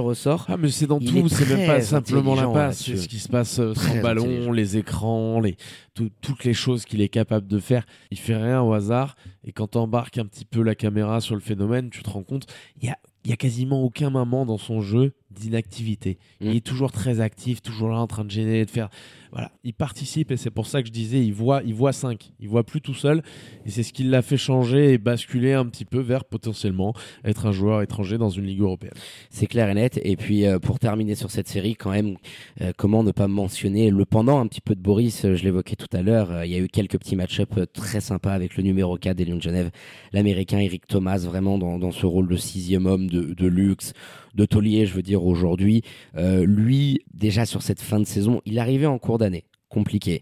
Ah, 0.47 0.57
mais 0.57 0.69
c'est 0.69 0.87
dans 0.87 0.99
Il 0.99 1.09
tout. 1.11 1.17
est 1.25 1.29
C'est 1.29 1.47
même 1.55 1.67
pas 1.67 1.81
simplement 1.81 2.35
la 2.35 2.47
passe. 2.47 2.83
C'est 2.83 2.97
ce 2.97 3.07
qui 3.07 3.19
se 3.19 3.27
passe 3.29 3.59
euh, 3.59 3.73
Très 3.73 3.95
sans 3.97 4.01
ballon, 4.01 4.51
les 4.51 4.77
écrans, 4.77 5.39
les, 5.39 5.57
tout- 5.93 6.09
toutes 6.21 6.43
les 6.43 6.53
choses 6.53 6.85
qu'il 6.85 7.01
est 7.01 7.09
capable 7.09 7.47
de 7.47 7.59
faire. 7.59 7.85
Il 8.11 8.17
fait 8.17 8.35
rien 8.35 8.61
au 8.61 8.73
hasard. 8.73 9.15
Et 9.43 9.51
quand 9.51 9.67
tu 9.71 9.77
embarques 9.77 10.17
un 10.17 10.25
petit 10.25 10.45
peu 10.45 10.61
la 10.61 10.75
caméra 10.75 11.21
sur 11.21 11.35
le 11.35 11.41
phénomène, 11.41 11.89
tu 11.89 12.03
te 12.03 12.09
rends 12.09 12.23
compte, 12.23 12.47
il 12.81 12.87
y 12.87 12.89
a, 12.89 12.97
y 13.25 13.31
a 13.31 13.35
quasiment 13.37 13.81
aucun 13.83 14.09
moment 14.09 14.45
dans 14.45 14.57
son 14.57 14.81
jeu 14.81 15.13
d'inactivité. 15.39 16.17
Mm. 16.41 16.45
Il 16.45 16.55
est 16.55 16.65
toujours 16.65 16.91
très 16.91 17.19
actif, 17.19 17.61
toujours 17.61 17.89
là 17.89 17.99
en 17.99 18.07
train 18.07 18.25
de 18.25 18.31
gêner, 18.31 18.65
de 18.65 18.69
faire. 18.69 18.89
Voilà, 19.31 19.51
il 19.63 19.73
participe 19.73 20.31
et 20.31 20.37
c'est 20.37 20.51
pour 20.51 20.67
ça 20.67 20.81
que 20.81 20.87
je 20.87 20.93
disais, 20.93 21.23
il 21.23 21.33
voit, 21.33 21.61
il 21.65 21.73
voit 21.73 21.91
5. 21.91 22.31
Il 22.39 22.47
voit 22.47 22.63
plus 22.63 22.81
tout 22.81 22.93
seul. 22.93 23.21
Et 23.65 23.69
c'est 23.69 23.83
ce 23.83 23.91
qui 23.91 24.03
l'a 24.03 24.21
fait 24.21 24.37
changer 24.37 24.93
et 24.93 24.97
basculer 24.97 25.53
un 25.53 25.65
petit 25.65 25.85
peu 25.85 25.99
vers 25.99 26.23
potentiellement 26.23 26.93
être 27.25 27.45
un 27.45 27.51
joueur 27.51 27.81
étranger 27.81 28.17
dans 28.17 28.29
une 28.29 28.45
ligue 28.45 28.61
européenne. 28.61 28.93
C'est 29.29 29.47
clair 29.47 29.69
et 29.69 29.73
net. 29.73 29.99
Et 30.03 30.15
puis 30.15 30.45
euh, 30.45 30.59
pour 30.59 30.79
terminer 30.79 31.15
sur 31.15 31.29
cette 31.29 31.47
série, 31.47 31.75
quand 31.75 31.91
même, 31.91 32.17
euh, 32.61 32.71
comment 32.77 33.03
ne 33.03 33.11
pas 33.11 33.27
mentionner 33.27 33.89
le 33.89 34.05
pendant 34.05 34.39
un 34.39 34.47
petit 34.47 34.61
peu 34.61 34.75
de 34.75 34.81
Boris, 34.81 35.25
euh, 35.25 35.35
je 35.35 35.43
l'évoquais 35.43 35.75
tout 35.75 35.95
à 35.95 36.01
l'heure, 36.01 36.45
il 36.45 36.51
y 36.51 36.55
a 36.55 36.59
eu 36.59 36.67
quelques 36.67 36.97
petits 36.97 37.15
match-up 37.15 37.59
très 37.73 37.99
sympas 37.99 38.33
avec 38.33 38.55
le 38.55 38.63
numéro 38.63 38.97
4 38.97 39.17
des 39.17 39.25
Lions 39.25 39.35
de 39.35 39.41
Genève, 39.41 39.71
l'américain 40.13 40.59
Eric 40.59 40.87
Thomas, 40.87 41.17
vraiment 41.17 41.57
dans, 41.57 41.77
dans 41.77 41.91
ce 41.91 42.05
rôle 42.05 42.27
de 42.27 42.37
sixième 42.37 42.85
homme 42.85 43.09
de, 43.09 43.33
de 43.33 43.47
luxe, 43.47 43.93
de 44.37 44.45
taulier, 44.45 44.85
je 44.85 44.93
veux 44.93 45.01
dire, 45.01 45.23
aujourd'hui. 45.27 45.83
Euh, 46.15 46.45
lui, 46.45 47.01
déjà 47.13 47.45
sur 47.45 47.61
cette 47.61 47.81
fin 47.81 47.99
de 47.99 48.05
saison, 48.05 48.41
il 48.45 48.59
arrivait 48.59 48.85
en 48.85 48.97
cours 48.97 49.17
d'année. 49.17 49.45
Compliqué. 49.69 50.21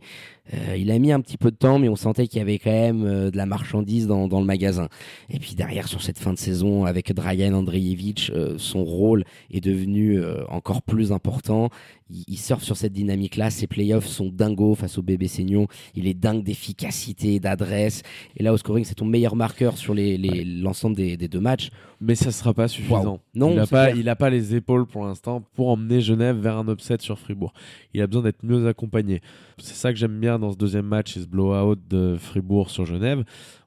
Euh, 0.54 0.76
il 0.76 0.90
a 0.90 0.98
mis 0.98 1.12
un 1.12 1.22
petit 1.22 1.38
peu 1.38 1.52
de 1.52 1.56
temps, 1.56 1.78
mais 1.78 1.88
on 1.88 1.96
sentait 1.96 2.28
qu'il 2.28 2.40
y 2.40 2.42
avait 2.42 2.58
quand 2.58 2.72
même 2.72 3.06
euh, 3.06 3.30
de 3.30 3.38
la 3.38 3.46
marchandise 3.46 4.08
dans, 4.08 4.28
le 4.28 4.46
magasin. 4.46 4.90
Et 5.30 5.38
puis 5.38 5.54
derrière, 5.54 5.88
sur 5.88 6.02
cette 6.02 6.18
fin 6.18 6.34
de 6.34 6.40
saison, 6.40 6.86
avec 6.86 7.14
Dragan 7.14 7.54
Andreevich, 7.54 8.32
son 8.58 8.84
rôle 8.84 9.24
est 9.52 9.62
devenu 9.62 10.20
encore 10.50 10.82
plus 10.82 11.12
important. 11.12 11.70
Il, 12.12 12.38
surfe 12.38 12.64
sur 12.64 12.78
cette 12.78 12.94
dynamique-là. 12.94 13.50
Ses 13.50 13.66
playoffs 13.66 14.06
sont 14.06 14.30
dingos 14.30 14.76
face 14.76 15.00
au 15.00 15.02
bébé 15.02 15.28
Seignon. 15.28 15.68
Il 15.96 16.06
est 16.08 16.14
dingue 16.14 16.44
d'efficacité, 16.44 17.40
d'adresse. 17.40 18.04
Et 18.38 18.44
là, 18.44 18.54
au 18.54 18.58
scoring, 18.58 18.86
c'est 18.86 18.94
ton 18.96 19.06
meilleur 19.06 19.36
marqueur 19.36 19.76
sur 19.76 19.96
les- 19.96 20.16
les- 20.18 20.46
l'ensemble 20.46 20.96
des, 20.96 21.18
des 21.18 21.28
deux 21.28 21.40
matchs. 21.40 21.72
Mais 22.02 22.14
ça 22.14 22.32
sera 22.32 22.54
pas 22.54 22.68
suffisant. 22.68 23.22
Non, 23.34 23.52
il 23.52 24.04
n'a 24.04 24.16
pas, 24.16 24.30
les 24.30 24.54
épaules 24.56 24.86
pour 24.86 25.06
l'instant 25.06 25.42
pour 25.56 25.70
emmener 25.70 26.00
Genève 26.02 26.38
vers 26.38 26.58
un 26.58 26.68
upset 26.72 26.98
sur 27.00 27.18
Fribourg. 27.18 27.54
Il 27.96 28.02
a 28.02 28.08
besoin 28.08 28.22
d'être 28.24 28.44
mieux 28.44 28.68
accompagné. 28.68 29.22
C'est 29.58 29.74
ça 29.76 29.92
que 29.92 29.98
j'aime 29.98 30.20
bien 30.20 30.38
dans 30.38 30.52
ce 30.52 30.58
deuxième 30.58 30.86
match, 30.86 31.14
c'est 31.14 31.22
ce 31.22 31.28
blowout 31.28 31.78
de 31.90 32.18
Fribourg 32.20 32.70
sur 32.70 32.86
Genève. 32.86 33.24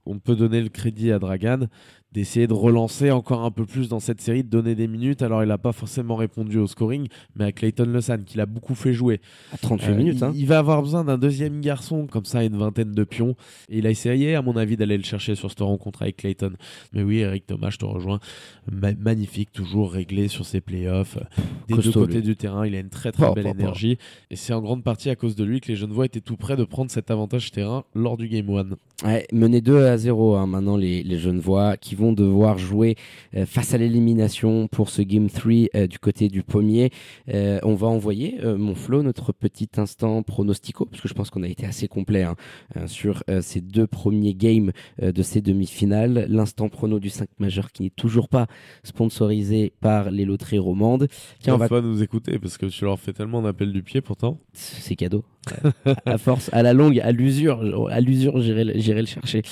On 0.07 0.19
peut 0.19 0.37
donner 0.37 0.61
le 0.63 0.69
crédit 0.69 1.11
à 1.13 1.19
Dragan 1.19 1.67
d'essayer 2.13 2.47
de 2.47 2.55
relancer 2.55 3.11
encore 3.11 3.45
un 3.45 3.51
peu 3.51 3.67
plus 3.67 3.89
dans 3.89 4.01
cette 4.01 4.21
série, 4.21 4.43
de 4.43 4.49
donner 4.49 4.75
des 4.75 4.89
minutes. 4.89 5.21
Alors, 5.23 5.43
il 5.43 5.49
n'a 5.49 5.59
pas 5.59 5.73
forcément 5.73 6.17
répondu 6.17 6.59
au 6.59 6.67
scoring, 6.67 7.09
mais 7.37 7.45
à 7.45 7.53
Clayton 7.53 7.85
Lesan, 7.85 8.19
qui 8.25 8.39
l'a 8.39 8.47
beaucoup 8.47 8.75
fait 8.75 8.93
jouer. 8.95 9.21
À 9.53 9.59
38 9.59 9.89
Euh, 9.91 9.95
minutes. 9.97 10.17
il, 10.19 10.25
hein. 10.25 10.33
il 10.35 10.47
va 10.47 10.59
avoir 10.59 10.81
besoin 10.83 11.05
d'un 11.05 11.19
deuxième 11.19 11.61
garçon, 11.61 12.07
comme 12.07 12.25
ça, 12.25 12.43
une 12.45 12.57
vingtaine 12.57 12.93
de 12.93 13.05
pions. 13.05 13.37
Et 13.69 13.79
il 13.79 13.87
a 13.87 13.91
essayé, 13.91 14.35
à 14.35 14.43
mon 14.43 14.57
avis, 14.57 14.77
d'aller 14.77 14.97
le 14.97 15.05
chercher 15.05 15.35
sur 15.35 15.51
cette 15.51 15.61
rencontre 15.61 16.03
avec 16.03 16.17
Clayton. 16.17 16.53
Mais 16.93 17.03
oui, 17.03 17.19
Eric 17.19 17.47
Thomas, 17.47 17.71
je 17.71 17.77
te 17.79 17.85
rejoins. 17.85 18.21
Ma- 18.73 18.95
magnifique, 18.95 19.53
toujours 19.53 19.93
réglé 19.93 20.29
sur 20.29 20.47
ses 20.47 20.61
playoffs. 20.61 21.19
Des 21.69 21.75
deux 21.75 21.83
Costaud, 21.83 22.01
côtés 22.01 22.15
lui. 22.17 22.23
du 22.23 22.37
terrain, 22.37 22.67
il 22.67 22.75
a 22.75 22.81
une 22.81 22.89
très 22.91 23.13
très 23.13 23.27
Oh, 23.29 23.35
belle 23.35 23.47
oh, 23.49 23.53
oh. 23.55 23.59
énergie. 23.61 23.99
Et 24.31 24.37
c'est 24.37 24.53
en 24.55 24.61
grande 24.63 24.83
partie 24.83 25.11
à 25.11 25.17
cause 25.17 25.37
de 25.37 25.45
lui 25.45 25.61
que 25.61 25.69
les 25.69 25.77
Genevois 25.77 26.07
étaient 26.07 26.21
tout 26.21 26.37
près 26.37 26.57
de 26.57 26.65
prendre 26.65 26.91
cet 26.91 27.11
avantage 27.11 27.51
terrain 27.51 27.85
lors 27.95 28.17
du 28.17 28.29
Game 28.29 28.49
1. 28.51 29.07
Ouais, 29.07 29.27
mené 29.33 29.61
2 29.61 29.85
à 29.85 29.97
0 29.97 30.35
hein, 30.37 30.47
maintenant 30.47 30.77
les, 30.77 31.03
les 31.03 31.19
Genevois 31.19 31.77
qui 31.77 31.95
vont 31.99 32.13
devoir 32.13 32.59
jouer 32.59 32.97
euh, 33.37 33.45
face 33.45 33.75
à 33.75 33.79
l'élimination 33.79 34.69
pour 34.69 34.89
ce 34.89 35.03
Game 35.03 35.29
3 35.29 35.53
euh, 35.75 35.87
du 35.87 35.99
côté 35.99 36.29
du 36.29 36.43
pommier. 36.43 36.91
Euh, 37.29 37.59
on 37.63 37.75
va 37.75 37.89
envoyer, 37.89 38.39
mon 38.43 38.75
Flo, 38.75 39.03
notre 39.03 39.33
petit 39.33 39.69
instant 39.77 40.23
pronostico, 40.23 40.85
parce 40.87 41.03
que 41.03 41.09
je 41.09 41.15
pense 41.15 41.31
qu'on 41.31 41.43
a 41.43 41.49
été 41.49 41.67
assez 41.67 41.89
complet 41.89 42.23
hein, 42.23 42.37
sur 42.87 43.23
ces 43.41 43.61
deux 43.61 43.87
premiers 43.87 44.35
games 44.35 44.73
de 45.01 45.23
ces 45.23 45.41
demi-finales. 45.41 46.27
L'instant 46.29 46.69
prono 46.69 46.99
du 46.99 47.11
5 47.11 47.29
majeur 47.39 47.73
qui 47.73 47.83
n'est 47.83 47.91
toujours 47.91 48.29
pas 48.29 48.47
sponsorisé 48.85 49.73
par 49.81 50.11
les 50.11 50.25
loteries 50.25 50.59
romandes. 50.59 51.09
Tiens, 51.41 51.55
on 51.55 51.59
va... 51.59 51.69
pas 51.69 51.81
nous 51.81 52.03
écouter 52.03 52.39
parce 52.39 52.59
que 52.59 52.67
tu 52.67 52.85
leur 52.85 52.99
fais 52.99 53.13
tellement 53.13 53.43
d'appels 53.43 53.73
du 53.73 53.83
pied 53.83 54.01
pourtant. 54.01 54.39
C'est 54.53 54.97
cadeau. 54.97 55.25
À 56.05 56.19
force, 56.19 56.51
à 56.53 56.63
la 56.63 56.73
longue, 56.73 57.01
à 57.01 57.13
l'usure, 57.13 57.89
à 57.91 58.01
l'usure, 58.01 58.41
j'irai 58.41 59.01
le 59.01 59.07
chercher. 59.07 59.43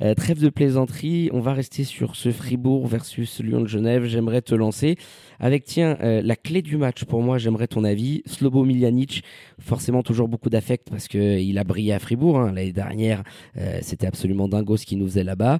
Euh, 0.00 0.14
trêve 0.14 0.40
de 0.40 0.48
plaisanterie, 0.48 1.28
on 1.32 1.40
va 1.40 1.52
rester 1.54 1.82
sur 1.82 2.14
ce 2.14 2.30
Fribourg 2.30 2.86
versus 2.86 3.40
Lyon 3.40 3.62
de 3.62 3.66
Genève. 3.66 4.04
J'aimerais 4.04 4.42
te 4.42 4.54
lancer 4.54 4.96
avec, 5.40 5.64
tiens, 5.64 5.98
euh, 6.02 6.22
la 6.22 6.36
clé 6.36 6.62
du 6.62 6.76
match 6.76 7.04
pour 7.04 7.20
moi, 7.20 7.38
j'aimerais 7.38 7.66
ton 7.66 7.82
avis. 7.82 8.22
Slobo 8.24 8.64
Miljanic, 8.64 9.24
forcément 9.58 10.04
toujours 10.04 10.28
beaucoup 10.28 10.50
d'affect 10.50 10.88
parce 10.88 11.08
qu'il 11.08 11.58
a 11.58 11.64
brillé 11.64 11.92
à 11.92 11.98
Fribourg. 11.98 12.38
hein. 12.38 12.52
L'année 12.52 12.72
dernière, 12.72 13.24
euh, 13.56 13.78
c'était 13.82 14.06
absolument 14.06 14.46
dingo 14.46 14.76
ce 14.76 14.86
qu'il 14.86 14.98
nous 14.98 15.06
faisait 15.06 15.24
là-bas. 15.24 15.58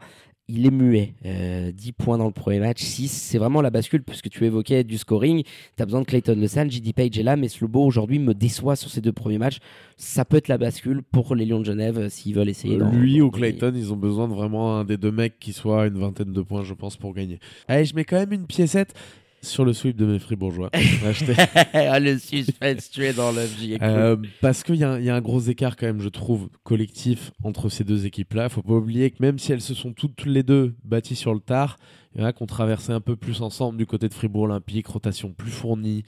Il 0.50 0.64
est 0.66 0.70
muet. 0.70 1.12
Euh, 1.26 1.70
10 1.72 1.92
points 1.92 2.16
dans 2.16 2.24
le 2.26 2.32
premier 2.32 2.58
match, 2.58 2.80
6. 2.82 3.08
C'est 3.08 3.36
vraiment 3.36 3.60
la 3.60 3.68
bascule, 3.68 4.02
puisque 4.02 4.30
tu 4.30 4.46
évoquais 4.46 4.82
du 4.82 4.96
scoring. 4.96 5.42
Tu 5.76 5.82
as 5.82 5.84
besoin 5.84 6.00
de 6.00 6.06
Clayton 6.06 6.36
Le 6.38 6.46
JD 6.46 6.94
Page 6.94 7.18
est 7.18 7.22
là, 7.22 7.36
mais 7.36 7.48
Slobo 7.48 7.84
aujourd'hui 7.84 8.18
me 8.18 8.32
déçoit 8.32 8.74
sur 8.74 8.90
ces 8.90 9.02
deux 9.02 9.12
premiers 9.12 9.36
matchs. 9.38 9.58
Ça 9.98 10.24
peut 10.24 10.38
être 10.38 10.48
la 10.48 10.56
bascule 10.56 11.02
pour 11.02 11.34
les 11.34 11.44
Lions 11.44 11.60
de 11.60 11.66
Genève 11.66 11.98
euh, 11.98 12.08
s'ils 12.08 12.34
veulent 12.34 12.48
essayer. 12.48 12.78
d'en- 12.78 12.90
Lui 12.90 13.20
ou. 13.20 13.30
Clayton, 13.30 13.72
ils 13.76 13.92
ont 13.92 13.96
besoin 13.96 14.26
de 14.26 14.32
vraiment 14.32 14.78
un 14.78 14.84
des 14.84 14.96
deux 14.96 15.12
mecs 15.12 15.38
qui 15.38 15.52
soit 15.52 15.82
à 15.82 15.86
une 15.86 15.98
vingtaine 15.98 16.32
de 16.32 16.40
points, 16.40 16.64
je 16.64 16.72
pense, 16.72 16.96
pour 16.96 17.12
gagner. 17.12 17.40
Allez, 17.68 17.84
je 17.84 17.94
mets 17.94 18.04
quand 18.04 18.16
même 18.16 18.32
une 18.32 18.46
piécette 18.46 18.94
sur 19.42 19.64
le 19.64 19.72
sweep 19.72 19.96
de 19.96 20.04
mes 20.06 20.18
fribourgeois. 20.18 20.70
Ah, 21.72 22.00
le 22.00 22.18
suspense, 22.18 22.90
tu 22.90 23.04
es 23.04 23.12
dans 23.12 23.32
ai 23.36 23.46
cru. 23.78 23.78
Euh, 23.82 24.16
parce 24.40 24.62
qu'il 24.62 24.76
y, 24.76 24.84
a 24.84 24.92
un- 24.92 24.98
il 24.98 25.04
y 25.04 25.10
a 25.10 25.14
un 25.14 25.20
gros 25.20 25.40
écart 25.40 25.76
quand 25.76 25.86
même, 25.86 26.00
je 26.00 26.08
trouve, 26.08 26.48
collectif 26.64 27.30
entre 27.44 27.68
ces 27.68 27.84
deux 27.84 28.06
équipes-là. 28.06 28.48
Faut 28.48 28.62
pas 28.62 28.74
oublier 28.74 29.10
que 29.10 29.16
même 29.20 29.38
si 29.38 29.52
elles 29.52 29.60
se 29.60 29.74
sont 29.74 29.92
toutes 29.92 30.24
les 30.26 30.42
deux 30.42 30.74
bâties 30.84 31.16
sur 31.16 31.34
le 31.34 31.40
tard, 31.40 31.76
il 32.14 32.20
y 32.20 32.24
en 32.24 32.26
a 32.26 32.32
qui 32.32 32.42
ont 32.42 32.46
traversé 32.46 32.92
un 32.92 33.00
peu 33.00 33.16
plus 33.16 33.42
ensemble 33.42 33.78
du 33.78 33.86
côté 33.86 34.08
de 34.08 34.14
Fribourg 34.14 34.44
Olympique, 34.44 34.86
rotation 34.88 35.32
plus 35.32 35.50
fournie. 35.50 36.04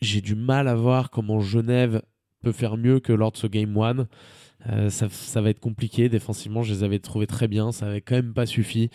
J'ai 0.00 0.20
du 0.20 0.34
mal 0.34 0.68
à 0.68 0.74
voir 0.74 1.10
comment 1.10 1.40
Genève 1.40 2.02
peut 2.42 2.52
faire 2.52 2.76
mieux 2.76 3.00
que 3.00 3.12
lors 3.12 3.32
de 3.32 3.36
ce 3.36 3.46
Game 3.46 3.76
1. 3.76 4.06
Euh, 4.70 4.90
ça, 4.90 5.08
ça 5.10 5.40
va 5.40 5.50
être 5.50 5.58
compliqué. 5.60 6.08
Défensivement, 6.08 6.62
je 6.62 6.72
les 6.74 6.82
avais 6.84 6.98
trouvés 7.00 7.26
très 7.26 7.48
bien. 7.48 7.72
Ça 7.72 7.86
avait 7.86 8.00
quand 8.00 8.14
même 8.14 8.34
pas 8.34 8.46
suffi. 8.46 8.90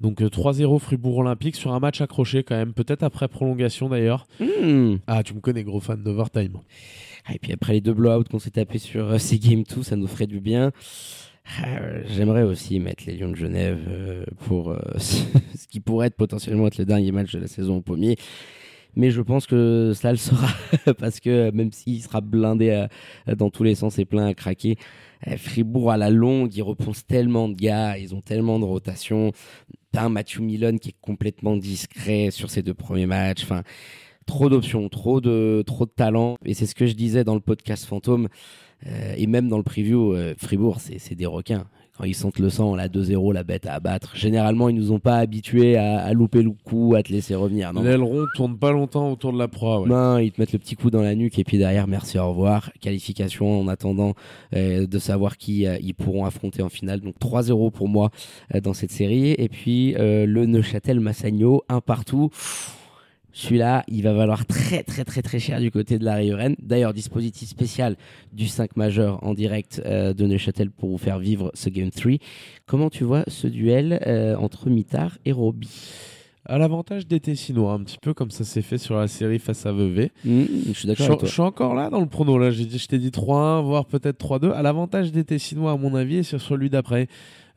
Donc 0.00 0.22
euh, 0.22 0.28
3-0 0.28 0.78
Fribourg 0.78 1.18
Olympique 1.18 1.56
sur 1.56 1.72
un 1.72 1.80
match 1.80 2.00
accroché 2.00 2.42
quand 2.42 2.56
même. 2.56 2.72
Peut-être 2.72 3.02
après 3.02 3.28
prolongation 3.28 3.88
d'ailleurs. 3.88 4.26
Hmm. 4.40 4.96
Ah, 5.06 5.22
tu 5.22 5.34
me 5.34 5.40
connais, 5.40 5.62
gros 5.62 5.80
fan 5.80 6.02
d'Overtime. 6.02 6.58
Ah, 7.26 7.34
Et 7.34 7.38
puis 7.38 7.52
après 7.52 7.74
les 7.74 7.80
deux 7.80 7.92
blowouts 7.92 8.24
qu'on 8.24 8.38
s'est 8.38 8.50
tapés 8.50 8.78
sur 8.78 9.10
euh, 9.10 9.18
ces 9.18 9.38
Game 9.38 9.62
2, 9.64 9.82
ça 9.82 9.96
nous 9.96 10.06
ferait 10.06 10.26
du 10.26 10.40
bien. 10.40 10.72
Euh, 11.66 12.02
J'aimerais 12.08 12.42
aussi 12.44 12.78
mettre 12.80 13.04
les 13.06 13.16
Lions 13.16 13.30
de 13.30 13.34
Genève 13.36 13.78
euh, 13.88 14.24
pour 14.46 14.70
euh, 14.70 14.78
ce 14.98 15.66
qui 15.68 15.80
pourrait 15.80 16.06
être 16.08 16.16
potentiellement 16.16 16.66
être 16.66 16.78
le 16.78 16.84
dernier 16.84 17.12
match 17.12 17.32
de 17.32 17.40
la 17.40 17.46
saison 17.48 17.76
au 17.78 17.80
pommier. 17.82 18.16
Mais 18.96 19.10
je 19.10 19.20
pense 19.22 19.46
que 19.46 19.92
cela 19.94 20.12
le 20.12 20.18
sera 20.18 20.48
parce 20.98 21.20
que 21.20 21.50
même 21.52 21.72
s'il 21.72 22.02
sera 22.02 22.20
blindé 22.20 22.70
à- 23.26 23.34
dans 23.36 23.48
tous 23.50 23.62
les 23.62 23.74
sens 23.76 23.98
et 23.98 24.04
plein 24.04 24.26
à 24.26 24.34
craquer, 24.34 24.76
euh, 25.28 25.36
Fribourg 25.36 25.92
à 25.92 25.96
la 25.96 26.10
longue, 26.10 26.54
ils 26.56 26.62
repensent 26.62 27.04
tellement 27.06 27.48
de 27.48 27.54
gars, 27.54 27.98
ils 27.98 28.14
ont 28.14 28.20
tellement 28.20 28.58
de 28.58 28.64
rotation. 28.64 29.32
T'as 29.92 30.04
un 30.04 30.08
Matthew 30.08 30.40
Milon 30.40 30.78
qui 30.78 30.90
est 30.90 30.96
complètement 31.00 31.56
discret 31.56 32.30
sur 32.30 32.50
ces 32.50 32.62
deux 32.62 32.74
premiers 32.74 33.06
matchs. 33.06 33.42
Enfin, 33.42 33.62
trop 34.26 34.48
d'options, 34.48 34.88
trop 34.88 35.20
de, 35.20 35.62
trop 35.66 35.86
de 35.86 35.90
talent. 35.90 36.36
Et 36.44 36.54
c'est 36.54 36.66
ce 36.66 36.74
que 36.74 36.86
je 36.86 36.94
disais 36.94 37.24
dans 37.24 37.34
le 37.34 37.40
podcast 37.40 37.84
Fantôme 37.84 38.28
euh, 38.86 39.14
et 39.16 39.26
même 39.26 39.48
dans 39.48 39.58
le 39.58 39.64
preview. 39.64 40.14
euh, 40.14 40.34
Fribourg, 40.38 40.78
c'est 40.80 41.14
des 41.14 41.26
requins. 41.26 41.66
Quand 42.00 42.06
ils 42.06 42.14
sentent 42.14 42.38
le 42.38 42.48
sang, 42.48 42.74
la 42.74 42.88
2-0, 42.88 43.34
la 43.34 43.44
bête 43.44 43.66
à 43.66 43.74
abattre. 43.74 44.16
Généralement, 44.16 44.70
ils 44.70 44.74
nous 44.74 44.90
ont 44.90 45.00
pas 45.00 45.16
habitués 45.16 45.76
à, 45.76 45.98
à 45.98 46.14
louper 46.14 46.42
le 46.42 46.52
coup, 46.64 46.94
à 46.96 47.02
te 47.02 47.12
laisser 47.12 47.34
revenir. 47.34 47.74
L'aileron 47.74 48.24
tourne 48.34 48.56
pas 48.56 48.72
longtemps 48.72 49.12
autour 49.12 49.34
de 49.34 49.38
la 49.38 49.48
proie. 49.48 49.82
ouais. 49.82 49.88
non, 49.90 50.16
ils 50.16 50.32
te 50.32 50.40
mettent 50.40 50.54
le 50.54 50.58
petit 50.58 50.76
coup 50.76 50.88
dans 50.88 51.02
la 51.02 51.14
nuque 51.14 51.38
et 51.38 51.44
puis 51.44 51.58
derrière, 51.58 51.86
merci, 51.86 52.18
au 52.18 52.30
revoir. 52.30 52.72
Qualification 52.80 53.60
en 53.60 53.68
attendant 53.68 54.14
euh, 54.56 54.86
de 54.86 54.98
savoir 54.98 55.36
qui 55.36 55.66
euh, 55.66 55.76
ils 55.82 55.92
pourront 55.92 56.24
affronter 56.24 56.62
en 56.62 56.70
finale. 56.70 57.00
Donc 57.00 57.16
3-0 57.20 57.70
pour 57.70 57.88
moi 57.90 58.08
euh, 58.54 58.62
dans 58.62 58.72
cette 58.72 58.92
série. 58.92 59.32
Et 59.32 59.50
puis 59.50 59.94
le 59.98 60.46
Neuchâtel 60.46 61.00
Massagno, 61.00 61.64
un 61.68 61.82
partout. 61.82 62.30
Celui-là, 63.32 63.84
il 63.88 64.02
va 64.02 64.12
valoir 64.12 64.44
très 64.46 64.82
très 64.82 65.04
très 65.04 65.22
très 65.22 65.38
cher 65.38 65.60
du 65.60 65.70
côté 65.70 65.98
de 65.98 66.04
la 66.04 66.16
Rennes. 66.16 66.56
D'ailleurs, 66.60 66.92
dispositif 66.92 67.48
spécial 67.48 67.96
du 68.32 68.48
5 68.48 68.76
majeur 68.76 69.22
en 69.24 69.34
direct 69.34 69.80
euh, 69.84 70.12
de 70.12 70.26
Neuchâtel 70.26 70.70
pour 70.70 70.90
vous 70.90 70.98
faire 70.98 71.18
vivre 71.18 71.50
ce 71.54 71.68
Game 71.68 71.90
3. 71.90 72.12
Comment 72.66 72.90
tu 72.90 73.04
vois 73.04 73.24
ce 73.28 73.46
duel 73.46 74.00
euh, 74.06 74.36
entre 74.36 74.68
Mitard 74.68 75.18
et 75.24 75.32
Roby? 75.32 75.68
À 76.46 76.58
l'avantage 76.58 77.06
des 77.06 77.20
Tessinois, 77.20 77.74
un 77.74 77.84
petit 77.84 77.98
peu 78.00 78.14
comme 78.14 78.30
ça 78.30 78.44
s'est 78.44 78.62
fait 78.62 78.78
sur 78.78 78.96
la 78.96 79.08
série 79.08 79.38
face 79.38 79.66
à 79.66 79.72
Vevey. 79.72 80.10
Mmh, 80.24 80.44
je 80.68 80.72
suis 80.72 80.88
d'accord. 80.88 81.20
Je 81.22 81.26
suis 81.30 81.42
encore 81.42 81.74
là 81.74 81.90
dans 81.90 82.00
le 82.00 82.06
prono. 82.06 82.38
Là, 82.38 82.50
je 82.50 82.86
t'ai 82.86 82.98
dit 82.98 83.10
3-1, 83.10 83.62
voire 83.62 83.84
peut-être 83.84 84.18
3-2. 84.18 84.50
À 84.52 84.62
l'avantage 84.62 85.12
des 85.12 85.22
Tessinois, 85.22 85.72
à 85.72 85.76
mon 85.76 85.94
avis, 85.94 86.16
et 86.16 86.22
sur 86.22 86.40
celui 86.40 86.70
d'après. 86.70 87.08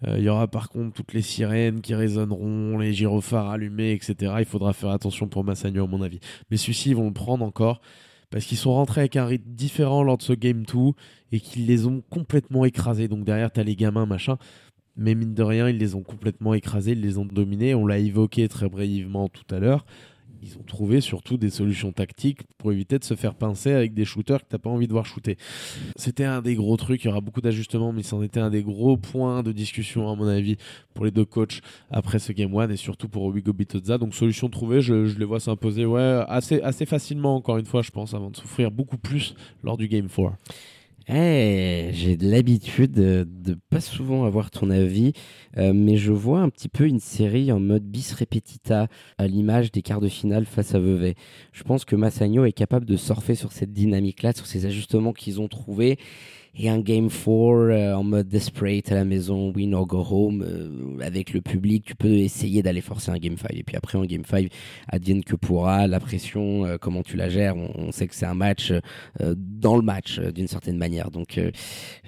Euh, 0.08 0.18
il 0.18 0.24
y 0.24 0.30
aura 0.30 0.48
par 0.48 0.70
contre 0.70 0.94
toutes 0.94 1.14
les 1.14 1.22
sirènes 1.22 1.82
qui 1.82 1.96
résonneront, 1.96 2.78
les 2.78 2.94
gyrophares 2.94 3.50
allumés, 3.50 3.92
etc. 3.92 4.34
Il 4.40 4.46
faudra 4.46 4.74
faire 4.74 4.90
attention 4.90 5.28
pour 5.28 5.44
Massagno, 5.44 5.84
à 5.84 5.88
mon 5.88 6.02
avis. 6.02 6.20
Mais 6.50 6.58
celui-ci, 6.58 6.90
ils 6.90 6.96
vont 6.96 7.08
le 7.08 7.14
prendre 7.14 7.46
encore 7.46 7.82
parce 8.30 8.46
qu'ils 8.46 8.58
sont 8.58 8.74
rentrés 8.74 9.02
avec 9.02 9.16
un 9.16 9.26
rythme 9.26 9.52
différent 9.52 10.02
lors 10.04 10.18
de 10.18 10.24
ce 10.24 10.34
Game 10.34 10.64
2 10.66 10.80
et 11.32 11.40
qu'ils 11.40 11.68
les 11.68 11.86
ont 11.86 12.02
complètement 12.10 12.66
écrasés. 12.66 13.08
Donc 13.08 13.24
derrière, 13.26 13.52
tu 13.52 13.60
as 13.60 13.64
les 13.64 13.76
gamins, 13.76 14.06
machin. 14.06 14.38
Mais 14.96 15.16
mine 15.16 15.34
de 15.34 15.44
rien, 15.44 15.70
ils 15.70 15.78
les 15.78 15.96
ont 15.96 16.04
complètement 16.04 16.54
écrasés, 16.54 16.92
ils 16.92 17.02
les 17.02 17.18
ont 17.18 17.26
dominés. 17.26 17.76
On 17.76 17.86
l'a 17.86 18.00
évoqué 18.00 18.48
très 18.48 18.70
brièvement 18.70 19.28
tout 19.30 19.56
à 19.56 19.60
l'heure 19.60 19.86
ils 20.44 20.58
ont 20.58 20.64
trouvé 20.64 21.02
surtout 21.02 21.38
des 21.38 21.50
solutions 21.50 21.92
tactiques 21.92 22.42
pour 22.58 22.72
éviter 22.72 23.00
de 23.00 23.04
se 23.04 23.16
faire 23.16 23.36
pincer 23.36 23.72
avec 23.72 23.94
des 23.94 24.06
shooters 24.06 24.42
que 24.42 24.50
t'as 24.50 24.58
pas 24.58 24.70
envie 24.70 24.88
de 24.88 24.94
voir 24.94 25.06
shooter. 25.06 25.38
C'était 25.96 26.26
un 26.26 26.42
des 26.42 26.56
gros 26.56 26.78
trucs, 26.78 27.04
il 27.04 27.08
y 27.08 27.10
aura 27.10 27.22
beaucoup 27.22 27.42
d'ajustements, 27.42 27.94
mais 27.94 28.04
c'en 28.04 28.22
était 28.22 28.40
un 28.40 28.50
des 28.50 28.64
gros 28.64 28.98
points 28.98 29.44
de 29.44 29.52
discussion 29.52 30.10
à 30.12 30.16
mon 30.16 30.28
avis 30.28 30.58
pour 30.94 31.06
les 31.06 31.12
deux 31.12 31.26
coachs 31.26 31.62
après 31.92 32.20
ce 32.20 32.32
Game 32.34 32.56
1 32.56 32.70
et 32.70 32.78
surtout 32.78 33.08
pour 33.08 33.36
Hugo 33.36 33.54
Bitozza. 33.54 33.98
Donc 33.98 34.14
solution 34.14 34.50
trouvée, 34.50 34.82
je, 34.82 35.06
je 35.06 35.18
les 35.18 35.26
vois 35.26 35.40
s'imposer 35.40 35.86
ouais, 35.86 36.24
assez, 36.28 36.62
assez 36.62 36.86
facilement 36.86 37.36
encore 37.36 37.58
une 37.58 37.66
fois 37.66 37.82
je 37.82 37.92
pense 37.92 38.14
avant 38.14 38.30
de 38.30 38.38
souffrir 38.38 38.72
beaucoup 38.72 38.98
plus 38.98 39.36
lors 39.64 39.78
du 39.78 39.88
Game 39.88 40.08
4. 40.08 40.34
Eh, 41.10 41.90
j'ai 41.92 42.16
de 42.16 42.30
l'habitude 42.30 42.92
de, 42.92 43.28
de, 43.28 43.58
pas 43.70 43.82
souvent 43.82 44.24
avoir 44.24 44.52
ton 44.52 44.70
avis, 44.70 45.12
euh, 45.58 45.74
mais 45.74 45.98
je 45.98 46.14
vois 46.14 46.40
un 46.40 46.50
petit 46.50 46.70
peu 46.70 46.88
une 46.88 47.00
série 47.00 47.52
en 47.52 47.60
mode 47.60 47.84
bis 47.84 48.14
repetita 48.14 48.88
à 49.18 49.28
l'image 49.28 49.72
des 49.72 49.82
quarts 49.82 50.00
de 50.00 50.08
finale 50.08 50.46
face 50.46 50.76
à 50.76 50.80
Vevey. 50.80 51.16
Je 51.52 51.64
pense 51.64 51.84
que 51.84 51.98
Massagno 51.98 52.46
est 52.46 52.54
capable 52.54 52.86
de 52.86 52.96
surfer 52.96 53.36
sur 53.36 53.52
cette 53.52 53.74
dynamique-là, 53.74 54.32
sur 54.32 54.46
ces 54.46 54.66
ajustements 54.66 55.12
qu'ils 55.12 55.42
ont 55.42 55.50
trouvés 55.50 55.98
et 56.56 56.70
un 56.70 56.80
Game 56.80 57.10
4 57.10 57.28
euh, 57.28 57.94
en 57.96 58.04
mode 58.04 58.28
desperate 58.28 58.92
à 58.92 58.96
la 58.96 59.06
maison, 59.06 59.52
win 59.56 59.74
or 59.74 59.88
go 59.88 60.06
home, 60.08 60.44
euh, 60.48 61.04
avec 61.04 61.34
le 61.34 61.42
public, 61.42 61.86
tu 61.86 61.96
peux 61.96 62.14
essayer 62.14 62.62
d'aller 62.62 62.82
forcer 62.82 63.10
un 63.10 63.18
Game 63.18 63.38
5. 63.38 63.54
Et 63.56 63.64
puis 63.64 63.76
après, 63.76 63.98
en 63.98 64.06
Game 64.06 64.24
5, 64.24 64.50
advienne 64.88 65.24
que 65.24 65.36
pourra, 65.36 65.88
la 65.88 66.00
pression, 66.00 66.66
euh, 66.66 66.78
comment 66.80 67.02
tu 67.02 67.18
la 67.18 67.30
gères, 67.30 67.56
on, 67.56 67.92
sait 67.92 68.08
que 68.08 68.16
c'est 68.16 68.26
un 68.26 68.34
match 68.34 68.74
dans 69.20 69.76
le 69.76 69.84
match, 69.84 70.20
d'une 70.20 70.48
certaine 70.48 70.78
manière. 70.78 71.12
Donc, 71.12 71.40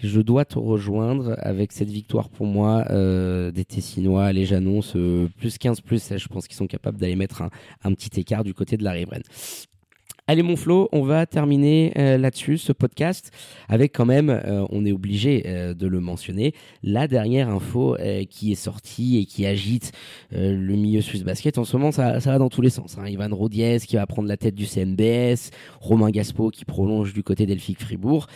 je 0.01 0.21
dois 0.21 0.45
te 0.45 0.57
rejoindre 0.57 1.35
avec 1.39 1.71
cette 1.71 1.89
victoire 1.89 2.29
pour 2.29 2.47
moi 2.47 2.85
des 2.89 3.65
Tessinois, 3.65 4.33
les 4.33 4.45
j'annonce 4.45 4.97
plus 5.37 5.57
15, 5.57 5.81
plus 5.81 6.13
je 6.17 6.27
pense 6.27 6.47
qu'ils 6.47 6.57
sont 6.57 6.65
capables 6.65 6.97
d'aller 6.97 7.15
mettre 7.15 7.43
un, 7.43 7.49
un, 7.83 7.93
petit 7.93 8.19
écart 8.19 8.43
du 8.43 8.53
côté 8.55 8.77
de 8.77 8.83
la 8.83 8.93
Riveraine. 8.93 9.23
Allez 10.27 10.41
mon 10.41 10.55
Flo, 10.55 10.89
on 10.91 11.03
va 11.03 11.27
terminer 11.27 11.93
euh, 11.99 12.17
là-dessus 12.17 12.57
ce 12.57 12.71
podcast 12.71 13.29
avec 13.69 13.93
quand 13.93 14.07
même, 14.07 14.31
euh, 14.31 14.65
on 14.71 14.83
est 14.83 14.91
obligé 14.91 15.43
euh, 15.45 15.75
de 15.75 15.85
le 15.85 15.99
mentionner, 15.99 16.55
la 16.81 17.07
dernière 17.07 17.47
info 17.49 17.95
qui 18.31 18.51
est 18.51 18.55
sortie 18.55 19.19
et 19.19 19.25
qui 19.25 19.45
agite 19.45 19.91
le 20.31 20.75
milieu 20.75 21.01
Swiss 21.01 21.23
Basket. 21.23 21.57
En 21.59 21.63
ce 21.63 21.77
moment, 21.77 21.91
ça, 21.91 22.19
ça 22.19 22.31
va 22.31 22.39
dans 22.39 22.49
tous 22.49 22.61
les 22.61 22.71
sens. 22.71 22.97
Hein. 22.97 23.07
Ivan 23.07 23.29
Rodiez 23.31 23.79
qui 23.79 23.97
va 23.97 24.07
prendre 24.07 24.27
la 24.27 24.37
tête 24.37 24.55
du 24.55 24.65
CNBS, 24.65 25.51
Romain 25.79 26.09
Gaspo 26.09 26.49
qui 26.49 26.65
prolonge 26.65 27.13
du 27.13 27.21
côté 27.21 27.45
d'Elphick 27.45 27.79
Fribourg 27.79 28.27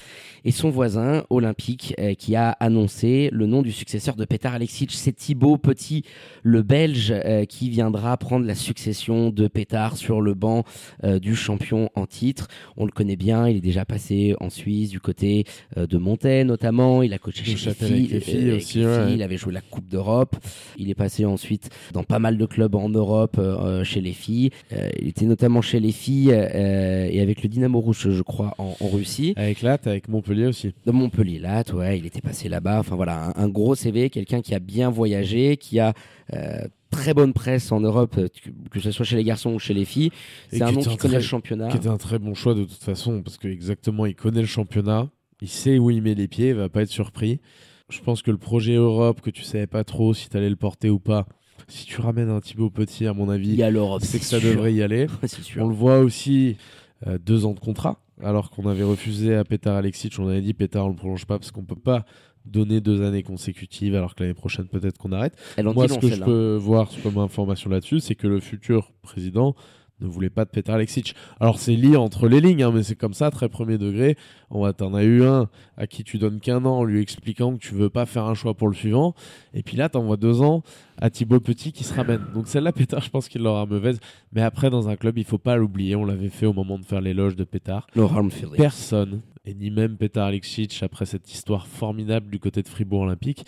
et 0.45 0.51
son 0.51 0.69
voisin 0.69 1.23
olympique 1.29 1.95
qui 2.17 2.35
a 2.35 2.51
annoncé 2.51 3.29
le 3.31 3.47
nom 3.47 3.61
du 3.61 3.71
successeur 3.71 4.15
de 4.15 4.25
Petar 4.25 4.53
Alexic. 4.53 4.91
C'est 4.91 5.11
Thibaut 5.11 5.57
Petit, 5.57 6.03
le 6.43 6.61
Belge, 6.61 7.13
qui 7.47 7.69
viendra 7.69 8.15
prendre 8.17 8.45
la 8.45 8.55
succession 8.55 9.31
de 9.31 9.47
Petar 9.47 9.97
sur 9.97 10.21
le 10.21 10.33
banc 10.33 10.63
du 11.03 11.35
champion 11.35 11.78
en 11.95 12.05
titre. 12.05 12.47
On 12.77 12.85
le 12.85 12.91
connaît 12.91 13.15
bien, 13.15 13.47
il 13.47 13.57
est 13.57 13.61
déjà 13.61 13.85
passé 13.85 14.35
en 14.39 14.49
Suisse 14.49 14.89
du 14.89 14.99
côté 14.99 15.45
euh, 15.77 15.87
de 15.87 15.97
Montaigne 15.97 16.47
notamment. 16.47 17.03
Il 17.03 17.13
a 17.13 17.17
coaché 17.17 17.43
chez 17.43 17.69
les 17.69 18.19
filles, 18.19 18.51
aussi. 18.51 18.81
Il 18.81 19.23
avait 19.23 19.37
joué 19.37 19.53
la 19.53 19.61
Coupe 19.61 19.87
d'Europe. 19.87 20.35
Il 20.77 20.89
est 20.89 20.95
passé 20.95 21.25
ensuite 21.25 21.69
dans 21.93 22.03
pas 22.03 22.19
mal 22.19 22.37
de 22.37 22.45
clubs 22.45 22.75
en 22.75 22.89
Europe 22.89 23.37
euh, 23.39 23.83
chez 23.83 24.01
les 24.01 24.13
filles. 24.13 24.49
Euh, 24.73 24.89
il 24.99 25.07
était 25.07 25.25
notamment 25.25 25.61
chez 25.61 25.79
les 25.79 25.91
filles 25.91 26.31
et 26.31 27.21
avec 27.21 27.43
le 27.43 27.49
Dynamo 27.49 27.79
Rouge, 27.79 28.09
je 28.09 28.21
crois, 28.21 28.53
en, 28.57 28.75
Russie. 28.81 29.33
Avec 29.35 29.61
Lat, 29.61 29.77
avec 29.85 30.07
Montpellier 30.07 30.47
aussi. 30.47 30.73
De 30.85 30.91
Montpellier, 30.91 31.39
Lat, 31.39 31.63
ouais, 31.73 31.99
il 31.99 32.05
était 32.05 32.21
passé 32.21 32.49
là-bas. 32.49 32.79
Enfin 32.79 32.95
voilà, 32.95 33.31
un, 33.35 33.43
un 33.43 33.49
gros 33.49 33.75
CV, 33.75 34.09
quelqu'un 34.09 34.41
qui 34.41 34.55
a 34.55 34.59
bien 34.59 34.89
voyagé, 34.89 35.57
qui 35.57 35.79
a 35.79 35.93
très 36.89 37.13
bonne 37.13 37.33
presse 37.33 37.71
en 37.71 37.79
Europe, 37.79 38.15
euh, 38.17 38.27
que 38.71 38.79
ce 38.79 38.91
soit 38.91 39.05
chez 39.05 39.15
les 39.15 39.23
garçons 39.23 39.53
ou 39.53 39.59
chez 39.59 39.73
les 39.73 39.85
filles. 39.85 40.11
C'est 40.51 40.61
un 40.61 40.71
nom 40.71 40.81
qui 40.81 40.97
connaît 40.97 41.15
le 41.15 41.21
championnat. 41.21 41.69
Qui 41.69 41.87
un 41.87 41.97
très 41.97 42.19
bon 42.19 42.33
choix 42.33 42.53
de 42.53 42.63
toute 42.63 42.83
façon, 42.83 43.21
parce 43.21 43.37
que 43.37 43.47
exactement, 43.47 44.05
il 44.05 44.15
connaît 44.15 44.41
le 44.41 44.47
championnat, 44.47 45.09
il 45.41 45.49
sait 45.49 45.77
où 45.77 45.89
il 45.89 46.01
met 46.01 46.15
les 46.15 46.27
pieds, 46.27 46.49
il 46.49 46.55
va 46.55 46.69
pas 46.69 46.81
être 46.81 46.89
surpris. 46.89 47.39
Je 47.89 48.01
pense 48.01 48.21
que 48.21 48.31
le 48.31 48.37
projet 48.37 48.75
Europe, 48.75 49.21
que 49.21 49.29
tu 49.29 49.43
savais 49.43 49.67
pas 49.67 49.83
trop 49.83 50.13
si 50.13 50.29
tu 50.29 50.37
allais 50.37 50.49
le 50.49 50.55
porter 50.55 50.89
ou 50.89 50.99
pas, 50.99 51.25
si 51.67 51.85
tu 51.85 52.01
ramènes 52.01 52.29
un 52.29 52.39
Thibaut 52.39 52.69
Petit, 52.69 53.07
à 53.07 53.13
mon 53.13 53.29
avis, 53.29 53.57
c'est 54.01 54.19
que 54.19 54.25
ça 54.25 54.39
devrait 54.39 54.73
y 54.73 54.83
aller. 54.83 55.07
On 55.57 55.67
le 55.67 55.75
voit 55.75 55.99
aussi, 55.99 56.57
euh, 57.07 57.17
deux 57.17 57.45
ans 57.45 57.53
de 57.53 57.59
contrat, 57.59 57.99
alors 58.23 58.49
qu'on 58.51 58.67
avait 58.67 58.83
refusé 58.83 59.35
à 59.35 59.43
Petar 59.43 59.75
Alexic, 59.75 60.13
on 60.19 60.27
avait 60.27 60.41
dit 60.41 60.53
Petar 60.53 60.85
on 60.85 60.89
le 60.89 60.95
prolonge 60.95 61.25
pas 61.25 61.37
parce 61.39 61.51
qu'on 61.51 61.63
peut 61.63 61.75
pas 61.75 62.05
donner 62.45 62.81
deux 62.81 63.03
années 63.03 63.23
consécutives 63.23 63.95
alors 63.95 64.15
que 64.15 64.23
l'année 64.23 64.33
prochaine 64.33 64.67
peut-être 64.67 64.97
qu'on 64.97 65.11
arrête. 65.11 65.33
Moi, 65.61 65.87
ce 65.87 65.99
que 65.99 66.07
je 66.07 66.23
peux 66.23 66.55
voir 66.55 66.89
comme 67.03 67.17
information 67.17 67.69
là-dessus, 67.69 67.99
c'est 67.99 68.15
que 68.15 68.27
le 68.27 68.39
futur 68.39 68.91
président 69.01 69.55
ne 70.01 70.07
voulait 70.07 70.29
pas 70.29 70.45
de 70.45 70.49
Petar 70.49 70.75
Alexic. 70.75 71.15
Alors 71.39 71.59
c'est 71.59 71.75
lié 71.75 71.95
entre 71.95 72.27
les 72.27 72.41
lignes, 72.41 72.63
hein, 72.63 72.71
mais 72.73 72.83
c'est 72.83 72.95
comme 72.95 73.13
ça, 73.13 73.31
très 73.31 73.49
premier 73.49 73.77
degré. 73.77 74.17
On 74.51 74.71
t'en 74.71 74.93
as 74.93 75.03
eu 75.03 75.23
un 75.23 75.47
à 75.77 75.87
qui 75.87 76.03
tu 76.03 76.17
donnes 76.17 76.39
qu'un 76.39 76.65
an 76.65 76.79
en 76.79 76.83
lui 76.83 77.01
expliquant 77.01 77.55
que 77.55 77.59
tu 77.59 77.73
veux 77.75 77.89
pas 77.89 78.05
faire 78.05 78.25
un 78.25 78.33
choix 78.33 78.53
pour 78.53 78.67
le 78.67 78.73
suivant. 78.73 79.13
Et 79.53 79.63
puis 79.63 79.77
là, 79.77 79.89
t'envoies 79.89 80.17
deux 80.17 80.41
ans 80.41 80.63
à 81.01 81.09
Thibaut 81.09 81.39
Petit 81.39 81.71
qui 81.71 81.83
se 81.83 81.93
ramène. 81.93 82.21
Donc 82.33 82.47
celle-là, 82.47 82.71
Pétard, 82.71 83.01
je 83.01 83.09
pense 83.09 83.29
qu'il 83.29 83.41
l'aura 83.41 83.65
mauvaise. 83.65 83.99
Mais 84.33 84.41
après, 84.41 84.69
dans 84.69 84.89
un 84.89 84.95
club, 84.95 85.17
il 85.17 85.23
faut 85.23 85.37
pas 85.37 85.55
l'oublier. 85.55 85.95
On 85.95 86.05
l'avait 86.05 86.29
fait 86.29 86.45
au 86.45 86.53
moment 86.53 86.77
de 86.77 86.85
faire 86.85 87.01
l'éloge 87.01 87.35
de 87.35 87.43
Pétard. 87.43 87.87
Personne, 88.57 89.21
et 89.45 89.53
ni 89.53 89.71
même 89.71 89.97
Petar 89.97 90.27
Alexic, 90.27 90.81
après 90.83 91.05
cette 91.05 91.31
histoire 91.33 91.67
formidable 91.67 92.29
du 92.29 92.39
côté 92.39 92.61
de 92.61 92.67
Fribourg 92.67 93.01
Olympique, 93.01 93.45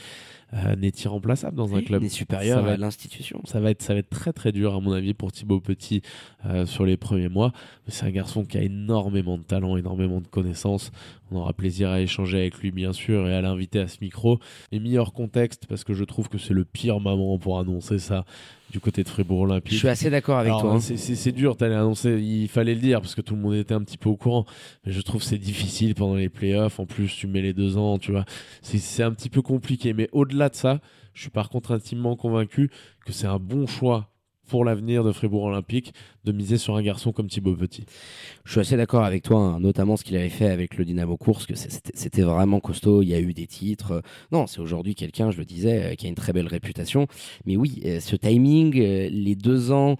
euh, 0.53 0.75
n'est 0.75 0.91
irremplaçable 1.05 1.55
dans 1.55 1.75
un 1.75 1.81
club. 1.81 2.01
Il 2.03 2.07
est 2.07 2.09
supérieur 2.09 2.65
à 2.65 2.75
l'institution. 2.75 3.41
Ça 3.45 3.59
va 3.59 3.71
être, 3.71 3.81
ça 3.81 3.93
va 3.93 3.99
être 3.99 4.09
très 4.09 4.33
très 4.33 4.51
dur 4.51 4.75
à 4.75 4.81
mon 4.81 4.91
avis 4.91 5.13
pour 5.13 5.31
Thibaut 5.31 5.61
Petit 5.61 6.01
euh, 6.45 6.65
sur 6.65 6.85
les 6.85 6.97
premiers 6.97 7.29
mois. 7.29 7.53
C'est 7.87 8.05
un 8.05 8.11
garçon 8.11 8.43
qui 8.43 8.57
a 8.57 8.61
énormément 8.61 9.37
de 9.37 9.43
talent, 9.43 9.77
énormément 9.77 10.19
de 10.19 10.27
connaissances. 10.27 10.91
On 11.31 11.37
aura 11.37 11.53
plaisir 11.53 11.89
à 11.89 12.01
échanger 12.01 12.39
avec 12.39 12.57
lui 12.57 12.71
bien 12.71 12.91
sûr 12.91 13.27
et 13.27 13.33
à 13.33 13.41
l'inviter 13.41 13.79
à 13.79 13.87
ce 13.87 13.97
micro. 14.01 14.39
Et 14.71 14.79
meilleur 14.79 15.13
contexte 15.13 15.67
parce 15.67 15.83
que 15.83 15.93
je 15.93 16.03
trouve 16.03 16.27
que 16.27 16.37
c'est 16.37 16.53
le 16.53 16.65
pire 16.65 16.99
moment 16.99 17.37
pour 17.37 17.59
annoncer 17.59 17.99
ça 17.99 18.25
du 18.71 18.79
côté 18.79 19.03
de 19.03 19.09
Fribourg 19.09 19.41
Olympique. 19.41 19.73
Je 19.73 19.77
suis 19.77 19.87
assez 19.87 20.09
d'accord 20.09 20.39
avec 20.39 20.53
toi. 20.53 20.75
Hein. 20.75 20.79
C'est 20.79 21.31
dur, 21.31 21.57
t'allais 21.57 21.75
annoncer, 21.75 22.19
il 22.19 22.47
fallait 22.47 22.73
le 22.73 22.81
dire 22.81 23.01
parce 23.01 23.15
que 23.15 23.21
tout 23.21 23.35
le 23.35 23.41
monde 23.41 23.55
était 23.55 23.73
un 23.73 23.83
petit 23.83 23.97
peu 23.97 24.09
au 24.09 24.15
courant. 24.15 24.45
Mais 24.85 24.91
je 24.91 25.01
trouve 25.01 25.21
c'est 25.21 25.37
difficile 25.37 25.93
pendant 25.93 26.15
les 26.15 26.29
playoffs. 26.29 26.79
En 26.79 26.85
plus, 26.85 27.13
tu 27.13 27.27
mets 27.27 27.41
les 27.41 27.53
deux 27.53 27.77
ans, 27.77 27.99
tu 27.99 28.11
vois. 28.11 28.25
C'est 28.61 29.03
un 29.03 29.11
petit 29.11 29.29
peu 29.29 29.41
compliqué. 29.41 29.93
Mais 29.93 30.09
au-delà 30.11 30.49
de 30.49 30.55
ça, 30.55 30.79
je 31.13 31.21
suis 31.21 31.29
par 31.29 31.49
contre 31.49 31.71
intimement 31.71 32.15
convaincu 32.15 32.71
que 33.05 33.11
c'est 33.11 33.27
un 33.27 33.39
bon 33.39 33.67
choix 33.67 34.10
pour 34.47 34.65
l'avenir 34.65 35.03
de 35.03 35.11
Fribourg 35.11 35.43
Olympique 35.43 35.93
de 36.23 36.31
miser 36.31 36.57
sur 36.57 36.75
un 36.75 36.81
garçon 36.81 37.11
comme 37.11 37.27
Thibaut 37.27 37.55
Petit. 37.55 37.85
Je 38.43 38.51
suis 38.51 38.59
assez 38.59 38.77
d'accord 38.77 39.03
avec 39.03 39.23
toi, 39.23 39.39
hein, 39.39 39.59
notamment 39.59 39.97
ce 39.97 40.03
qu'il 40.03 40.15
avait 40.15 40.29
fait 40.29 40.47
avec 40.47 40.77
le 40.77 40.85
Dynamo 40.85 41.17
Course, 41.17 41.45
que 41.45 41.55
c'était 41.55 42.21
vraiment 42.21 42.59
costaud, 42.59 43.01
il 43.01 43.09
y 43.09 43.13
a 43.13 43.19
eu 43.19 43.33
des 43.33 43.47
titres. 43.47 44.01
Non, 44.31 44.47
c'est 44.47 44.59
aujourd'hui 44.59 44.93
quelqu'un, 44.93 45.31
je 45.31 45.37
le 45.37 45.45
disais, 45.45 45.83
euh, 45.83 45.95
qui 45.95 46.05
a 46.05 46.09
une 46.09 46.15
très 46.15 46.33
belle 46.33 46.47
réputation. 46.47 47.07
Mais 47.45 47.57
oui, 47.57 47.81
euh, 47.85 47.99
ce 47.99 48.15
timing, 48.15 48.79
euh, 48.79 49.09
les 49.09 49.35
deux 49.35 49.71
ans, 49.71 49.97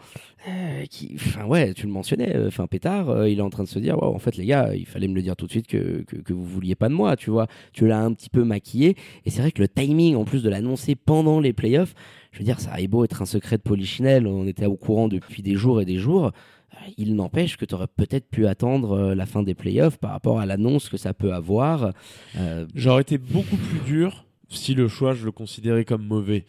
qui, 0.89 1.11
enfin 1.15 1.45
ouais, 1.45 1.71
tu 1.75 1.85
le 1.85 1.91
mentionnais, 1.91 2.35
enfin 2.47 2.65
Pétard, 2.65 3.27
il 3.27 3.37
est 3.37 3.43
en 3.43 3.51
train 3.51 3.61
de 3.61 3.67
se 3.67 3.77
dire, 3.77 4.01
en 4.01 4.17
fait 4.17 4.37
les 4.37 4.47
gars, 4.47 4.73
il 4.73 4.87
fallait 4.87 5.07
me 5.07 5.13
le 5.13 5.21
dire 5.21 5.35
tout 5.35 5.45
de 5.45 5.51
suite 5.51 5.67
que, 5.67 6.01
que, 6.01 6.15
que 6.15 6.33
vous 6.33 6.43
vouliez 6.43 6.73
pas 6.73 6.89
de 6.89 6.95
moi, 6.95 7.15
tu 7.15 7.29
vois. 7.29 7.45
Tu 7.73 7.85
l'as 7.85 7.99
un 7.99 8.11
petit 8.11 8.31
peu 8.31 8.43
maquillé, 8.43 8.95
et 9.23 9.29
c'est 9.29 9.41
vrai 9.41 9.51
que 9.51 9.61
le 9.61 9.67
timing, 9.67 10.15
en 10.15 10.25
plus 10.25 10.41
de 10.41 10.49
l'annoncer 10.49 10.95
pendant 10.95 11.39
les 11.39 11.53
playoffs, 11.53 11.93
je 12.31 12.39
veux 12.39 12.45
dire, 12.45 12.59
ça 12.59 12.73
a 12.73 12.87
beau 12.87 13.03
être 13.03 13.21
un 13.21 13.25
secret 13.25 13.57
de 13.57 13.61
Polichinelle, 13.61 14.25
on 14.25 14.47
était 14.47 14.65
au 14.65 14.77
courant 14.77 15.07
depuis 15.07 15.41
des 15.41 15.55
jours 15.55 15.81
et 15.81 15.85
des 15.85 15.97
jours. 15.97 16.27
Euh, 16.73 16.77
il 16.97 17.15
n'empêche 17.15 17.57
que 17.57 17.65
tu 17.65 17.75
aurais 17.75 17.87
peut-être 17.87 18.29
pu 18.29 18.47
attendre 18.47 18.91
euh, 18.91 19.15
la 19.15 19.25
fin 19.25 19.43
des 19.43 19.53
playoffs 19.53 19.97
par 19.97 20.11
rapport 20.11 20.39
à 20.39 20.45
l'annonce 20.45 20.87
que 20.87 20.97
ça 20.97 21.13
peut 21.13 21.33
avoir. 21.33 21.91
Euh, 22.37 22.65
J'aurais 22.73 23.01
été 23.01 23.17
beaucoup 23.17 23.57
plus 23.57 23.79
dur 23.79 24.25
si 24.47 24.73
le 24.73 24.87
choix, 24.87 25.13
je 25.13 25.25
le 25.25 25.31
considérais 25.31 25.85
comme 25.85 26.05
mauvais. 26.05 26.45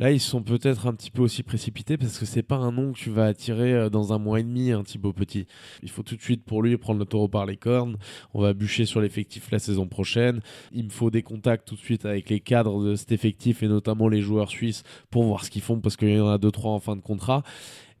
Là, 0.00 0.10
ils 0.10 0.18
sont 0.18 0.42
peut-être 0.42 0.86
un 0.86 0.94
petit 0.94 1.10
peu 1.10 1.20
aussi 1.20 1.42
précipités 1.42 1.98
parce 1.98 2.18
que 2.18 2.24
c'est 2.24 2.42
pas 2.42 2.56
un 2.56 2.72
nom 2.72 2.94
que 2.94 2.98
tu 2.98 3.10
vas 3.10 3.26
attirer 3.26 3.74
euh, 3.74 3.90
dans 3.90 4.14
un 4.14 4.18
mois 4.18 4.40
et 4.40 4.42
demi, 4.42 4.72
un 4.72 4.82
Thibaut 4.82 5.12
Petit. 5.12 5.46
Il 5.82 5.90
faut 5.90 6.02
tout 6.02 6.16
de 6.16 6.22
suite 6.22 6.42
pour 6.42 6.62
lui 6.62 6.74
prendre 6.78 6.98
le 6.98 7.04
taureau 7.04 7.28
par 7.28 7.44
les 7.44 7.58
cornes. 7.58 7.98
On 8.32 8.40
va 8.40 8.54
bûcher 8.54 8.86
sur 8.86 9.02
l'effectif 9.02 9.50
la 9.50 9.58
saison 9.58 9.86
prochaine. 9.86 10.40
Il 10.72 10.86
me 10.86 10.90
faut 10.90 11.10
des 11.10 11.22
contacts 11.22 11.68
tout 11.68 11.74
de 11.74 11.80
suite 11.80 12.06
avec 12.06 12.30
les 12.30 12.40
cadres 12.40 12.82
de 12.82 12.94
cet 12.94 13.12
effectif 13.12 13.62
et 13.62 13.68
notamment 13.68 14.08
les 14.08 14.22
joueurs 14.22 14.48
suisses 14.48 14.84
pour 15.10 15.24
voir 15.24 15.44
ce 15.44 15.50
qu'ils 15.50 15.60
font 15.60 15.80
parce 15.80 15.98
qu'il 15.98 16.16
y 16.16 16.18
en 16.18 16.28
a 16.28 16.38
deux 16.38 16.50
trois 16.50 16.72
en 16.72 16.80
fin 16.80 16.96
de 16.96 17.02
contrat. 17.02 17.42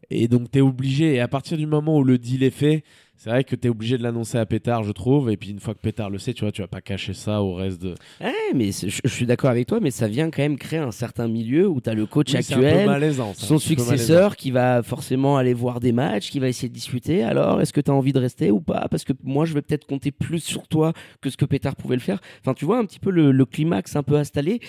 Et 0.08 0.26
donc, 0.26 0.50
tu 0.50 0.58
es 0.58 0.62
obligé. 0.62 1.16
Et 1.16 1.20
à 1.20 1.28
partir 1.28 1.58
du 1.58 1.66
moment 1.66 1.98
où 1.98 2.02
le 2.04 2.16
deal 2.16 2.42
est 2.42 2.50
fait, 2.50 2.82
c'est 3.22 3.28
vrai 3.28 3.44
que 3.44 3.54
tu 3.54 3.66
es 3.66 3.70
obligé 3.70 3.98
de 3.98 4.02
l'annoncer 4.02 4.38
à 4.38 4.46
Pétard, 4.46 4.82
je 4.82 4.92
trouve. 4.92 5.30
Et 5.30 5.36
puis 5.36 5.50
une 5.50 5.60
fois 5.60 5.74
que 5.74 5.80
Pétard 5.80 6.08
le 6.08 6.16
sait, 6.16 6.32
tu 6.32 6.42
vois, 6.42 6.52
tu 6.52 6.62
vas 6.62 6.68
pas 6.68 6.80
cacher 6.80 7.12
ça 7.12 7.42
au 7.42 7.52
reste 7.52 7.82
de. 7.82 7.94
Ouais, 8.18 8.32
mais 8.54 8.72
je, 8.72 8.88
je 9.04 9.08
suis 9.10 9.26
d'accord 9.26 9.50
avec 9.50 9.66
toi, 9.66 9.78
mais 9.78 9.90
ça 9.90 10.08
vient 10.08 10.30
quand 10.30 10.40
même 10.40 10.56
créer 10.56 10.78
un 10.78 10.90
certain 10.90 11.28
milieu 11.28 11.68
où 11.68 11.82
tu 11.82 11.90
as 11.90 11.92
le 11.92 12.06
coach 12.06 12.30
Oui, 12.32 12.38
actuel, 12.38 12.86
malaisant, 12.86 13.34
ça, 13.34 13.46
son 13.46 13.58
successeur 13.58 14.36
qui 14.36 14.50
va 14.50 14.82
forcément 14.82 15.36
aller 15.36 15.52
voir 15.52 15.80
des 15.80 15.92
matchs, 15.92 16.30
qui 16.30 16.38
va 16.40 16.48
essayer 16.48 16.70
de 16.70 16.72
discuter. 16.72 17.22
Alors, 17.22 17.60
est-ce 17.60 17.74
que 17.74 17.82
tu 17.82 17.90
as 17.90 17.94
envie 17.94 18.14
de 18.14 18.20
rester 18.20 18.50
ou 18.50 18.62
pas? 18.62 18.86
Parce 18.90 19.04
que 19.04 19.12
moi, 19.22 19.44
je 19.44 19.52
vais 19.52 19.60
peut-être 19.60 19.86
compter 19.86 20.12
plus 20.12 20.40
sur 20.40 20.66
toi 20.66 20.94
que 21.20 21.28
ce 21.28 21.36
que 21.36 21.44
Pétard 21.44 21.76
pouvait 21.76 21.96
le 21.96 22.00
faire. 22.00 22.20
Enfin, 22.40 22.54
tu 22.54 22.64
vois 22.64 22.78
un 22.78 22.86
petit 22.86 23.00
peu 23.00 23.10
le, 23.10 23.32
le 23.32 23.44
climax 23.44 23.96
un 23.96 24.02
peu 24.02 24.16
installé. 24.16 24.60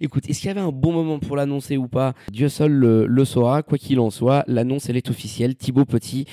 Écoute, 0.00 0.28
est-ce 0.30 0.40
qu'il 0.40 0.48
y 0.48 0.50
avait 0.50 0.60
un 0.60 0.72
bon 0.72 0.92
moment 0.92 1.18
pour 1.18 1.36
l'annoncer 1.36 1.76
ou 1.76 1.88
pas? 1.88 2.14
Dieu 2.32 2.48
seul 2.48 2.72
le, 2.72 3.06
le 3.06 3.24
saura. 3.26 3.62
Quoi 3.62 3.76
qu'il 3.76 4.00
en 4.00 4.08
soit, 4.08 4.44
l'annonce, 4.46 4.88
elle 4.88 4.96
est 4.96 5.10
officielle. 5.10 5.54
Thibaut 5.56 5.84
Petit, 5.84 6.24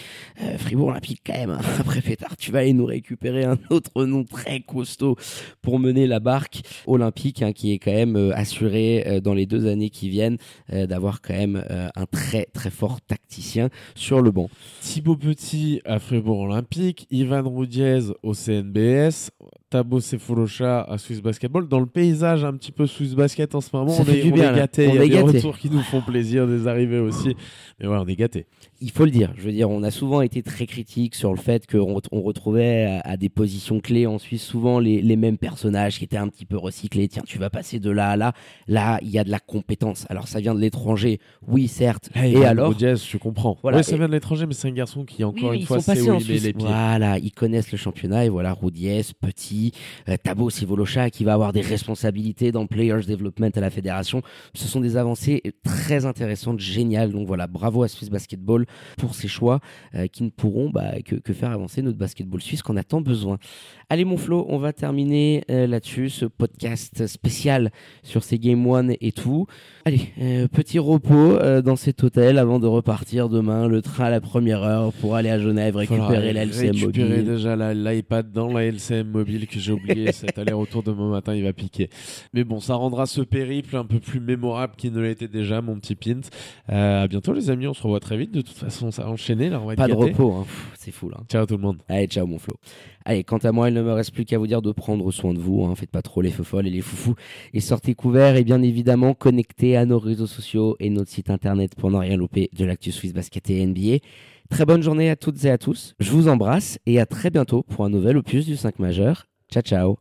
euh, 0.42 0.58
Fribourg 0.58 0.88
Olympique 0.88 1.22
quand 1.26 1.34
même. 1.34 1.49
Hein. 1.50 1.60
Après 1.80 2.02
Pétard, 2.02 2.38
tu 2.38 2.52
vas 2.52 2.60
aller 2.60 2.74
nous 2.74 2.86
récupérer 2.86 3.44
un 3.46 3.58
autre 3.70 4.06
nom 4.06 4.24
très 4.24 4.60
costaud 4.62 5.16
pour 5.62 5.80
mener 5.80 6.08
la 6.08 6.20
barque 6.20 6.62
olympique, 6.88 7.42
hein, 7.42 7.54
qui 7.54 7.74
est 7.74 7.80
quand 7.80 7.94
même 7.94 8.16
euh, 8.16 8.36
assuré 8.36 9.04
euh, 9.08 9.20
dans 9.20 9.34
les 9.34 9.46
deux 9.46 9.68
années 9.68 9.90
qui 9.90 10.10
viennent 10.10 10.38
euh, 10.74 10.88
d'avoir 10.88 11.22
quand 11.22 11.34
même 11.34 11.64
euh, 11.70 11.90
un 11.96 12.06
très 12.06 12.46
très 12.46 12.70
fort 12.70 13.02
tacticien 13.02 13.70
sur 13.96 14.22
le 14.22 14.32
banc. 14.32 14.50
Thibaut 14.82 15.16
Petit 15.16 15.82
à 15.86 16.00
Fribourg 16.00 16.40
Olympique, 16.40 17.08
Ivan 17.12 17.44
Roudiez 17.44 18.00
au 18.24 18.34
CNBS, 18.34 19.32
Tabo 19.70 20.00
Sefolocha 20.00 20.82
à 20.82 20.98
Swiss 20.98 21.22
Basketball. 21.22 21.68
Dans 21.68 21.80
le 21.80 21.86
paysage 21.86 22.44
un 22.44 22.54
petit 22.54 22.72
peu 22.72 22.88
Swiss 22.88 23.14
Basket 23.14 23.54
en 23.54 23.62
ce 23.62 23.70
moment, 23.74 23.92
Ça 23.92 24.04
on 24.08 24.12
est, 24.12 24.22
du 24.22 24.32
on 24.32 24.34
bien, 24.36 24.54
est 24.54 24.58
gâtés. 24.58 24.88
On 24.88 24.92
Il 24.92 24.96
y 24.96 24.98
a 24.98 25.02
des 25.04 25.10
gâtés. 25.10 25.38
retours 25.38 25.58
qui 25.58 25.70
nous 25.70 25.82
font 25.82 26.02
plaisir, 26.02 26.48
des 26.48 26.68
arrivées 26.68 27.00
aussi. 27.00 27.36
Mais 27.80 27.88
ouais, 27.88 27.98
on 28.00 28.08
est 28.08 28.16
gâtés. 28.16 28.48
il 28.82 28.90
faut 28.92 29.06
le 29.06 29.12
dire. 29.12 29.32
Je 29.38 29.44
veux 29.44 29.52
dire, 29.52 29.70
on 29.70 29.84
a 29.84 29.92
souvent 29.92 30.22
été 30.22 30.42
très 30.42 30.66
critique 30.66 31.14
sur 31.14 31.32
le 31.32 31.38
fait 31.40 31.68
qu'on 31.68 32.02
on 32.12 32.22
retrouvait 32.22 32.86
à, 33.06 33.12
à 33.12 33.18
des 33.18 33.30
positions 33.30 33.80
clés 33.80 34.08
en 34.08 34.18
Suisse 34.18 34.44
souvent 34.44 34.80
les, 34.80 35.02
les 35.02 35.16
mêmes 35.16 35.38
personnages 35.38 36.00
qui 36.00 36.06
étaient 36.06 36.18
un 36.18 36.30
petit 36.30 36.46
peu 36.46 36.58
recyclés. 36.58 37.08
Tiens, 37.08 37.24
tu 37.28 37.38
vas 37.38 37.50
passer 37.52 37.80
de 37.80 37.92
là 37.92 38.10
à 38.10 38.18
là. 38.18 38.34
Là, 38.68 39.00
il 39.04 39.10
y 39.10 39.20
a 39.20 39.24
de 39.24 39.30
la 39.30 39.40
compétence. 39.40 40.06
Alors, 40.10 40.28
ça 40.28 40.40
vient 40.40 40.56
de 40.56 40.60
l'étranger, 40.60 41.20
oui, 41.48 41.68
certes. 41.68 42.10
et 42.16 42.44
alors 42.44 42.70
Roudiez, 42.70 42.96
je 42.96 43.18
comprends. 43.18 43.58
Voilà, 43.62 43.78
Ouais, 43.78 43.84
ça 43.84 43.96
et- 43.96 44.00
vient 44.00 44.08
de 44.08 44.14
l'étranger, 44.14 44.46
mais 44.48 44.54
c'est 44.56 44.68
un 44.68 44.72
garçon 44.72 45.06
qui, 45.06 45.24
encore 45.24 45.52
Oui, 45.52 45.60
une 45.60 45.66
fois, 45.66 45.80
sait 45.80 46.02
où 46.02 46.16
il 46.20 46.28
met 46.28 46.40
les 46.40 46.54
pieds. 46.54 46.68
Voilà, 46.68 47.20
ils 47.20 47.32
connaissent 47.32 47.72
le 47.72 47.78
championnat 47.78 48.26
et 48.26 48.30
voilà 48.30 48.52
Roudiez, 48.54 49.02
Petit, 49.22 49.59
euh, 50.08 50.18
Tabo 50.22 50.50
Sivolocha 50.50 51.10
qui 51.10 51.24
va 51.24 51.34
avoir 51.34 51.54
des 51.54 51.62
responsabilités 51.62 52.52
dans 52.52 52.66
Players 52.68 53.06
Development 53.08 53.52
à 53.56 53.60
la 53.60 53.70
fédération. 53.70 54.22
Ce 54.54 54.68
sont 54.68 54.82
des 54.82 54.98
avancées 54.98 55.42
très 55.64 56.06
intéressantes, 56.06 56.60
géniales. 56.60 57.12
Donc 57.12 57.28
voilà, 57.28 57.48
bravo 57.48 57.84
à 57.84 57.88
Swiss 57.88 58.10
Basketball 58.10 58.66
pour 58.98 59.16
ces 59.16 59.28
choix 59.28 59.60
euh, 59.96 60.08
qui 60.08 60.24
ne 60.24 60.30
pourront 60.30 60.70
bah, 60.70 61.02
que, 61.04 61.16
que 61.16 61.34
faire 61.34 61.52
avancer 61.52 61.82
notre 61.82 61.98
basketball 61.98 62.42
suisse 62.42 62.62
qu'on 62.62 62.78
a 62.78 62.84
tant 62.84 63.02
besoin. 63.02 63.38
Allez 63.92 64.06
mon 64.06 64.18
Flo, 64.18 64.46
on 64.50 64.60
va 64.60 64.72
terminer 64.72 65.44
euh, 65.50 65.66
là-dessus 65.66 66.10
ce 66.10 66.26
podcast 66.26 67.08
spécial 67.08 67.72
sur 68.04 68.24
ces 68.24 68.38
Game 68.38 68.68
One 68.68 68.94
et 69.02 69.12
tout. 69.12 69.48
Allez, 69.84 70.02
euh, 70.22 70.48
petit 70.48 70.78
repos 70.78 71.16
euh, 71.16 71.64
dans 71.64 71.76
cet 71.76 72.04
hôtel 72.04 72.38
avant 72.38 72.60
de 72.60 72.68
repartir 72.68 73.30
demain, 73.30 73.68
le 73.68 73.82
train 73.82 74.06
à 74.06 74.10
la 74.12 74.22
première 74.22 74.62
heure 74.62 74.94
pour 74.94 75.16
aller 75.16 75.32
à 75.32 75.40
Genève 75.40 75.76
récupérer 75.76 76.34
la 76.34 76.44
LCM 76.44 76.70
récupérer 76.76 77.10
mobile. 77.10 77.26
déjà 77.26 77.56
la- 77.56 77.74
l'iPad 77.74 78.32
dans 78.32 78.54
la 78.54 78.66
LCM 78.66 79.08
mobile 79.10 79.48
que 79.48 79.60
j'ai 79.60 79.72
oublié. 79.72 80.12
Cet 80.12 80.38
aller-retour 80.38 80.84
demain 80.84 81.10
matin, 81.10 81.34
il 81.34 81.44
va 81.44 81.54
piquer. 81.54 81.90
Mais 82.36 82.44
bon, 82.44 82.60
ça 82.60 82.76
rendra 82.76 83.08
ce 83.08 83.22
périple 83.22 83.76
un 83.76 83.86
peu 83.86 84.00
plus 84.00 84.20
mémorable 84.20 84.76
qu'il 84.78 84.94
ne 84.94 85.02
l'était 85.02 85.28
déjà, 85.28 85.62
mon 85.64 85.80
petit 85.80 85.96
Pint. 85.96 86.22
À 86.68 87.08
bientôt, 87.08 87.34
les 87.34 87.50
amis. 87.50 87.66
On 87.66 87.74
se 87.74 87.82
revoit 87.82 88.00
très 88.00 88.18
vite. 88.18 88.32
De 88.36 88.42
toute 88.42 88.56
façon, 88.56 88.92
ça 88.92 89.06
a 89.06 89.08
enchaîné. 89.08 89.50
Là, 89.50 89.60
on 89.60 89.66
va 89.66 89.76
Pas 89.76 89.88
de 89.88 89.94
repos, 89.94 90.34
hein. 90.34 90.46
C'est 90.78 90.92
fou 90.92 91.10
là. 91.10 91.18
Ciao 91.28 91.46
tout 91.48 91.58
le 91.58 91.64
monde. 91.64 91.78
Allez, 91.90 92.06
ciao 92.06 92.28
mon 92.28 92.38
Flo. 92.38 92.56
Allez, 93.10 93.24
quant 93.24 93.40
à 93.40 93.52
moi, 93.52 93.70
il 93.70 93.74
ne 93.74 93.82
me 93.82 93.92
reste 93.92 94.14
plus 94.14 94.24
qu'à 94.24 94.38
vous 94.38 94.46
dire 94.46 94.62
de 94.62 94.72
prendre 94.72 95.10
soin 95.10 95.34
de 95.34 95.40
vous. 95.40 95.64
Hein. 95.64 95.74
Faites 95.74 95.90
pas 95.90 96.04
trop 96.04 96.22
les 96.22 96.30
feux 96.30 96.44
folles 96.44 96.68
et 96.68 96.70
les 96.70 96.82
foufous. 96.82 97.16
Et 97.56 97.60
sortez 97.60 97.96
couverts 97.96 98.36
et 98.36 98.44
bien 98.44 98.62
évidemment 98.62 99.16
connectés 99.16 99.76
à 99.76 99.88
nos 99.88 99.98
réseaux 99.98 100.28
sociaux 100.28 100.76
et 100.80 100.92
notre 100.92 101.10
site 101.10 101.32
internet 101.32 101.74
pour 101.74 101.90
ne 101.90 101.98
rien 101.98 102.18
louper 102.18 102.52
de 102.56 102.66
l'actu 102.66 102.92
Swiss 102.92 103.12
Basket 103.12 103.50
et 103.50 103.66
NBA. 103.66 103.98
Très 104.52 104.64
bonne 104.64 104.84
journée 104.84 105.10
à 105.10 105.16
toutes 105.16 105.44
et 105.44 105.50
à 105.50 105.58
tous. 105.58 105.96
Je 106.00 106.12
vous 106.12 106.28
embrasse 106.28 106.78
et 106.86 107.00
à 107.00 107.08
très 107.08 107.32
bientôt 107.32 107.64
pour 107.64 107.84
un 107.84 107.90
nouvel 107.90 108.16
opus 108.16 108.46
du 108.46 108.56
5 108.56 108.78
majeur. 108.78 109.26
Ciao, 109.52 109.64
ciao. 109.64 110.00